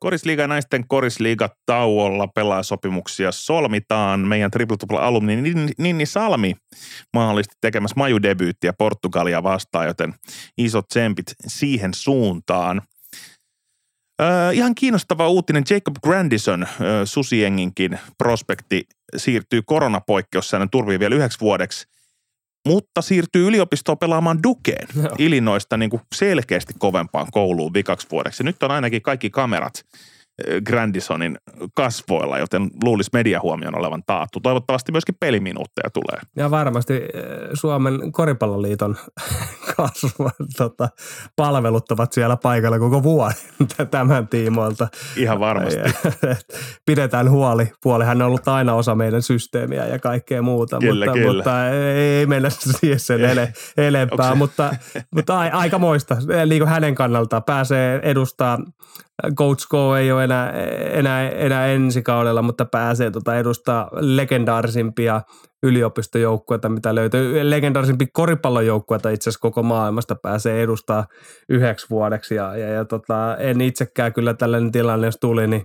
Korisliiga 0.00 0.42
ja 0.42 0.48
naisten 0.48 0.84
korisliiga 0.88 1.48
tauolla 1.66 2.28
pelaajasopimuksia 2.34 3.32
solmitaan. 3.32 4.20
Meidän 4.20 4.50
triple 4.50 4.76
tupla 4.76 5.00
alumni 5.00 5.36
Ninni 5.78 6.06
Salmi 6.06 6.56
mahdollisesti 7.14 7.56
tekemässä 7.60 7.94
majudebyyttiä 7.96 8.72
Portugalia 8.72 9.42
vastaan, 9.42 9.86
joten 9.86 10.14
isot 10.58 10.88
tsempit 10.88 11.34
siihen 11.46 11.94
suuntaan. 11.94 12.82
Äh, 14.22 14.54
ihan 14.54 14.74
kiinnostava 14.74 15.28
uutinen. 15.28 15.64
Jacob 15.70 15.94
Grandison, 16.02 16.62
äh, 16.62 16.68
Susienginkin 17.04 17.98
prospekti, 18.18 18.84
siirtyy 19.16 19.62
koronapoikkeussäännön 19.66 20.70
turviin 20.70 21.00
vielä 21.00 21.14
yhdeksi 21.14 21.40
vuodeksi, 21.40 21.86
mutta 22.68 23.02
siirtyy 23.02 23.48
yliopistoon 23.48 23.98
pelaamaan 23.98 24.42
Dukeen 24.42 24.88
Joo. 24.96 25.14
Illinoista 25.18 25.76
niin 25.76 25.90
kuin 25.90 26.02
selkeästi 26.14 26.74
kovempaan 26.78 27.26
kouluun 27.30 27.74
vikaksi 27.74 28.06
vuodeksi. 28.10 28.44
Nyt 28.44 28.62
on 28.62 28.70
ainakin 28.70 29.02
kaikki 29.02 29.30
kamerat– 29.30 29.74
Grandisonin 30.66 31.38
kasvoilla, 31.74 32.38
joten 32.38 32.70
luulisi 32.84 33.10
mediahuomion 33.12 33.78
olevan 33.78 34.02
taattu. 34.06 34.40
Toivottavasti 34.40 34.92
myöskin 34.92 35.14
peliminuutteja 35.20 35.90
tulee. 35.90 36.20
Ja 36.36 36.50
varmasti 36.50 37.00
Suomen 37.54 38.12
koripalloliiton 38.12 38.96
kasvot 39.76 40.32
tota, 40.56 40.88
palveluttavat 41.36 42.12
siellä 42.12 42.36
paikalla 42.36 42.78
koko 42.78 43.02
vuoden 43.02 43.36
tämän 43.90 44.28
tiimoilta. 44.28 44.88
Ihan 45.16 45.40
varmasti. 45.40 45.80
Pidetään 46.86 47.30
huoli. 47.30 47.72
Puoli 47.82 48.04
hän 48.04 48.22
on 48.22 48.28
ollut 48.28 48.48
aina 48.48 48.74
osa 48.74 48.94
meidän 48.94 49.22
systeemiä 49.22 49.86
ja 49.86 49.98
kaikkea 49.98 50.42
muuta, 50.42 50.78
kyllä, 50.78 51.06
mutta, 51.06 51.20
kyllä. 51.20 51.32
mutta 51.32 51.68
ei 52.18 52.26
mennä 52.26 52.50
siihen 52.50 53.00
sen 53.00 53.24
ele, 53.24 53.52
elempää, 53.76 54.34
mutta, 54.34 54.74
mutta 55.14 55.38
aika 55.38 55.78
moista. 55.78 56.16
Niin 56.46 56.66
hänen 56.68 56.94
kannaltaan 56.94 57.44
pääsee 57.44 58.00
edustaa 58.02 58.58
Coach 59.36 59.66
Go 59.68 59.96
ei 59.96 60.12
ole 60.12 60.24
enää, 60.24 60.52
enää, 60.92 61.28
enää 61.28 61.66
ensi 61.66 62.02
kaudella, 62.02 62.42
mutta 62.42 62.64
pääsee 62.64 63.10
tota 63.10 63.38
edustaa 63.38 63.90
legendaarisimpia 63.92 65.20
yliopistojoukkueita, 65.62 66.68
mitä 66.68 66.94
löytyy. 66.94 67.50
Legendaarisimpia 67.50 68.06
koripallojoukkueita 68.12 69.10
itse 69.10 69.30
asiassa 69.30 69.40
koko 69.40 69.62
maailmasta 69.62 70.16
pääsee 70.22 70.62
edustaa 70.62 71.06
yhdeksi 71.48 71.86
vuodeksi. 71.90 72.34
Ja, 72.34 72.56
ja, 72.56 72.68
ja 72.68 72.84
tota, 72.84 73.36
en 73.36 73.60
itsekään 73.60 74.12
kyllä 74.12 74.34
tällainen 74.34 74.72
tilanne, 74.72 75.06
jos 75.06 75.16
tuli, 75.20 75.46
niin, 75.46 75.62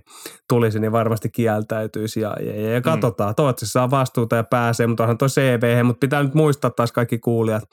tulisi, 0.48 0.80
niin 0.80 0.92
varmasti 0.92 1.30
kieltäytyisi. 1.30 2.20
Ja, 2.20 2.36
ja, 2.40 2.60
ja, 2.60 2.70
ja 2.70 2.80
katsotaan. 2.80 3.30
Mm. 3.30 3.34
Toivottavasti 3.34 3.72
saa 3.72 3.90
vastuuta 3.90 4.36
ja 4.36 4.44
pääsee, 4.44 4.86
mutta 4.86 5.02
onhan 5.02 5.18
tuo 5.18 5.28
CV, 5.28 5.84
mutta 5.84 6.00
pitää 6.00 6.22
nyt 6.22 6.34
muistaa 6.34 6.70
taas 6.70 6.92
kaikki 6.92 7.18
kuulijat. 7.18 7.64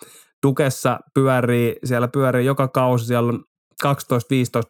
Tukessa 0.42 1.00
pyörii, 1.14 1.76
siellä 1.84 2.08
pyörii 2.08 2.46
joka 2.46 2.68
kausi, 2.68 3.06
siellä 3.06 3.30
on 3.30 3.44
12-15 3.86 3.88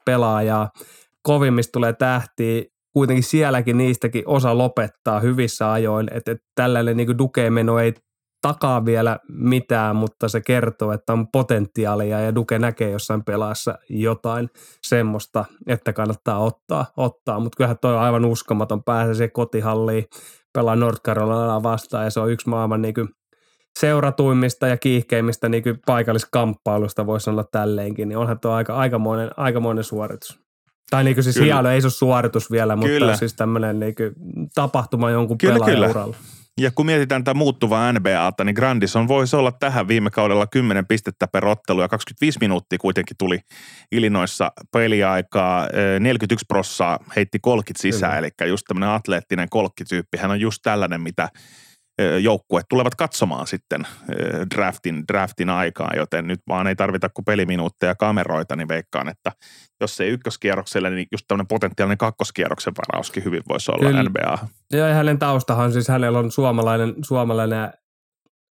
pelaajaa– 0.06 0.70
kovimmista 1.24 1.72
tulee 1.72 1.94
tähtiä, 1.94 2.64
kuitenkin 2.94 3.24
sielläkin 3.24 3.78
niistäkin 3.78 4.24
osa 4.26 4.58
lopettaa 4.58 5.20
hyvissä 5.20 5.72
ajoin, 5.72 6.08
että, 6.14 6.32
että 6.32 6.48
tällainen 6.56 6.98
niin 6.98 7.18
Duke-meno 7.18 7.80
ei 7.80 7.94
takaa 8.42 8.86
vielä 8.86 9.20
mitään, 9.30 9.96
mutta 9.96 10.30
se 10.30 10.42
kertoo, 10.42 10.92
että 10.92 11.14
on 11.14 11.28
potentiaalia 11.28 12.20
ja 12.20 12.36
Duke 12.36 12.60
näkee 12.60 12.90
jossain 12.90 13.24
pelaassa 13.24 13.78
jotain 13.90 14.50
semmoista, 14.84 15.46
että 15.68 15.94
kannattaa 15.94 16.40
ottaa, 16.40 16.86
ottaa. 16.98 17.40
mutta 17.40 17.58
kyllähän 17.58 17.78
toi 17.82 17.94
on 17.94 18.02
aivan 18.02 18.26
uskomaton, 18.26 18.84
pääsee 18.84 19.14
se 19.14 19.28
kotihalliin, 19.28 20.06
pelaa 20.54 20.76
North 20.76 21.02
Carolina 21.02 21.64
vastaan 21.64 22.04
ja 22.04 22.10
se 22.10 22.20
on 22.20 22.32
yksi 22.32 22.50
maailman 22.50 22.82
niin 22.82 22.94
seuratuimmista 23.80 24.68
ja 24.68 24.78
kiihkeimmistä 24.78 25.50
niin 25.50 25.64
paikalliskamppailusta, 25.86 27.06
voisi 27.06 27.24
sanoa 27.24 27.44
tälleenkin, 27.52 28.10
niin 28.10 28.18
onhan 28.18 28.40
tuo 28.40 28.52
aika, 28.52 28.76
aikamoinen, 28.76 29.32
aikamoinen 29.38 29.84
suoritus. 29.84 30.51
Tai 30.90 31.04
niin 31.04 31.16
kuin 31.16 31.24
siis 31.24 31.40
hieno, 31.40 31.70
ei 31.70 31.82
se 31.82 31.86
ole 31.86 31.92
suoritus 31.92 32.52
vielä, 32.52 32.76
mutta 32.76 32.90
kyllä. 32.90 33.16
siis 33.16 33.34
tämmöinen 33.34 33.80
niin 33.80 33.96
tapahtuma 34.56 35.10
jonkun 35.10 35.38
kyllä, 35.38 35.54
pelaajan 35.54 35.76
kyllä. 35.76 35.90
uralla. 35.90 36.16
Ja 36.60 36.72
kun 36.72 36.86
mietitään 36.86 37.24
tätä 37.24 37.34
muuttuvaa 37.34 37.94
NBAta, 37.94 38.44
niin 38.44 38.56
Grandison 38.56 39.08
voisi 39.08 39.36
olla 39.36 39.52
tähän 39.52 39.88
viime 39.88 40.10
kaudella 40.10 40.48
10 40.48 40.86
pistettä 40.88 41.28
per 41.28 41.46
ottelu 41.46 41.82
ja 41.82 41.88
25 41.88 42.40
minuuttia 42.42 42.80
kuitenkin 42.80 43.18
tuli 43.18 43.40
Ilinoissa 43.92 44.52
peliaikaa. 44.72 45.68
41 46.00 46.46
prossaa 46.48 47.00
heitti 47.16 47.40
kolkit 47.40 47.78
sisään, 47.78 48.14
Kyllä. 48.24 48.30
eli 48.40 48.50
just 48.50 48.64
tämmöinen 48.68 48.90
atleettinen 48.90 49.50
kolkkityyppi. 49.50 50.18
Hän 50.18 50.32
on 50.32 50.42
just 50.42 50.60
tällainen, 50.64 51.02
mitä 51.02 51.30
joukkueet 52.20 52.66
tulevat 52.70 52.96
katsomaan 52.96 53.48
sitten 53.48 53.88
draftin, 54.56 55.04
draftin 55.08 55.50
aikaa, 55.50 55.92
joten 55.96 56.28
nyt 56.28 56.40
vaan 56.48 56.68
ei 56.68 56.76
tarvita 56.76 57.10
kuin 57.10 57.26
peliminuutteja 57.26 57.92
ja 57.92 57.96
kameroita, 57.96 58.56
niin 58.56 58.68
veikkaan, 58.68 59.10
että 59.10 59.32
jos 59.82 60.02
ei 60.02 60.10
ykköskierrokselle, 60.10 60.90
niin 60.90 61.08
just 61.12 61.26
tämmöinen 61.28 61.48
potentiaalinen 61.48 61.98
kakkoskierroksen 61.98 62.74
varauskin 62.78 63.24
hyvin 63.24 63.44
voisi 63.50 63.72
olla 63.72 63.90
Kyllä. 63.90 64.04
NBA. 64.04 64.38
Ja 64.74 64.94
hänen 64.94 65.20
taustahan 65.20 65.74
siis 65.74 65.88
hänellä 65.88 66.20
on 66.20 66.32
suomalainen, 66.32 66.96
suomalainen 67.02 67.74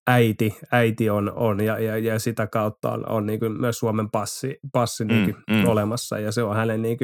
äiti, 0.07 0.57
äiti 0.71 1.09
on, 1.09 1.31
on 1.35 1.65
ja, 1.65 1.79
ja, 1.79 1.97
ja, 1.97 2.19
sitä 2.19 2.47
kautta 2.47 2.91
on, 2.91 3.09
on 3.09 3.25
niin 3.25 3.39
myös 3.59 3.79
Suomen 3.79 4.09
passi, 4.11 4.59
passi 4.71 5.05
niin 5.05 5.35
mm, 5.47 5.55
mm. 5.55 5.67
olemassa 5.67 6.19
ja 6.19 6.31
se 6.31 6.43
on 6.43 6.55
hänen 6.55 6.81
niin 6.81 6.97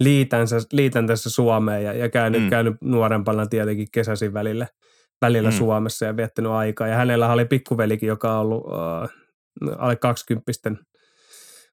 liitänsä, 0.00 0.56
liitäntänsä 0.72 1.30
Suomeen 1.30 1.84
ja, 1.84 1.92
ja 1.92 2.08
käynyt, 2.08 2.42
mm. 2.42 2.50
käynyt 2.50 2.74
nuorempana 2.80 3.46
tietenkin 3.46 3.88
kesäisin 3.92 4.34
välillä– 4.34 4.66
välillä 5.22 5.50
mm. 5.50 5.56
Suomessa 5.56 6.04
ja 6.04 6.16
viettänyt 6.16 6.52
aikaa. 6.52 6.88
Ja 6.88 6.96
hänellä 6.96 7.32
oli 7.32 7.44
pikkuvelikin, 7.44 8.06
joka 8.06 8.32
on 8.32 8.40
ollut 8.40 8.64
äh, 8.72 9.78
alle 9.78 9.96
20 9.96 10.52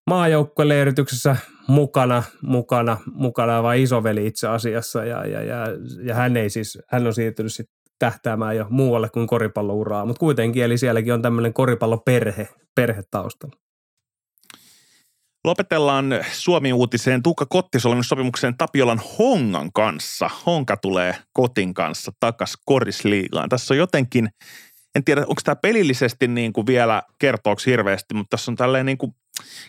maajoukkueleirityksessä 0.10 1.36
mukana, 1.68 2.24
mukana, 2.42 2.98
mukana 3.14 3.64
vai 3.64 3.82
isoveli 3.82 4.28
itse 4.28 4.48
asiassa. 4.48 5.06
Ja, 5.06 5.28
ja, 5.28 5.44
ja, 5.44 5.68
ja 6.04 6.16
hän 6.16 6.38
ei 6.38 6.50
siis, 6.50 6.80
hän 6.88 7.08
on 7.08 7.14
siirtynyt 7.14 7.54
sitten 7.54 7.76
tähtäämään 8.00 8.58
jo 8.58 8.66
muualle 8.70 9.10
kuin 9.10 9.28
koripallouraa, 9.28 10.06
mutta 10.06 10.20
kuitenkin, 10.20 10.64
eli 10.64 10.78
sielläkin 10.78 11.14
on 11.14 11.22
tämmöinen 11.22 11.54
koripalloperhe, 11.54 12.50
perhe 12.76 13.04
taustalla. 13.12 13.63
Lopetellaan 15.44 16.06
Suomi-uutiseen 16.32 17.24
Tuukka 17.24 17.46
Kottisolmin 17.46 18.04
sopimukseen 18.04 18.58
Tapiolan 18.58 19.02
Hongan 19.20 19.72
kanssa. 19.74 20.30
Honka 20.46 20.78
tulee 20.78 21.16
Kotin 21.34 21.74
kanssa 21.74 22.12
takas 22.20 22.58
Korisliigaan. 22.66 23.50
Tässä 23.50 23.74
on 23.74 23.78
jotenkin, 23.78 24.30
en 24.96 25.04
tiedä 25.04 25.22
onko 25.22 25.42
tämä 25.44 25.56
pelillisesti 25.56 26.28
niin 26.28 26.54
kuin 26.54 26.68
vielä 26.68 27.04
kertooksi 27.20 27.72
hirveästi, 27.72 28.14
mutta 28.14 28.38
tässä 28.38 28.52
on 28.52 28.56
tällainen 28.56 28.86
niin 28.86 28.98
kuin 28.98 29.16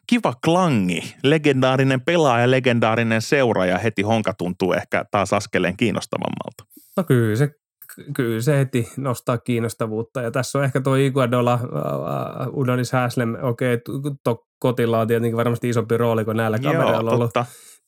kiva 0.07 0.35
klangi. 0.45 1.15
Legendaarinen 1.23 2.01
pelaaja, 2.01 2.51
legendaarinen 2.51 3.23
seuraaja. 3.23 3.79
Heti 3.79 4.03
Honka 4.03 4.35
tuntuu 4.35 4.73
ehkä 4.73 5.05
taas 5.11 5.33
askeleen 5.33 5.77
kiinnostavammalta. 5.77 6.65
No 6.97 7.05
kyllä 7.05 7.37
se 7.37 7.51
kyllä 8.17 8.41
se 8.41 8.59
heti 8.59 8.89
nostaa 8.97 9.39
kiinnostavuutta. 9.39 10.23
Ja 10.23 10.31
tässä 10.31 10.59
on 10.59 10.65
ehkä 10.65 10.81
tuo 10.81 10.95
Iguadola, 10.95 11.61
uh, 11.63 12.59
Udonis 12.59 12.93
Häslem, 12.93 13.37
okei, 13.43 13.75
okay, 13.75 14.37
kotilla 14.59 15.01
on 15.01 15.09
tietenkin 15.09 15.37
varmasti 15.37 15.69
isompi 15.69 15.97
rooli 15.97 16.25
kuin 16.25 16.37
näillä 16.37 16.59
kavereilla 16.59 17.11
ollut 17.11 17.33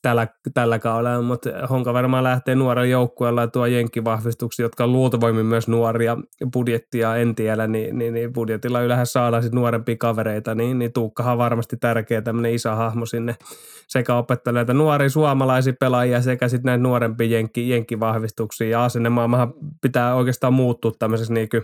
tällä, 0.02 0.26
tällä 0.54 0.78
kaudella, 0.78 1.22
mutta 1.22 1.50
Honka 1.70 1.92
varmaan 1.94 2.24
lähtee 2.24 2.54
nuorella 2.54 2.86
joukkueella 2.86 3.40
ja 3.40 3.48
tuo 3.48 3.66
jenkkivahvistuksia, 3.66 4.64
jotka 4.64 4.84
on 4.84 4.92
luultavoimin 4.92 5.46
myös 5.46 5.68
nuoria 5.68 6.16
budjettia 6.52 7.16
en 7.16 7.34
tiedä, 7.34 7.66
niin, 7.66 7.98
niin, 7.98 8.14
niin 8.14 8.32
budjetilla 8.32 8.80
yleensä 8.80 9.04
saadaan 9.04 9.42
sitten 9.42 9.56
nuorempia 9.60 9.96
kavereita, 9.96 10.54
niin, 10.54 10.78
niin 10.78 10.92
Tuukkahan 10.92 11.32
on 11.32 11.38
varmasti 11.38 11.76
tärkeä 11.76 12.22
tämmöinen 12.22 12.54
iso 12.54 12.70
hahmo 12.70 13.06
sinne 13.06 13.34
sekä 13.88 14.14
opettaa 14.16 14.52
näitä 14.52 14.74
nuoria 14.74 15.10
suomalaisia 15.10 15.72
pelaajia 15.80 16.22
sekä 16.22 16.48
sitten 16.48 16.66
näitä 16.66 16.82
nuorempia 16.82 17.26
jenkki, 17.26 17.68
jenkkivahvistuksia. 17.68 18.68
Ja 18.68 18.84
asennemaailmahan 18.84 19.52
pitää 19.82 20.14
oikeastaan 20.14 20.52
muuttua 20.52 20.92
tämmöisessä 20.98 21.34
niin 21.34 21.48
kuin 21.48 21.62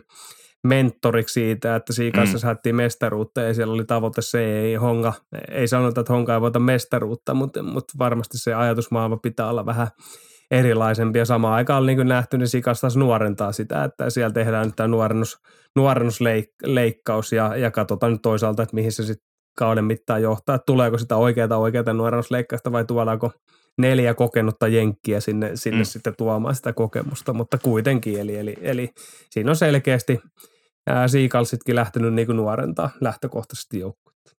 mentoriksi 0.64 1.32
siitä, 1.32 1.76
että 1.76 1.92
siinä 1.92 2.18
kanssa 2.18 2.36
mm. 2.36 2.40
saattiin 2.40 2.76
mestaruutta 2.76 3.40
ja 3.40 3.54
siellä 3.54 3.74
oli 3.74 3.84
tavoite 3.84 4.22
se, 4.22 4.60
ei 4.60 4.74
Honga, 4.74 5.12
ei 5.50 5.68
sanota, 5.68 6.00
että 6.00 6.12
Honka 6.12 6.34
ei 6.34 6.40
voita 6.40 6.58
mestaruutta, 6.58 7.34
mutta, 7.34 7.62
mutta 7.62 7.92
varmasti 7.98 8.38
se 8.38 8.54
ajatusmaailma 8.54 9.16
pitää 9.16 9.50
olla 9.50 9.66
vähän 9.66 9.88
erilaisempi 10.50 11.18
ja 11.18 11.24
samaan 11.24 11.54
aikaan 11.54 11.86
niin 11.86 12.08
nähty, 12.08 12.38
niin 12.38 12.48
Sikas 12.48 12.80
taas 12.80 12.96
nuorentaa 12.96 13.52
sitä, 13.52 13.84
että 13.84 14.10
siellä 14.10 14.32
tehdään 14.32 14.66
nyt 14.66 14.76
tämä 14.76 14.88
nuorennus, 14.88 15.38
nuorennusleikkaus 15.76 17.32
ja, 17.32 17.56
ja 17.56 17.70
katsotaan 17.70 18.12
nyt 18.12 18.22
toisaalta, 18.22 18.62
että 18.62 18.74
mihin 18.74 18.92
se 18.92 19.04
sitten 19.04 19.26
kauden 19.58 19.84
mittaan 19.84 20.22
johtaa, 20.22 20.54
että 20.54 20.66
tuleeko 20.66 20.98
sitä 20.98 21.16
oikeaa 21.16 21.58
oikeaa 21.58 21.92
nuorennusleikkausta 21.92 22.72
vai 22.72 22.84
tuodaanko 22.84 23.32
neljä 23.78 24.14
kokenutta 24.14 24.68
jenkkiä 24.68 25.20
sinne, 25.20 25.50
sinne 25.54 25.78
mm. 25.78 25.84
sitten 25.84 26.14
tuomaan 26.18 26.54
sitä 26.54 26.72
kokemusta, 26.72 27.32
mutta 27.32 27.58
kuitenkin, 27.58 28.20
eli, 28.20 28.36
eli, 28.36 28.56
eli 28.60 28.90
siinä 29.30 29.50
on 29.50 29.56
selkeästi 29.56 30.20
Siikalsitkin 31.06 31.76
lähtenyt 31.76 32.14
niin 32.14 32.28
nuorentaa 32.28 32.90
lähtökohtaisesti 33.00 33.78
joukkuetta. 33.78 34.32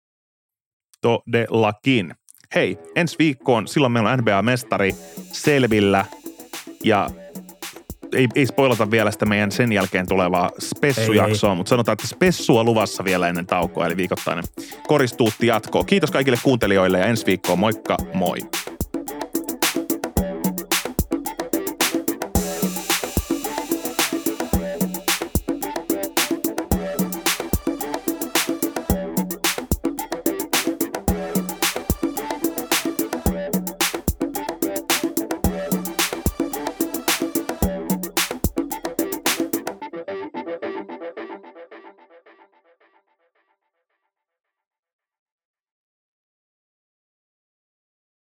Todellakin. 1.02 2.16
Hei, 2.56 2.78
ensi 2.96 3.16
viikkoon, 3.20 3.68
silloin 3.68 3.94
meillä 3.94 4.12
on 4.12 4.20
NBA-mestari 4.20 4.96
selvillä 5.32 6.06
ja 6.84 7.10
ei, 8.16 8.28
ei 8.36 8.46
spoilata 8.46 8.92
vielä 8.92 9.12
sitä 9.12 9.26
meidän 9.26 9.52
sen 9.52 9.72
jälkeen 9.72 10.08
tulevaa 10.08 10.50
spessujaksoa, 10.60 11.56
mutta 11.56 11.70
sanotaan, 11.70 11.94
että 11.94 12.08
spessua 12.08 12.64
luvassa 12.64 13.04
vielä 13.04 13.28
ennen 13.28 13.46
taukoa, 13.46 13.86
eli 13.86 13.98
viikoittainen 13.98 14.44
koristuutti 14.88 15.48
jatkoo. 15.48 15.84
Kiitos 15.84 16.12
kaikille 16.12 16.38
kuuntelijoille 16.44 17.00
ja 17.00 17.06
ensi 17.06 17.26
viikkoon, 17.26 17.60
moikka 17.60 17.98
moi! 18.14 18.38